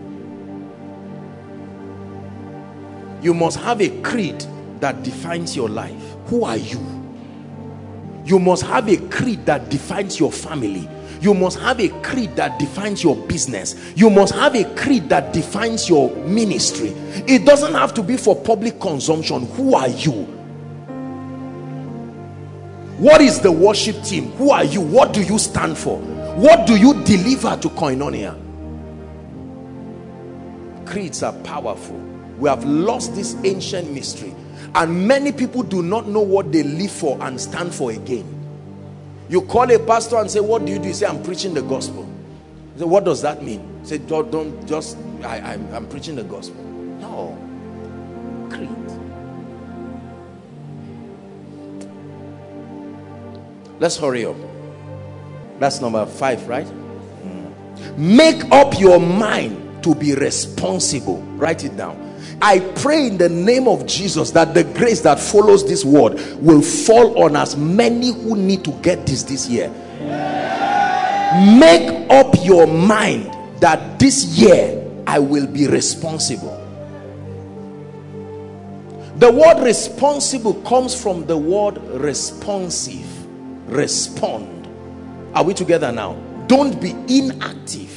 [3.22, 4.46] You must have a creed
[4.80, 6.16] that defines your life.
[6.28, 6.80] Who are you?
[8.26, 10.88] You must have a creed that defines your family
[11.22, 13.76] you must have a creed that defines your business.
[13.96, 16.90] You must have a creed that defines your ministry.
[17.28, 19.46] It doesn't have to be for public consumption.
[19.54, 20.12] Who are you?
[22.98, 24.32] What is the worship team?
[24.34, 24.82] Who are you?
[24.82, 26.00] What do you stand for?
[26.00, 28.36] What do you deliver to koinonia?
[30.86, 31.98] Creeds are powerful.
[32.38, 34.34] We have lost this ancient mystery
[34.76, 38.37] and many people do not know what they live for and stand for again
[39.30, 40.88] you call a pastor and say what do you do?
[40.88, 42.08] You say i'm preaching the gospel.
[42.78, 43.86] Say what does that mean?
[43.86, 46.64] Say don't, don't just I, I'm, I'm preaching the gospel.
[46.64, 47.38] No.
[48.50, 48.70] Creed.
[53.80, 54.36] Let's hurry up.
[55.60, 56.68] That's number five right?
[56.68, 57.98] Mm.
[57.98, 61.22] make up your mind to be responsible.
[61.38, 62.07] Write it down
[62.42, 66.62] I pray in the name of Jesus that the grace that follows this word will
[66.62, 69.70] fall on as many who need to get this this year.
[71.60, 76.64] Make up your mind that this year I will be responsible.
[79.18, 83.08] The word responsible comes from the word responsive.
[83.68, 84.68] Respond.
[85.34, 86.14] Are we together now?
[86.46, 87.97] Don't be inactive.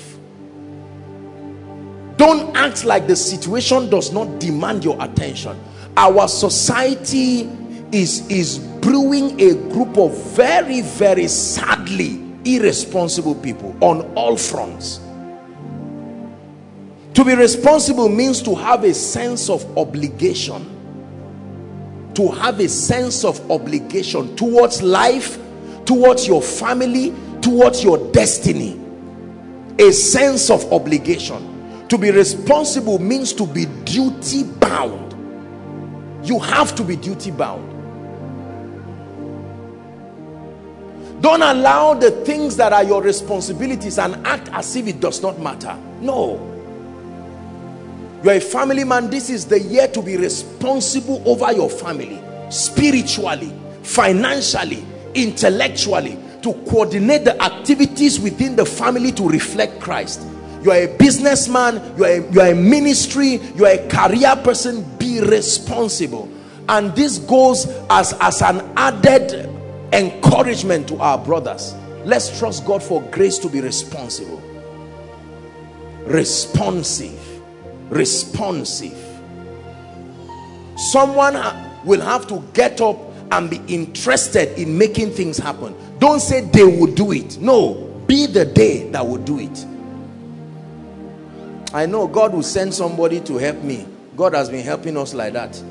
[2.21, 5.59] Don't act like the situation does not demand your attention.
[5.97, 7.49] Our society
[7.93, 15.01] is, is brewing a group of very, very sadly irresponsible people on all fronts.
[17.15, 20.69] To be responsible means to have a sense of obligation.
[22.17, 25.39] To have a sense of obligation towards life,
[25.87, 28.79] towards your family, towards your destiny.
[29.79, 31.50] A sense of obligation
[31.91, 35.13] to be responsible means to be duty bound.
[36.25, 37.69] You have to be duty bound.
[41.21, 45.41] Don't allow the things that are your responsibilities and act as if it does not
[45.41, 45.77] matter.
[46.01, 46.47] No.
[48.23, 49.11] You're a family man.
[49.11, 52.23] This is the year to be responsible over your family.
[52.51, 53.53] Spiritually,
[53.83, 56.17] financially, intellectually.
[56.43, 60.25] To coordinate the activities within the family to reflect Christ
[60.63, 64.35] you are a businessman you are a, you are a ministry you are a career
[64.45, 66.29] person be responsible.
[66.69, 69.49] And this goes as as an added
[69.93, 71.75] encouragement to our brothers.
[72.05, 74.41] Let's trust god for grace to be responsible.
[76.05, 77.19] Responsive.
[77.91, 78.97] Responsive.
[80.77, 81.35] Someone
[81.85, 82.97] will have to get up
[83.33, 85.75] and be interested in making things happen.
[85.99, 87.39] Don't say they will do it.
[87.39, 87.87] No.
[88.07, 89.67] Be the day that will do it
[91.73, 93.87] I know God will send somebody to help me.
[94.17, 95.63] God has been helping us like that.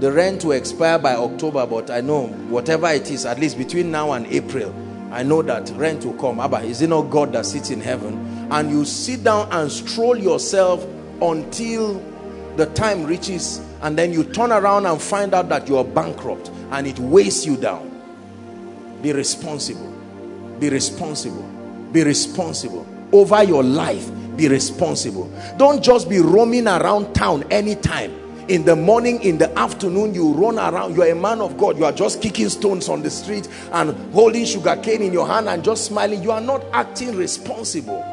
[0.00, 3.90] The rent will expire by October, but I know whatever it is, at least between
[3.90, 4.74] now and April,
[5.10, 6.40] I know that rent will come.
[6.40, 8.48] Abba, is it not God that sits in heaven?
[8.50, 10.86] And you sit down and stroll yourself
[11.22, 12.00] until
[12.56, 16.50] the time reaches, and then you turn around and find out that you are bankrupt
[16.70, 17.90] and it weighs you down.
[19.00, 19.90] Be responsible.
[20.58, 21.48] Be responsible.
[21.92, 25.30] Be responsible over your life be responsible.
[25.56, 28.12] Don't just be roaming around town anytime.
[28.48, 30.94] In the morning in the afternoon you run around.
[30.94, 31.76] You're a man of god.
[31.76, 35.48] You are just kicking stones on the street and holding sugar cane in your hand
[35.48, 36.22] and just smiling.
[36.22, 38.04] You are not acting responsible.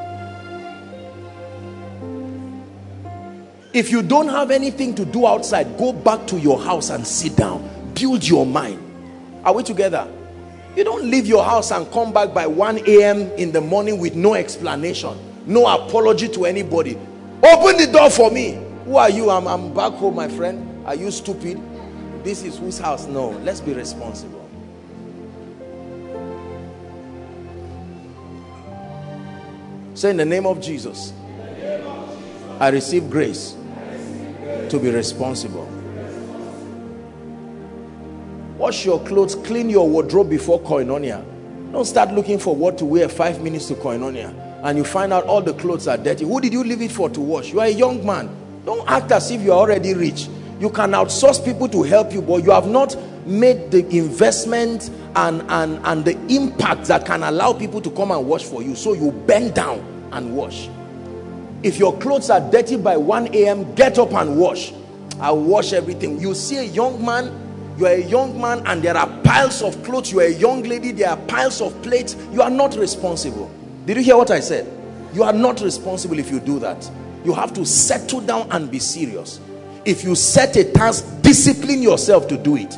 [3.74, 7.36] If you don't have anything to do outside go back to your house and sit
[7.36, 7.70] down.
[7.94, 8.80] Build your mind.
[9.45, 10.08] Are we together?
[10.76, 14.16] You don't leave your house and come back by 1 a.m in the morning with
[14.16, 16.98] no explanation no apology to anybody.
[17.44, 18.60] Open the door for me.
[18.86, 19.30] Who are you?
[19.30, 20.86] I'm, I'm back home my friend.
[20.86, 21.61] Are you stupid?
[22.24, 24.40] This is whose house no let's be responsible.
[29.94, 31.14] Say in the name of jesus
[32.60, 33.56] i receive grace
[34.70, 35.70] to be responsible.
[38.57, 41.24] Wash your clothes clean your wardrobe before koinonia.
[41.72, 45.26] Don't start looking for what to wear five minutes to koinonia and you find out
[45.26, 47.52] all the clothes are dirty who did you leave it for to wash?
[47.52, 48.34] You are a young man.
[48.65, 50.30] Don't act as if you're already rich.
[50.60, 52.95] You can outsource people to help you but you have not
[53.27, 58.26] made the investment and and and the impact that can allow people to come and
[58.26, 58.73] wash for you.
[58.76, 59.80] So you bend down
[60.14, 60.69] and wash.
[61.61, 64.73] If your clothes are dirty by 1 a.m get up and wash.
[65.19, 66.19] I'll wash everything.
[66.19, 67.41] You see a young man
[67.77, 70.11] you are a young man and there are piles of clothes.
[70.11, 72.15] You are a young lady there are piles of plates.
[72.31, 73.52] You are not responsible
[73.86, 74.72] did you hear what I said?
[75.14, 76.90] You are not responsible if you do that.
[77.24, 79.40] You have to settle down and be serious.
[79.86, 82.78] If you set a task, discipline yourself to do it.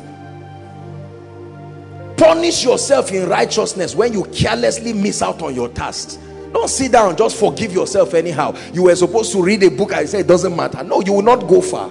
[2.16, 6.18] Punish yourself in righteousness when you carelessly miss out on your tasks.
[6.52, 8.56] Don't sit down just forgive yourself anyhow.
[8.72, 10.82] You were supposed to read a book I say it doesn't matter.
[10.82, 11.90] No, you will not go far.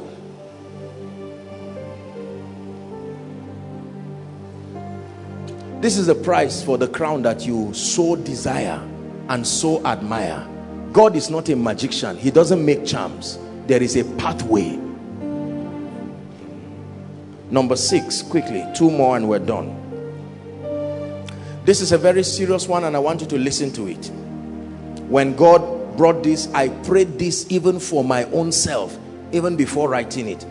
[5.81, 8.81] This is the price for the crown that you so desire
[9.29, 10.47] and so admire.
[10.91, 12.17] God is not a magician.
[12.17, 13.37] He doesn't make charms.
[13.67, 14.79] There is a pathway.
[17.51, 19.81] Number six, quickly, two more and we're done.
[21.63, 24.07] This is a very serious one and I want you to listen to it.
[25.09, 28.97] When God brought this, I prayed this even for my own self,
[29.31, 30.45] even before writing it.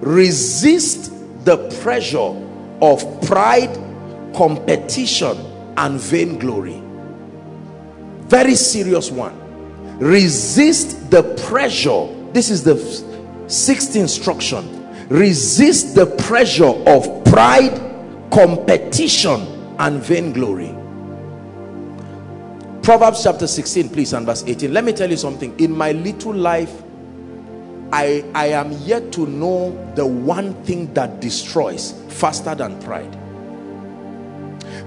[0.00, 1.12] Resist
[1.44, 2.34] the pressure
[2.80, 3.74] of pride,
[4.34, 5.36] competition,
[5.76, 6.81] and vainglory
[8.32, 9.36] very serious one
[9.98, 12.74] resist the pressure this is the
[13.52, 17.78] Sixth instruction resist the pressure of pride,
[18.30, 19.46] competition,
[19.78, 20.74] and vainglory.
[22.82, 24.72] Proverbs chapter 16, please, and verse 18.
[24.72, 25.54] Let me tell you something.
[25.60, 26.82] In my little life,
[27.92, 33.18] I, I am yet to know the one thing that destroys faster than pride.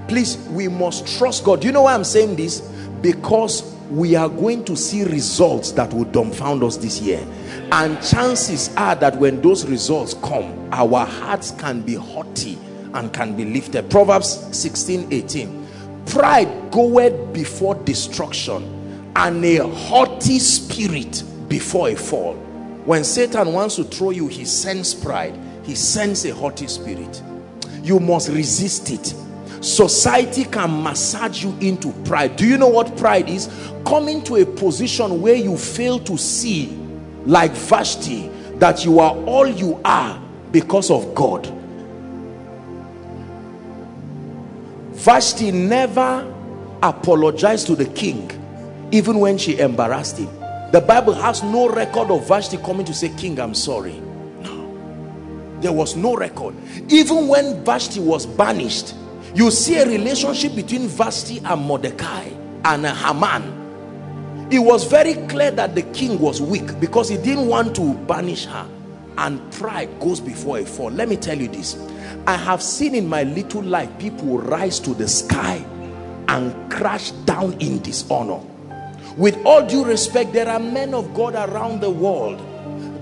[0.08, 1.64] Please, we must trust God.
[1.64, 2.68] You know why I'm saying this?
[3.06, 3.62] Because
[3.92, 7.24] we are going to see results that will dumbfound us this year.
[7.72, 12.58] And chances are that when those results come our hearts can be haughty
[12.96, 13.92] and can be lifted.
[13.92, 15.68] Proverbs 16 18
[16.08, 22.34] pride goeth before destruction and a haughty spirit before a fall.
[22.86, 25.40] When satan wants to throw you he sends pride.
[25.64, 27.22] He sends a haughty spirit.
[27.84, 29.14] You must resist it
[29.66, 32.36] society can massage you into pride.
[32.36, 33.48] Do you know what pride is?
[33.86, 36.68] Coming to a position where you fail to see
[37.26, 38.30] like Vashti
[38.60, 40.22] that you are all you are
[40.52, 41.52] because of God.
[44.94, 46.32] Vashti never
[46.84, 48.32] apologized to the king
[48.92, 50.30] even when she embarrassed him.
[50.72, 53.94] The Bible has no record of Vashti coming to say king I'm sorry.
[54.42, 55.58] No.
[55.62, 56.56] There was no record.
[56.90, 58.94] Even when Vashti was banished
[59.36, 62.30] you see a relationship between Vashti and Mordecai
[62.64, 64.48] and Haman.
[64.50, 68.46] It was very clear that the king was weak because he didn't want to banish
[68.46, 68.66] her.
[69.18, 70.90] And pride goes before a fall.
[70.90, 71.78] Let me tell you this.
[72.28, 75.66] I have seen in my little life people rise to the sky
[76.30, 78.40] and crash down in dishonor.
[79.18, 82.40] With all due respect there are men of God around the world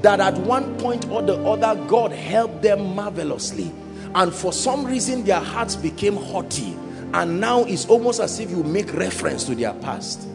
[0.02, 3.72] that at one point or the other God helped them marvelously
[4.16, 6.78] and for some reason their hearts became haughty.
[7.14, 10.28] And now it's almost as if you make reference to their past.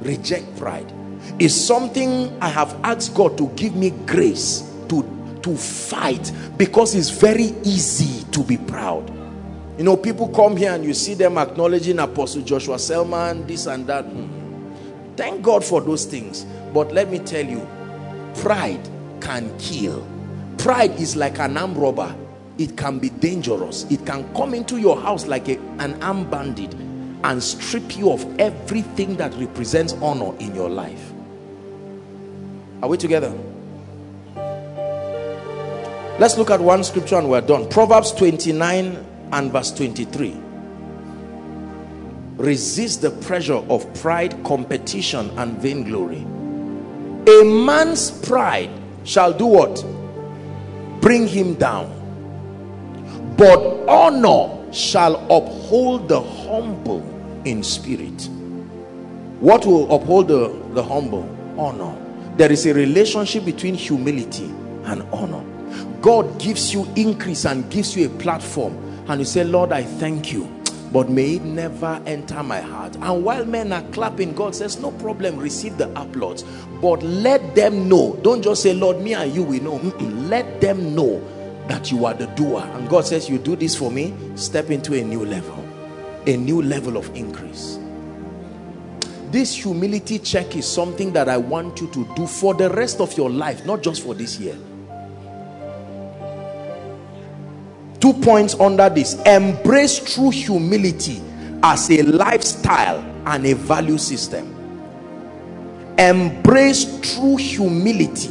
[0.00, 0.90] Reject pride.
[1.38, 5.02] Is something I have asked God to give me grace to
[5.42, 9.10] to fight because it's very easy to be proud.
[9.78, 13.86] You know people come here and you see them acknowledging Apostle Joshua Selman this and
[13.86, 14.04] that.
[14.04, 15.14] Hmm.
[15.16, 16.44] thank God for those things.
[16.72, 17.66] But let me tell you
[18.36, 18.86] pride
[19.20, 20.06] can kill.
[20.58, 22.14] Pride is like an armed robber
[22.58, 23.84] it can be dangerous.
[23.90, 26.72] It can come into your house like a, an armed bandit
[27.24, 31.12] and strip you of everything that represents honor in your life.
[32.82, 33.32] Are we together?
[36.18, 37.68] Let's look at one scripture and we're done.
[37.68, 40.40] Proverbs 29 and verse 23
[42.36, 46.20] resist the pressure of pride competition and vainglory.
[47.28, 48.70] A man's pride
[49.04, 49.84] shall do what?
[51.00, 51.95] Bring him down
[53.36, 57.02] but honor shall uphold the humble
[57.44, 58.28] in spirit.
[59.40, 61.28] What will uphold the the humble?
[61.58, 61.96] Honor.
[62.36, 64.46] There is a relationship between humility
[64.84, 65.44] and honor.
[66.00, 68.76] God gives you increase and gives you a platform
[69.08, 70.52] and you say lord i thank you
[70.92, 72.94] but may it never enter my heart.
[72.96, 76.44] And while men are clapping god says no problem receive the applause
[76.80, 78.18] but let them know.
[78.22, 79.76] Don't just say lord me and you we know.
[79.76, 81.20] Let them know
[81.68, 82.62] that you are the doer.
[82.74, 85.66] And God says you do this for me step into a new level
[86.26, 87.78] a new level of increase.
[89.30, 93.16] This humility check is something that I want you to do for the rest of
[93.16, 94.56] your life not just for this year.
[98.00, 99.14] Two points under this.
[99.22, 101.20] Embrace true humility
[101.62, 104.52] as a lifestyle and a value system.
[105.98, 108.30] Embrace true humility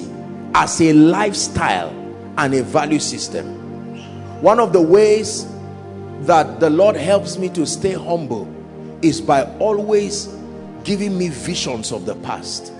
[0.53, 2.04] as a lifestyle
[2.37, 3.45] and a value system.
[4.41, 5.47] One of the ways
[6.21, 8.47] that the Lord helps me to stay humble
[9.01, 10.27] is by always
[10.83, 12.71] giving me visions of the past.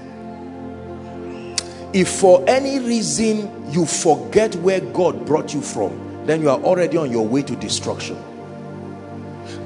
[1.94, 6.98] If for any reason you forget where God brought you from then you are already
[6.98, 8.18] on your way to destruction.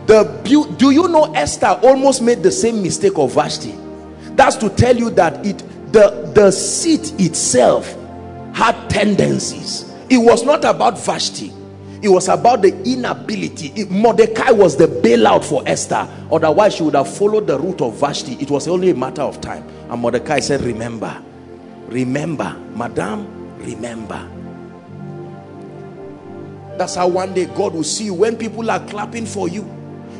[0.05, 0.23] The
[0.77, 3.75] do you know Esther almost made the same mistake of Vashti?
[4.35, 5.59] That's to tell you that it
[5.91, 7.95] the the seat itself
[8.59, 9.89] had tendencies.
[10.09, 11.53] It was not about Vashti.
[12.01, 13.71] It was about the inability.
[13.75, 16.07] It, Mordecai was the bailout for Esther.
[16.29, 18.33] Otherwise she would have followed the route of Vashti.
[18.33, 19.67] It was only a matter of time.
[19.89, 21.21] And Mordecai said remember
[21.87, 24.29] remember madam remember.
[26.77, 29.63] That's how one day God will see you when people are clapping for you.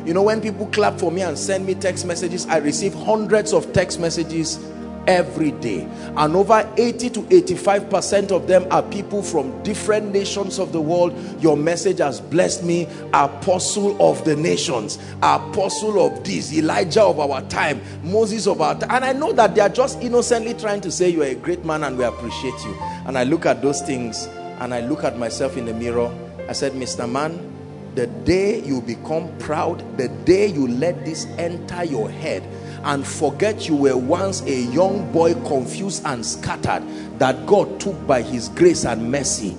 [0.04, 3.52] You know when people clap for me and send me text messages I receive hundreds
[3.52, 4.58] of text messages
[5.06, 5.88] every day.
[6.16, 10.80] And over 80 to 85 percent of them are people from different nations of the
[10.80, 11.14] world.
[11.42, 17.42] Your message has blessed me apostle of the nations apostle of this elijah of our
[17.42, 20.90] time moses of our time and i know that they are just innocently trying to
[20.90, 22.76] say you are a great man and we appreciate you.
[23.06, 24.26] And i look at those things
[24.60, 26.12] and i look at myself in the mirror.
[26.48, 27.46] I said mr man
[27.94, 32.42] the day you become proud the day you let this enter your head
[32.84, 36.82] and forget you were once a young boy confused and scattered
[37.18, 39.56] that God took by his grace and mercy.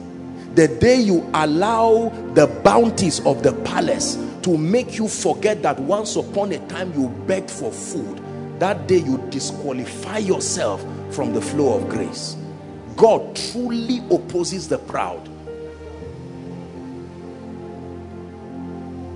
[0.55, 6.15] The day you allow the bounties of the palace to make you forget that once
[6.15, 8.21] upon a time you begged for food
[8.61, 12.37] that day you disqualify yourself from the flow of grace.
[12.95, 15.27] God truly opposes the proud.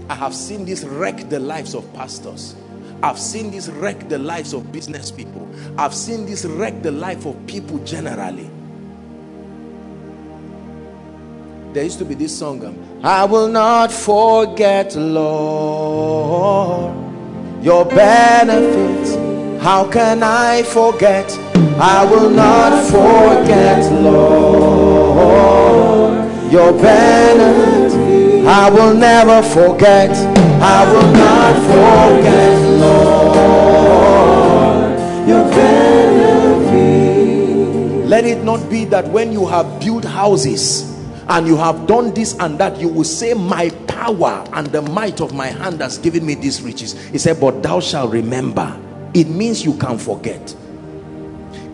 [0.09, 2.55] I have seen this wreck the lives of pastors
[3.03, 5.47] I've seen this wreck the lives of business people.
[5.77, 8.49] I've seen this wreck the life of people generally.
[11.73, 16.95] There used to be this song, um, I will not forget, Lord,
[17.61, 19.15] your benefits.
[19.61, 21.29] How can I forget?
[21.77, 26.13] I will not forget, Lord,
[26.49, 27.74] your benefits.
[28.47, 30.11] I will never forget.
[30.61, 32.65] I will not forget.
[38.07, 40.95] Let it not be that when you have built houses
[41.27, 45.21] and you have done this and that, you will say, My power and the might
[45.21, 46.93] of my hand has given me these riches.
[47.09, 48.79] He said, But thou shalt remember.
[49.13, 50.55] It means you can forget.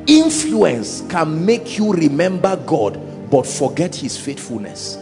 [0.07, 4.97] Influence can make you remember God but forget his faithfulness.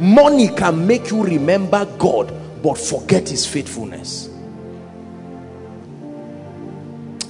[0.00, 4.30] Money can make you remember God but forget his faithfulness.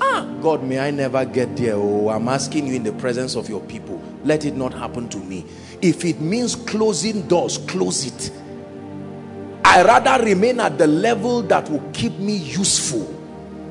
[0.00, 1.74] Ah, God, may I never get there.
[1.74, 4.02] Oh, I'm asking you in the presence of your people.
[4.24, 5.44] Let it not happen to me.
[5.80, 8.32] If it means closing doors, close it.
[9.64, 13.14] I rather remain at the level that will keep me useful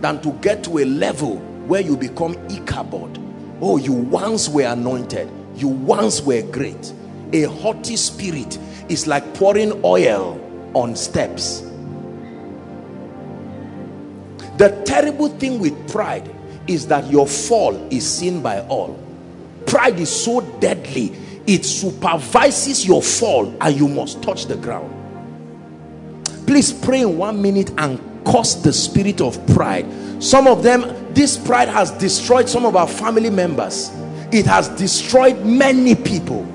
[0.01, 1.37] than to get to a level
[1.67, 3.19] where you become Ichabod.
[3.61, 5.29] Oh, you once were anointed.
[5.55, 6.93] You once were great.
[7.33, 8.57] A haughty spirit
[8.89, 10.39] is like pouring oil
[10.73, 11.61] on steps.
[14.57, 16.33] The terrible thing with pride
[16.67, 18.99] is that your fall is seen by all.
[19.65, 21.15] Pride is so deadly
[21.47, 24.93] it supervises your fall and you must touch the ground.
[26.45, 29.85] Please pray in one minute and curse the spirit of pride.
[30.21, 30.81] Some of them
[31.13, 33.91] this pride has destroyed some of our family members.
[34.31, 36.45] It has destroyed many people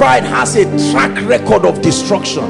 [0.00, 2.42] pride has a track record of destruction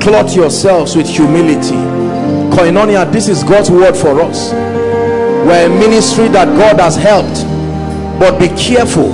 [0.00, 1.74] Clothe yourselves with humility.
[2.54, 4.52] Koinonia, this is God's word for us.
[4.52, 7.42] We're a ministry that God has helped.
[8.20, 9.10] But be careful.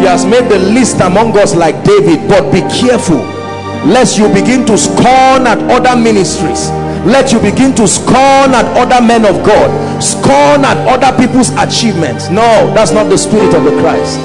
[0.00, 2.28] He has made the list among us like David.
[2.28, 3.35] But be careful.
[3.84, 6.70] Lest you begin to scorn at other ministries.
[7.04, 9.68] Let you begin to scorn at other men of God.
[10.02, 12.30] Scorn at other people's achievements.
[12.30, 14.18] No, that's not the spirit of the Christ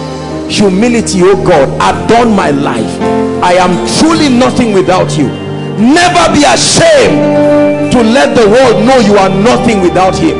[0.51, 2.99] humility oh god adorn my life
[3.41, 5.27] i am truly nothing without you
[5.79, 10.37] never be ashamed to let the world know you are nothing without him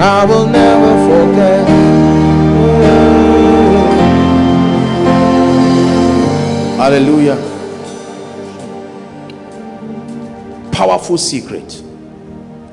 [0.00, 1.89] i will never forget
[6.90, 7.36] hallelujah.
[10.72, 11.84] Powerful secret.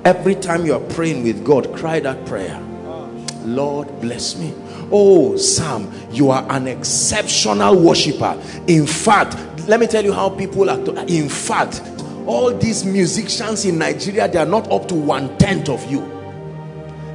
[0.06, 2.60] Every time you are praying with God cry that prayer.
[3.44, 4.56] Lord bless me.
[4.92, 8.42] Oh Sam you are an exceptional worshiper.
[8.68, 9.36] In fact
[9.68, 11.84] let me tell you how people are in fact
[12.26, 16.02] all these musicians in Nigeria they are not up to one-tenth of you.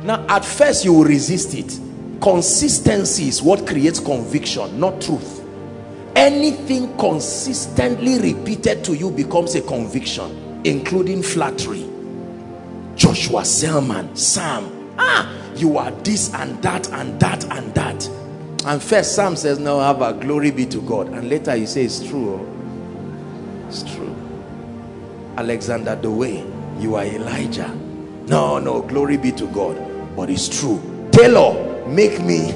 [0.04, 1.80] Now at first you will resist it.
[2.20, 5.41] Consistency is what creates conviction not truth
[6.16, 11.88] anything consistently repeated to you becomes a conviction including flattery
[12.96, 14.94] Joshua Selman, Sam.
[14.98, 18.08] Ah, you are this and that and that and that.
[18.64, 21.08] And first Sam says, no, have a glory be to God.
[21.08, 22.34] And later you say, it's true.
[22.34, 23.66] Oh.
[23.68, 24.14] It's true.
[25.36, 26.46] Alexander the way
[26.78, 27.68] you are Elijah.
[28.26, 29.76] No, no, glory be to God.
[30.14, 30.80] But it's true.
[31.10, 32.52] tailor, make me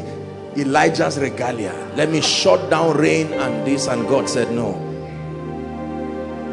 [0.58, 1.72] Elijah's regalia.
[1.96, 3.86] Let me shut down rain and this.
[3.86, 4.82] And God said, no.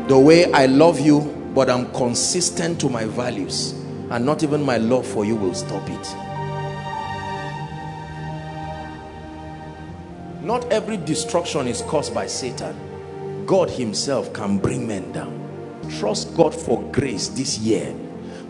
[0.07, 3.73] The way I love you but I'm consistent to my values
[4.09, 6.15] and not even my love for you will stop it
[10.43, 15.39] not every destruction is caused by Satan God himself can bring men down
[15.99, 17.93] trust God for grace this year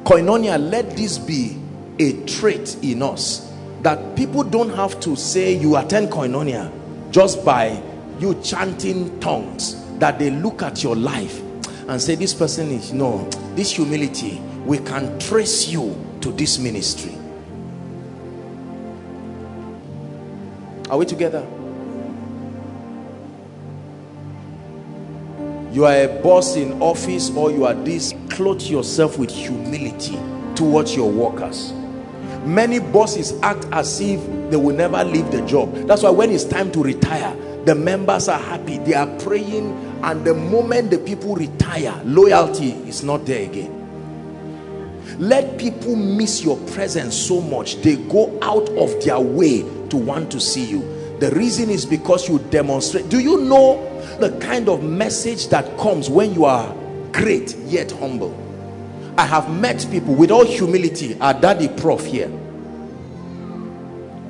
[0.04, 1.62] koinonia let this be
[2.00, 3.53] a trait in us
[3.84, 6.72] that people don't have to say you attend koinonia
[7.12, 7.82] just by
[8.18, 11.42] you chanting tongues that they look at your life
[11.90, 17.18] and say this person is no this humility we can trace you to this ministry.
[20.90, 21.46] Are we together?
[25.74, 30.18] You are a boss in office or you are this clothe yourself with humility
[30.56, 31.74] towards your workers
[32.46, 35.74] many bosses act as if they will never leave the job.
[35.88, 38.78] That's why when it's time to retire the members are happy.
[38.80, 39.72] They are praying
[40.04, 43.80] and the moment the people retire loyalty is not there again.
[45.20, 50.32] Let people miss your presence so much they go out of their way to want
[50.32, 50.82] to see you.
[51.20, 53.08] The reason is because you demonstrate.
[53.10, 53.90] Do you know
[54.20, 56.76] the kind of message that comes when you are
[57.14, 58.43] great yet humble
[59.18, 62.32] I have met people with all humility our daddy prof here.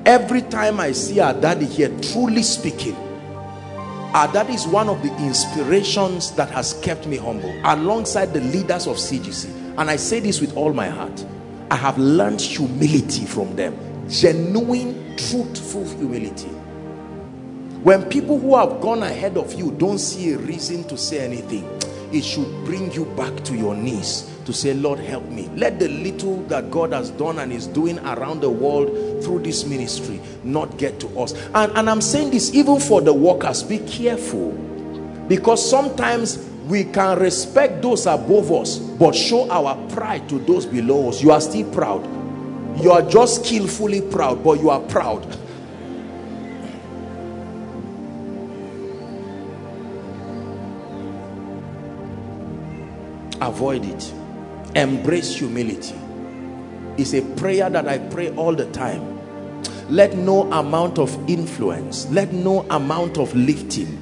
[0.06, 2.98] Every time I see our daddy here truly speaking
[4.14, 8.86] our daddy is one of the inspirations that has kept me humble alongside the leaders
[8.86, 11.26] of CGC and I say this with all my heart.
[11.72, 13.76] I have learned humility from them
[14.08, 16.50] genuine truthful humility.
[17.82, 21.68] When people who have gone ahead of you don't see a reason to say anything
[22.14, 25.50] it should bring you back to your knees to say lord help me.
[25.56, 29.66] Let the little that god has done and is doing around the world through this
[29.66, 31.34] ministry not get to us.
[31.56, 34.52] And, and i'm saying this even for the workers be careful.
[35.28, 36.38] Because sometimes
[36.68, 41.22] we can respect those above us but show our pride to those below us.
[41.22, 42.04] You are still proud.
[42.82, 45.26] You are just skillfully proud but you are proud
[53.48, 54.14] avoid it.
[54.76, 55.96] Embrace humility.
[56.98, 59.14] It's a prayer that I pray all the time.
[59.90, 64.00] Let no amount of influence let no amount of lifting.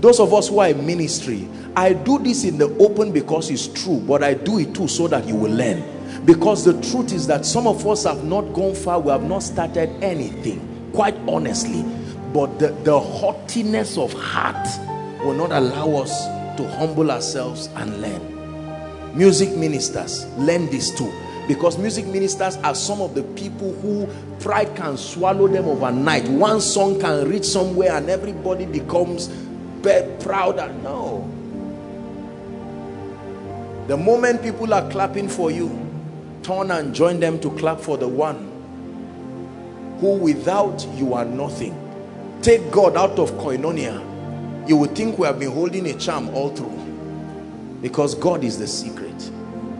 [0.00, 3.68] Those of us who are in ministry I do this in the open because it's
[3.68, 5.82] true but I do it too so that you will learn.
[6.24, 9.42] Because the truth is that some of us have not gone far we have not
[9.42, 11.82] started anything quite honestly.
[12.32, 14.66] But the, the haughtiness of heart
[15.24, 16.26] will not allow us
[16.58, 18.33] to humble ourselves and learn
[19.14, 21.12] music ministers learn this too.
[21.46, 24.08] Because music ministers are some of the people who
[24.40, 26.26] pride can swallow them overnight.
[26.28, 29.28] One song can reach somewhere and everybody becomes
[30.20, 31.30] proud and no.
[33.88, 35.68] The moment people are clapping for you
[36.42, 38.50] turn and join them to clap for the one
[40.00, 41.78] who without you are nothing.
[42.40, 44.68] Take God out of koinonia.
[44.68, 46.70] You would think we have been holding a charm all through.
[47.82, 49.03] Because God is the secret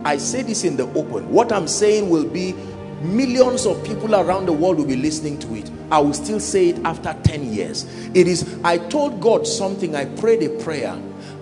[0.05, 1.27] I say this in the open.
[1.31, 2.53] What I'm saying will be
[3.01, 5.69] millions of people around the world will be listening to it.
[5.89, 7.85] I will still say it after 10 years.
[8.13, 9.95] It is I told God something.
[9.95, 10.95] I prayed a prayer.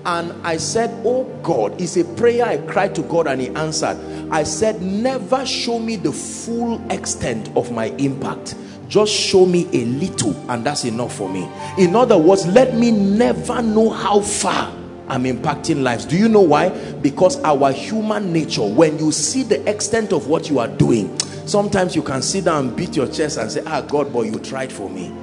[0.06, 2.46] And I said oh God it's a prayer.
[2.46, 3.98] I cried to God and he answered.
[4.32, 8.56] I said never show me the full extent of my impact.
[8.88, 11.50] Just show me a little and that's enough for me.
[11.78, 14.74] In other words let me never know how far
[15.14, 16.06] I'm impacting lives.
[16.06, 16.70] Do you know why?
[16.70, 21.16] Because our human nature, when you see the extent of what you are doing,
[21.46, 24.40] sometimes you can sit down and beat your chest and say, ah, God, boy, you
[24.40, 25.14] tried for me.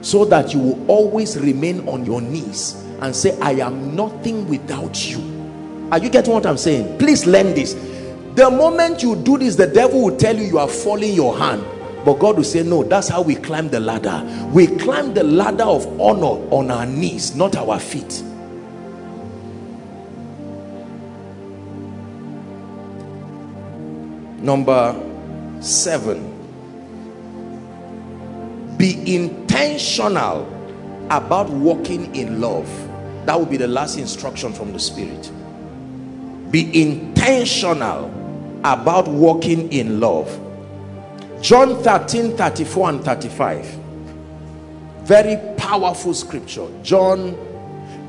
[0.00, 5.10] So that you will always remain on your knees and say, I am nothing without
[5.10, 5.18] you.
[5.90, 6.98] Are you getting what I'm saying?
[6.98, 7.74] Please learn this.
[8.36, 11.64] The moment you do this, the devil will tell you you are falling your hand.
[12.04, 14.22] But God will say, no, that's how we climb the ladder.
[14.52, 18.22] We climb the ladder of honor on our knees, not our feet.
[24.42, 24.92] Number
[25.60, 26.28] seven,
[28.76, 30.48] be intentional
[31.10, 32.68] about walking in love.
[33.26, 35.30] That will be the last instruction from the Spirit.
[36.50, 38.08] Be intentional
[38.64, 40.28] about walking in love.
[41.40, 43.64] John 13, 34 and 35.
[45.02, 46.66] Very powerful scripture.
[46.82, 47.36] John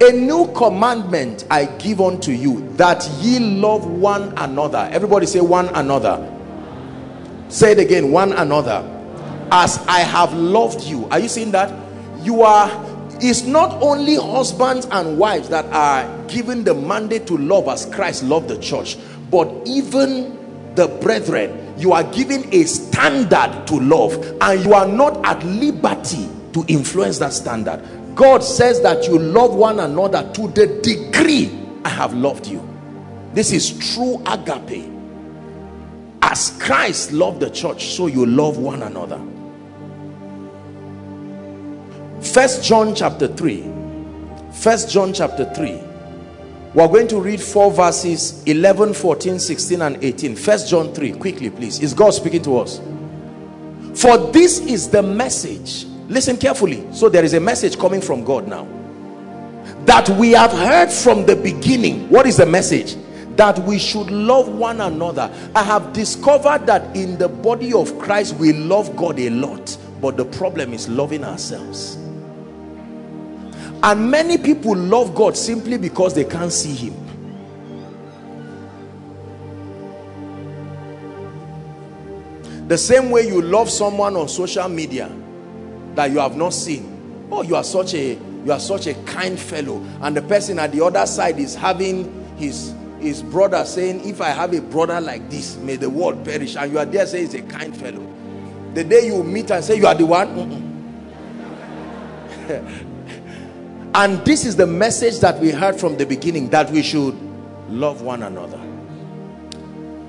[0.02, 4.90] a new commandment I give unto you that ye love one another.
[4.92, 6.30] Everybody say one another.
[7.50, 8.90] Say it again, one another.
[9.52, 11.08] As I have loved you.
[11.10, 11.72] Are you seeing that?
[12.22, 12.70] You are,
[13.22, 18.24] it's not only husbands and wives that are given the mandate to love as Christ
[18.24, 18.98] loved the church,
[19.30, 20.40] but even
[20.76, 26.30] the brethren you are given a standard to love and you are not at liberty
[26.54, 27.82] to influence that standard
[28.16, 32.68] God says that you love one another to the degree I have loved you.
[33.34, 34.90] This is true agape.
[36.22, 39.20] As Christ loved the church so you love one another.
[42.22, 43.70] First John chapter 3
[44.54, 45.82] first John chapter 3
[46.74, 51.50] we're going to read four verses 11 14 16 and 18 first John 3 quickly
[51.50, 51.80] please.
[51.82, 52.80] Is God speaking to us?
[53.94, 56.86] For this is the message listen carefully.
[56.94, 58.68] So there is a message coming from God now.
[59.86, 62.10] That we have heard from the beginning.
[62.10, 62.96] What is the message?
[63.36, 65.34] That we should love one another.
[65.56, 69.78] I have discovered that in the body of christ we love god a lot.
[70.02, 71.96] But the problem is loving ourselves.
[73.82, 76.94] And many people love god simply because they can't see him.
[82.68, 85.12] The same way you love someone on social media
[85.96, 87.28] that you have not seen.
[87.32, 88.14] Oh you are such a
[88.46, 89.84] you are such a kind fellow.
[90.02, 94.30] And the person at the other side is having his his brother saying if i
[94.30, 96.56] have a brother like this may the world perish.
[96.56, 98.08] And you are there saying he's a kind fellow.
[98.74, 100.50] The day you meet and say you are the one mm
[102.48, 102.64] -mm.
[103.96, 107.16] and this is the message that we heard from the beginning that we should
[107.70, 108.60] love one another.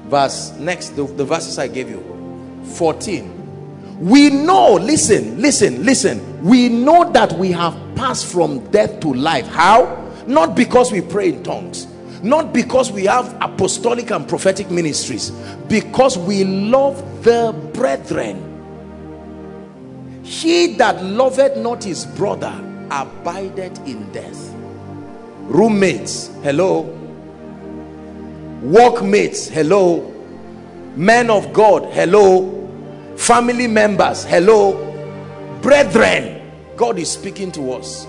[0.09, 2.03] Verse next the, the verses i gave you.
[2.65, 3.34] 14
[4.05, 6.45] we know listen listen listen.
[6.45, 9.47] We know that we have passed from death to life.
[9.47, 10.13] How?
[10.27, 11.87] Not because we pray in tongues.
[12.23, 15.31] Not because we have apostolic and prophetic ministries.
[15.71, 18.51] Because we love the brethren.
[20.23, 22.53] He that loveth not his brother
[22.91, 24.55] abideth in death.
[25.49, 26.83] Roommates hello?
[28.61, 30.13] Workmates hello?
[30.95, 32.64] Men of god hello
[33.17, 34.93] family members hello.
[35.63, 36.43] Brethren
[36.77, 38.07] god is speaking to us.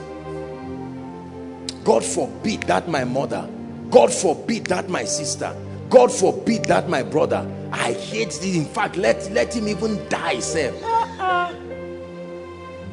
[1.83, 3.49] God forbid that my mother
[3.89, 5.55] god forbid that my sister
[5.89, 7.49] god forbid that my brother.
[7.71, 8.55] I hate this.
[8.55, 10.71] In fact let let him even die sir.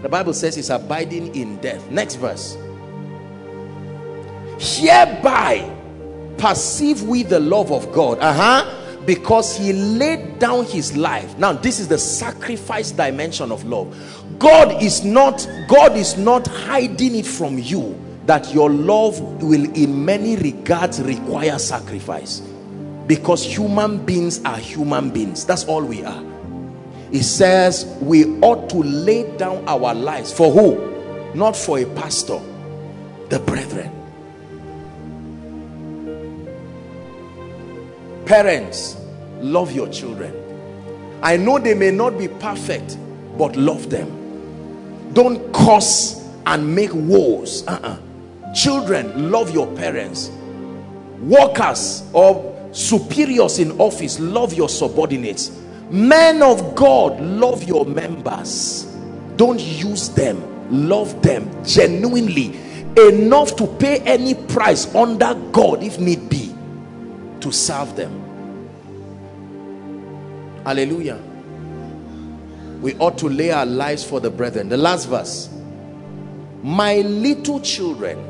[0.02, 1.88] The bible says he's abiding in death.
[1.90, 2.56] Next verse.
[4.58, 5.68] Hereby
[6.38, 8.18] perceive we the love of god.
[8.18, 11.36] Uh-huh because he laid down his life.
[11.38, 13.96] Now this is the sacrifice dimension of love.
[14.38, 20.04] God is not god is not hiding it from you that your love will in
[20.04, 22.40] many regards require sacrifice.
[23.06, 25.44] Because human beings are human beings.
[25.44, 26.24] That's all we are.
[27.10, 31.34] It says we ought to lay down our lives for who?
[31.34, 32.40] Not for a pastor
[33.28, 34.01] the brethren
[38.26, 38.96] parents
[39.40, 40.32] love your children.
[41.22, 42.96] I know they may not be perfect
[43.38, 45.10] but love them.
[45.12, 48.54] Don't curse and make wars uh -uh.
[48.54, 50.30] children love your parents.
[51.22, 52.42] Workers or
[52.72, 55.50] superiors in office love your subordinates.
[55.90, 58.86] Men of god love your members.
[59.36, 60.42] Don't use them.
[60.70, 62.52] Love them genuinely.
[62.96, 66.51] Enough to pay any price under god if need be
[67.42, 68.22] to serve them.
[70.64, 71.20] Hallelujah.
[72.80, 74.68] We ought to lay our lives for the brethren.
[74.68, 75.48] The last verse.
[76.62, 78.28] My little children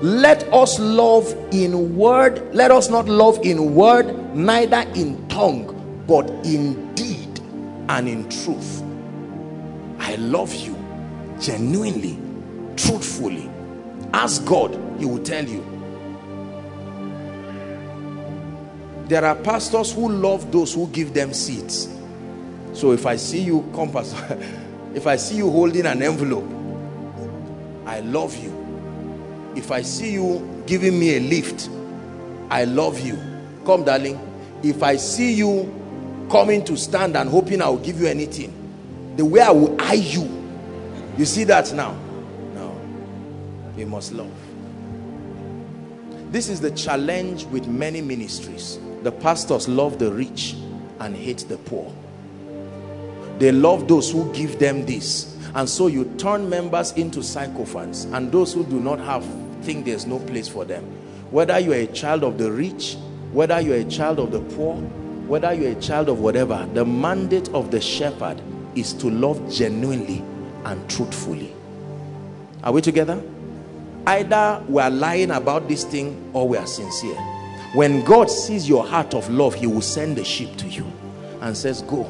[0.00, 6.28] let us love in word let us not love in word neither in tongue but
[6.44, 7.38] in deed
[7.88, 8.82] and in truth.
[9.98, 10.76] I love you
[11.40, 12.18] genuinely
[12.76, 13.48] truthfully.
[14.12, 15.62] Ask god he will tell you
[19.12, 21.86] there are pastors who love those who give them seats
[22.72, 23.90] so if i see you come
[24.94, 26.48] if i see you holding an envelope
[27.86, 29.52] i love you.
[29.54, 31.68] If i see you giving me a lift
[32.48, 33.18] i love you.
[33.66, 34.18] Come darling.
[34.62, 38.50] If i see you coming to stand and hoping i will give you anything
[39.16, 40.24] the way i will eye you
[41.18, 41.94] you see that now?
[42.54, 42.74] No.
[43.76, 44.32] We must love.
[46.32, 50.54] This is the challenge with many ministries the pastors love the rich
[51.00, 51.92] and hate the poor.
[53.38, 55.36] They love those who give them this.
[55.54, 59.24] And so you turn members into sycophants and those who do not have
[59.62, 60.84] think there's no place for them.
[61.30, 62.96] Whether you're a child of the rich
[63.32, 64.76] whether you're a child of the poor
[65.26, 68.40] whether you're a child of whatever the mandate of the shepherd
[68.74, 70.22] is to love genuinely
[70.64, 71.54] and truthfully.
[72.62, 73.22] Are we together?
[74.06, 77.31] Either we are lying about this thing or we are sincere
[77.74, 80.90] when God sees your heart of love he will send the sheep to you
[81.40, 82.08] and says go.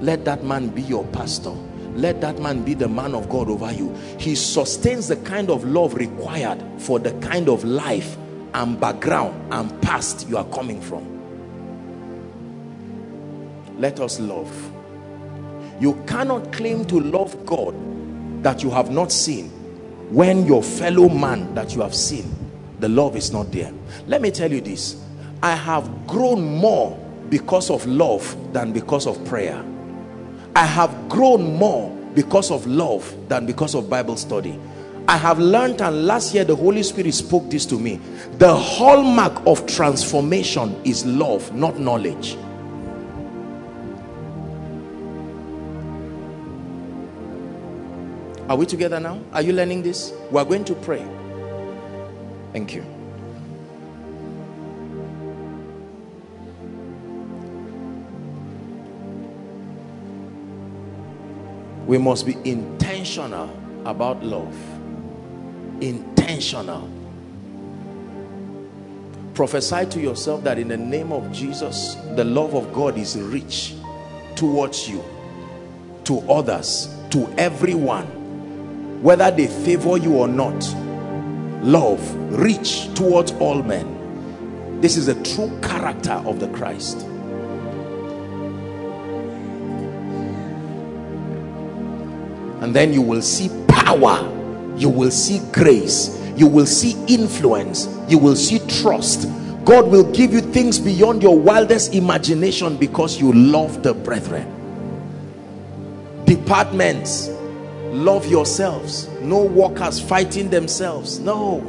[0.00, 1.54] Let that man be your pastor.
[1.94, 3.94] Let that man be the man of God over you.
[4.18, 8.16] He sustains the kind of love required for the kind of life
[8.54, 11.08] and background and past you are coming from.
[13.78, 14.50] Let us love.
[15.80, 17.74] You cannot claim to love God
[18.42, 19.48] that you have not seen
[20.10, 22.41] when your fellow man that you have seen
[22.82, 23.72] the love is not there
[24.08, 25.00] let me tell you this
[25.42, 26.98] I have grown more
[27.30, 29.64] because of love than because of prayer
[30.54, 34.58] I have grown more because of love than because of Bible study
[35.06, 38.00] I have learned and last year the Holy Spirit spoke this to me
[38.38, 42.36] the hallmark of transformation is love not knowledge
[48.48, 49.18] Are we together now?
[49.32, 50.12] Are you learning this?
[50.30, 51.02] We are going to pray.
[52.52, 52.84] Thank you.
[61.86, 63.50] We must be intentional
[63.84, 64.54] about love.
[65.80, 66.88] Intentional.
[69.34, 73.74] Prophesy to yourself that in the name of Jesus, the love of God is rich
[74.36, 75.02] towards you,
[76.04, 78.06] to others, to everyone
[79.02, 80.62] whether they favor you or not
[81.62, 82.00] love
[82.32, 84.80] reach towards all men.
[84.80, 87.00] This is the true character of the Christ.
[92.62, 94.28] And then you will see power
[94.76, 99.28] you will see grace you will see influence you will see trust.
[99.64, 104.48] God will give you things beyond your wildest imagination because you love the brethren.
[106.24, 107.28] Departments
[107.92, 109.08] love yourselves.
[109.20, 111.18] No workers fighting themselves.
[111.20, 111.60] No.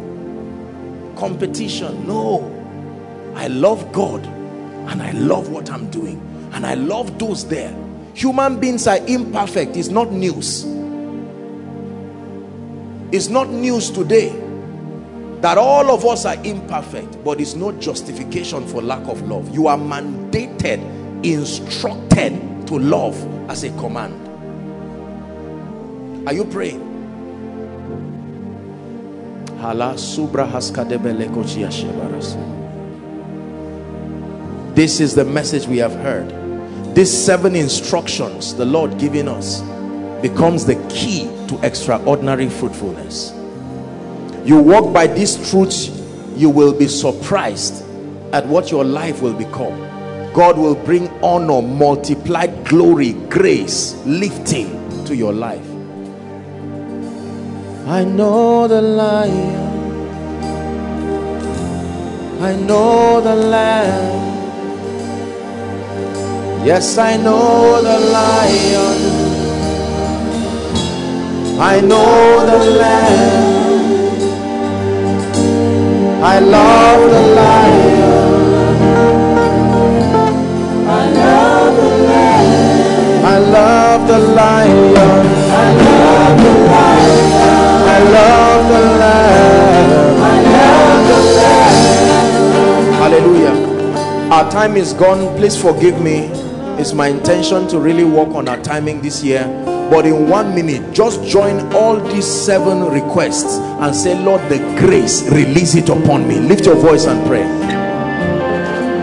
[1.18, 2.08] Competition.
[2.08, 2.50] No.
[3.36, 6.20] I love god and i love what i'm doing
[6.54, 7.76] and i love those there.
[8.14, 9.76] Human beings are imperfect.
[9.76, 10.66] It's not news.
[13.12, 14.30] It's not news today
[15.42, 19.54] that all of us are imperfect but it's no justification for lack of love.
[19.54, 20.80] You are mandated
[21.26, 23.16] instructed to love
[23.50, 24.23] as a command
[26.26, 26.92] are you praying?
[34.76, 36.96] This is the message we have heard.
[36.96, 39.62] These seven instructions the Lord giving us
[40.22, 43.34] becomes the key to extraordinary fruitfulness.
[44.46, 45.90] You walk by these truths,
[46.36, 47.84] you will be surprised
[48.34, 49.80] at what your life will become.
[50.34, 55.73] God will bring honor, multiplied glory, grace, lifting to your life.
[57.86, 59.74] I know the lion.
[62.42, 64.24] I know the lamb.
[66.66, 69.00] Yes, I know the lion.
[71.60, 73.54] I know the lamb.
[76.24, 77.43] I love the lion.
[93.00, 94.32] Hallelujah.
[94.32, 95.36] Our time is gone.
[95.38, 96.30] Please forgive me.
[96.80, 99.46] It's my intention to really work on our timing this year.
[99.92, 105.22] But in one minute, just join all these seven requests and say, Lord, the grace,
[105.30, 106.40] release it upon me.
[106.40, 107.44] Lift your voice and pray.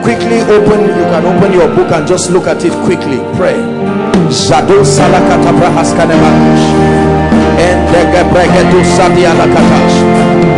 [0.03, 3.19] Quickly open, you can open your book and just look at it quickly.
[3.37, 3.55] Pray.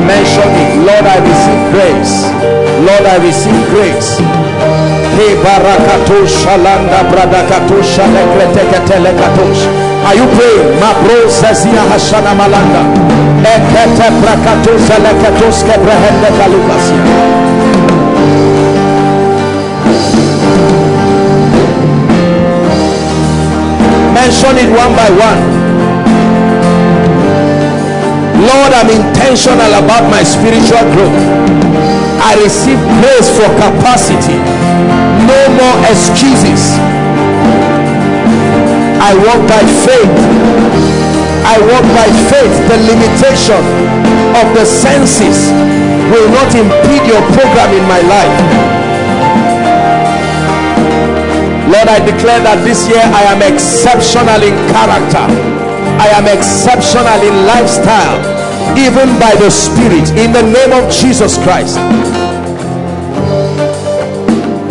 [0.07, 0.71] Mention it.
[0.87, 2.15] Lord, I receive grace.
[2.87, 4.21] Lord, I receive grace.
[10.05, 10.69] Are you praying?
[11.91, 12.83] Hashana Malanda.
[15.63, 16.29] Kebrehende.
[24.15, 25.62] Mention it one by one.
[28.43, 31.15] Lord, I'm intentional about my spiritual growth.
[32.19, 34.39] I receive grace for capacity.
[35.31, 36.75] No more excuses.
[38.99, 40.15] I walk by faith.
[41.47, 42.55] I walk by faith.
[42.67, 43.63] The limitation
[44.35, 45.51] of the senses
[46.11, 48.37] will not impede your program in my life.
[51.71, 55.52] Lord, I declare that this year I am exceptional in character.
[55.99, 58.21] I am exceptional in lifestyle
[58.79, 61.77] even by the spirit in the name of jesus christ.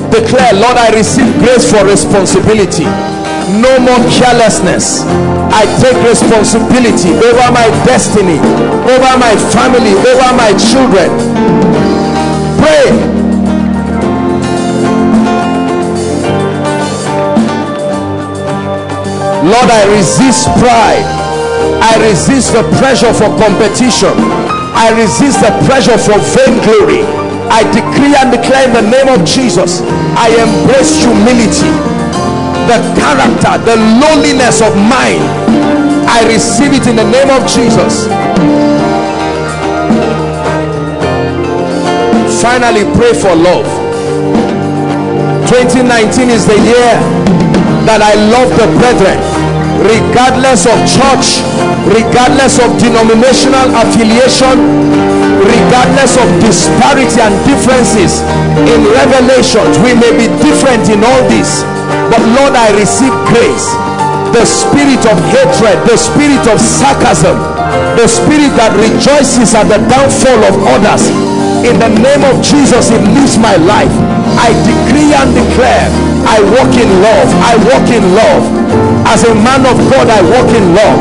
[0.10, 2.86] Declare lord i receive grace for responsibility.
[3.62, 5.04] No more carelessness.
[5.52, 8.40] I take responsibility over my destiny
[8.88, 11.10] over my family over my children.
[12.58, 13.21] Pray
[19.52, 21.06] lord i resist pride.
[21.84, 24.14] I resist the pressure for competition.
[24.74, 27.04] I resist the pressure for vainglory
[27.52, 29.84] i decree and declare in the name of jesus
[30.16, 31.68] i embrace humility
[32.72, 35.20] the character the lowliness of mind.
[36.08, 38.08] I receive it in the name of jesus.
[42.42, 43.68] Finally pray for love.
[45.52, 46.94] 2019 is the year
[47.84, 49.31] that i love the brethren
[49.82, 51.42] regardless of church
[51.90, 54.58] regardless of denominational affiliation
[55.42, 58.22] regardless of disparity and differences
[58.70, 61.66] in revelations we may be different in all this.
[62.14, 63.66] But Lord I receive grace
[64.32, 67.36] the spirit of hatred the spirit of sarcasm
[67.98, 71.08] the spirit that rejoices at the downfall of others.
[71.68, 73.92] In the name of Jesus it leaves my life.
[74.40, 75.88] I decree and declare
[76.28, 78.44] I walk in love I walk in love
[79.08, 81.00] as a man of God I walk in love.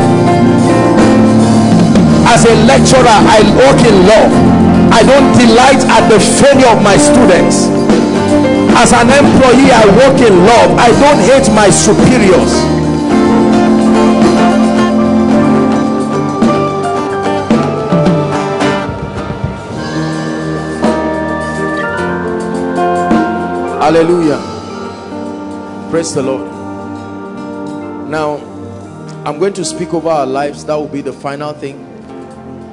[2.31, 4.33] As a lecturer I walk in love.
[4.93, 7.67] I don't delight at the failure of my students.
[8.77, 10.71] As an employee i walk in love.
[10.79, 12.53] I don't hate my superiors.
[23.81, 24.39] Hallelujah.
[25.91, 26.60] Praise the lord
[28.11, 28.37] now
[29.25, 30.65] i'm going to speak over our lives.
[30.65, 31.87] That will be the final thing.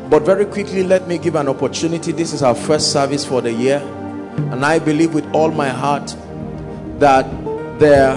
[0.09, 2.11] But very quickly let me give an opportunity.
[2.13, 3.79] This is our first service for the year.
[4.51, 6.15] And I believe with all my heart
[6.99, 7.25] that
[7.79, 8.15] there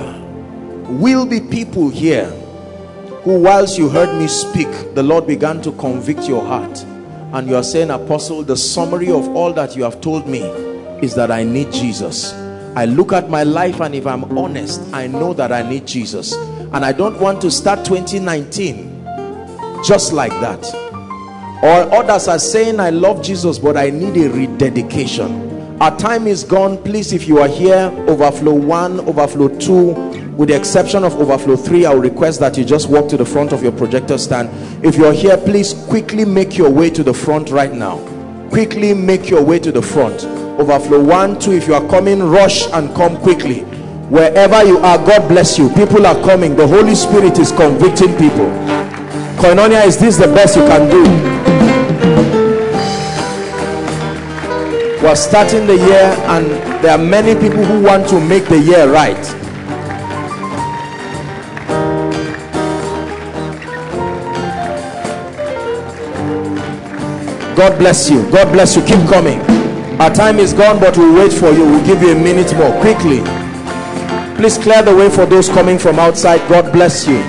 [0.88, 2.26] will be people here
[3.24, 6.84] who whilst you heard me speak the Lord began to convict your heart.
[7.32, 10.40] And you are saying apostle the summary of all that you have told me
[11.02, 12.32] is that I need Jesus.
[12.76, 16.34] I look at my life and if I'm honest I know that I need Jesus
[16.72, 19.04] and I don't want to start 2019
[19.84, 20.62] just like that.
[21.62, 25.48] Or others are saying I love Jesus but I need a rededication.
[25.80, 26.82] Our time is gone.
[26.82, 29.94] Please if you are here overflow one overflow two.
[30.36, 33.52] With the exception of overflow three i'll request that you just walk to the front
[33.52, 34.48] of your projector stand.
[34.84, 37.98] If you're here please quickly make your way to the front right now.
[38.48, 40.24] Quickly make your way to the front.
[40.60, 41.52] Overflow one two.
[41.52, 43.64] If you are coming rush and come quickly
[44.10, 45.70] wherever you are god bless you.
[45.70, 46.56] People are coming.
[46.56, 48.50] The holy spirit is convicting people.
[49.38, 51.02] Koinonia is this the best you can do?
[55.00, 56.46] We're starting the year and
[56.84, 59.16] there are many people who want to make the year right.
[67.56, 68.28] God bless you.
[68.30, 68.82] God bless you.
[68.82, 69.40] Keep coming.
[70.00, 71.64] Our time is gone but we'll wait for you.
[71.64, 72.72] We'll give you a minute more.
[72.80, 73.20] Quickly
[74.40, 76.38] please clear the way for those coming from outside.
[76.48, 77.22] God bless you.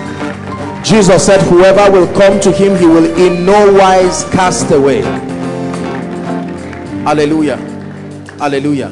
[0.81, 5.01] Jesus said whoever will come to him he will in no wise cast away.
[7.03, 7.57] Hallelujah.
[8.39, 8.87] Hallelujah.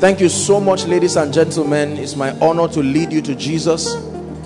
[0.00, 1.96] Thank you so much ladies and gentlemen.
[1.96, 3.94] It's my honor to lead you to jesus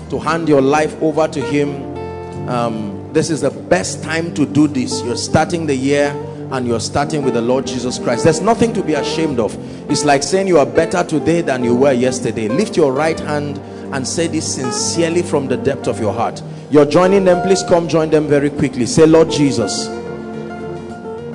[0.09, 2.47] to hand your life over to him.
[2.47, 5.01] Um, this is the best time to do this.
[5.03, 6.13] You're starting the year
[6.51, 9.55] and you're starting with the lord jesus christ there's nothing to be ashamed of.
[9.89, 12.49] It's like saying you are better today than you were yesterday.
[12.49, 13.57] Lift your right hand
[13.93, 16.41] and say this sincerely from the depth of your heart.
[16.69, 17.41] You're joining them.
[17.41, 18.85] Please come join them very quickly.
[18.85, 19.87] Say lord jesus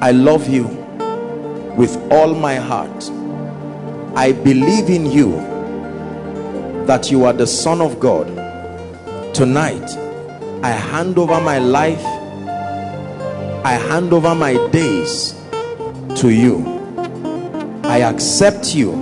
[0.02, 0.64] i love you
[1.76, 3.10] with all my heart.
[4.14, 5.30] I believe in you
[6.86, 8.26] that you are the son of God.
[9.32, 9.88] Tonight
[10.62, 12.02] I hand over my life
[13.64, 15.34] I hand over my days
[16.16, 16.72] to you
[17.84, 18.94] I accept you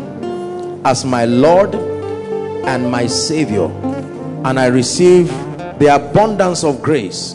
[0.84, 3.66] as my Lord and my Savior
[4.44, 5.28] and I receive
[5.78, 7.34] the abundance of grace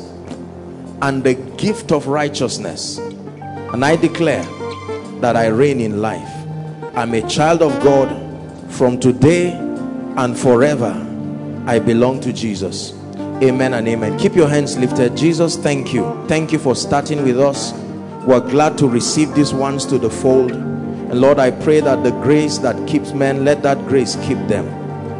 [1.01, 4.43] and the gift of righteousness and I declare
[5.21, 6.29] that I reign in life.
[6.95, 8.09] I'm a child of God
[8.71, 9.51] from today
[10.17, 10.93] and forever.
[11.65, 12.91] I belong to Jesus.
[13.43, 14.17] Amen and amen.
[14.17, 15.15] Keep your hands lifted.
[15.17, 16.25] Jesus, thank you.
[16.27, 17.73] Thank you for starting with us.
[18.25, 20.51] We're glad to receive these ones to the fold.
[20.51, 24.67] And Lord, I pray that the grace that keeps men, let that grace keep them.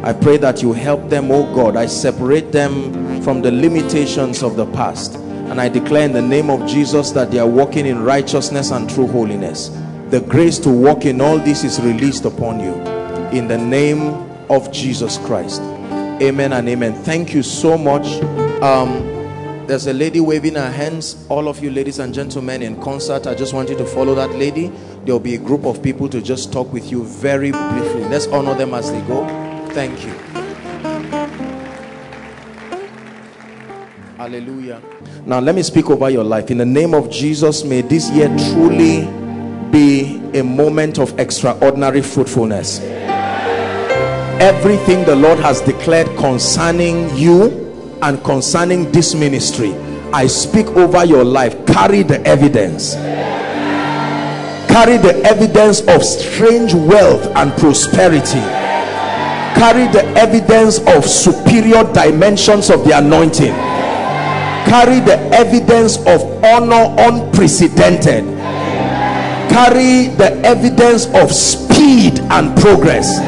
[0.04, 1.76] I pray that you help them, oh God.
[1.76, 5.14] I separate them from the limitations of the past.
[5.16, 8.88] And I declare in the name of Jesus that they are walking in righteousness and
[8.88, 9.70] true holiness
[10.10, 12.74] the grace to walk in all this is released upon you
[13.36, 14.00] in the name
[14.48, 15.60] of Jesus Christ.
[16.22, 16.94] Amen and amen.
[16.94, 18.06] Thank you so much.
[18.62, 19.16] Um,
[19.66, 21.26] there's a lady waving her hands.
[21.28, 24.30] All of you, ladies and gentlemen, in concert, I just want you to follow that
[24.30, 24.72] lady.
[25.04, 28.04] There'll be a group of people to just talk with you very briefly.
[28.04, 29.26] Let's honor them as they go.
[29.72, 30.12] Thank you.
[34.16, 34.80] Hallelujah.
[35.26, 36.50] Now, let me speak over your life.
[36.50, 39.04] In the name of Jesus, may this year truly
[39.70, 42.80] be a moment of extraordinary fruitfulness.
[44.40, 49.74] Everything the Lord has declared concerning you and concerning this ministry,
[50.12, 51.66] I speak over your life.
[51.66, 52.94] Carry the evidence.
[54.68, 58.44] Carry the evidence of strange wealth and prosperity.
[59.58, 63.54] Carry the evidence of superior dimensions of the anointing.
[64.66, 68.24] Carry the evidence of honor unprecedented.
[69.48, 73.18] Carry the evidence of speed and progress.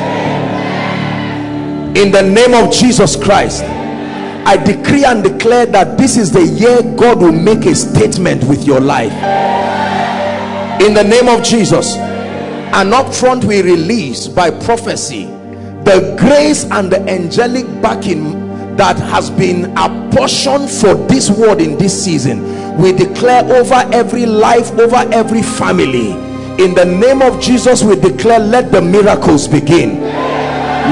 [1.98, 6.80] In the name of Jesus Christ I decree and declare that this is the year
[6.96, 9.12] God will make a statement with your life.
[10.80, 15.24] In the name of Jesus and up front we release by prophecy
[15.82, 22.04] the grace and the angelic backing that has been apportioned for this word in this
[22.04, 22.78] season.
[22.78, 26.12] We declare over every life over every family.
[26.62, 30.27] In the name of Jesus we declare let the miracles begin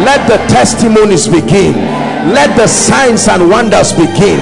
[0.04, 1.74] let the testimonies begin.
[2.32, 4.40] Let the signs and wonders begin.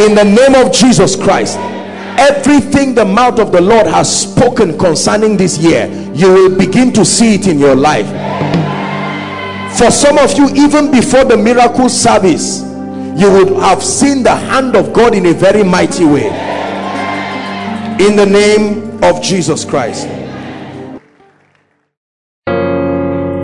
[0.00, 1.58] In the name of Jesus Christ
[2.18, 7.04] everything the mouth of the Lord has spoken concerning this year you will begin to
[7.04, 8.06] see it in your life.
[9.78, 12.62] For some of you even before the miracle service
[13.16, 16.26] you would have seen the hand of God in a very mighty way.
[18.00, 20.06] In the name of Jesus Christ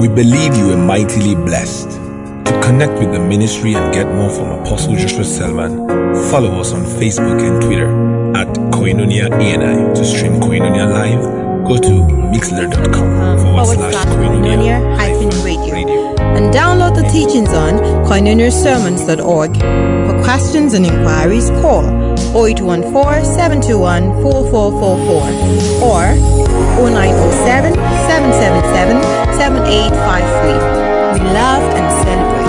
[0.00, 4.60] we believe you are mightily blessed to connect with the ministry and get more from
[4.60, 5.86] Apostle Joshua Selman,
[6.30, 7.88] follow us on Facebook and Twitter
[8.36, 9.94] at Koinonia ENI.
[9.94, 11.22] To stream Koinonia live,
[11.66, 11.94] go to
[12.30, 14.98] mixlr.com um, forward slash Koinonia
[15.42, 15.72] radio.
[15.72, 16.16] radio.
[16.36, 19.56] And download the teachings on koinoniasermons.org.
[19.56, 21.84] For questions and inquiries, call
[22.36, 26.14] 0814 721 4444 or
[26.92, 31.12] 0907 777 7853.
[31.12, 32.45] We love and celebrate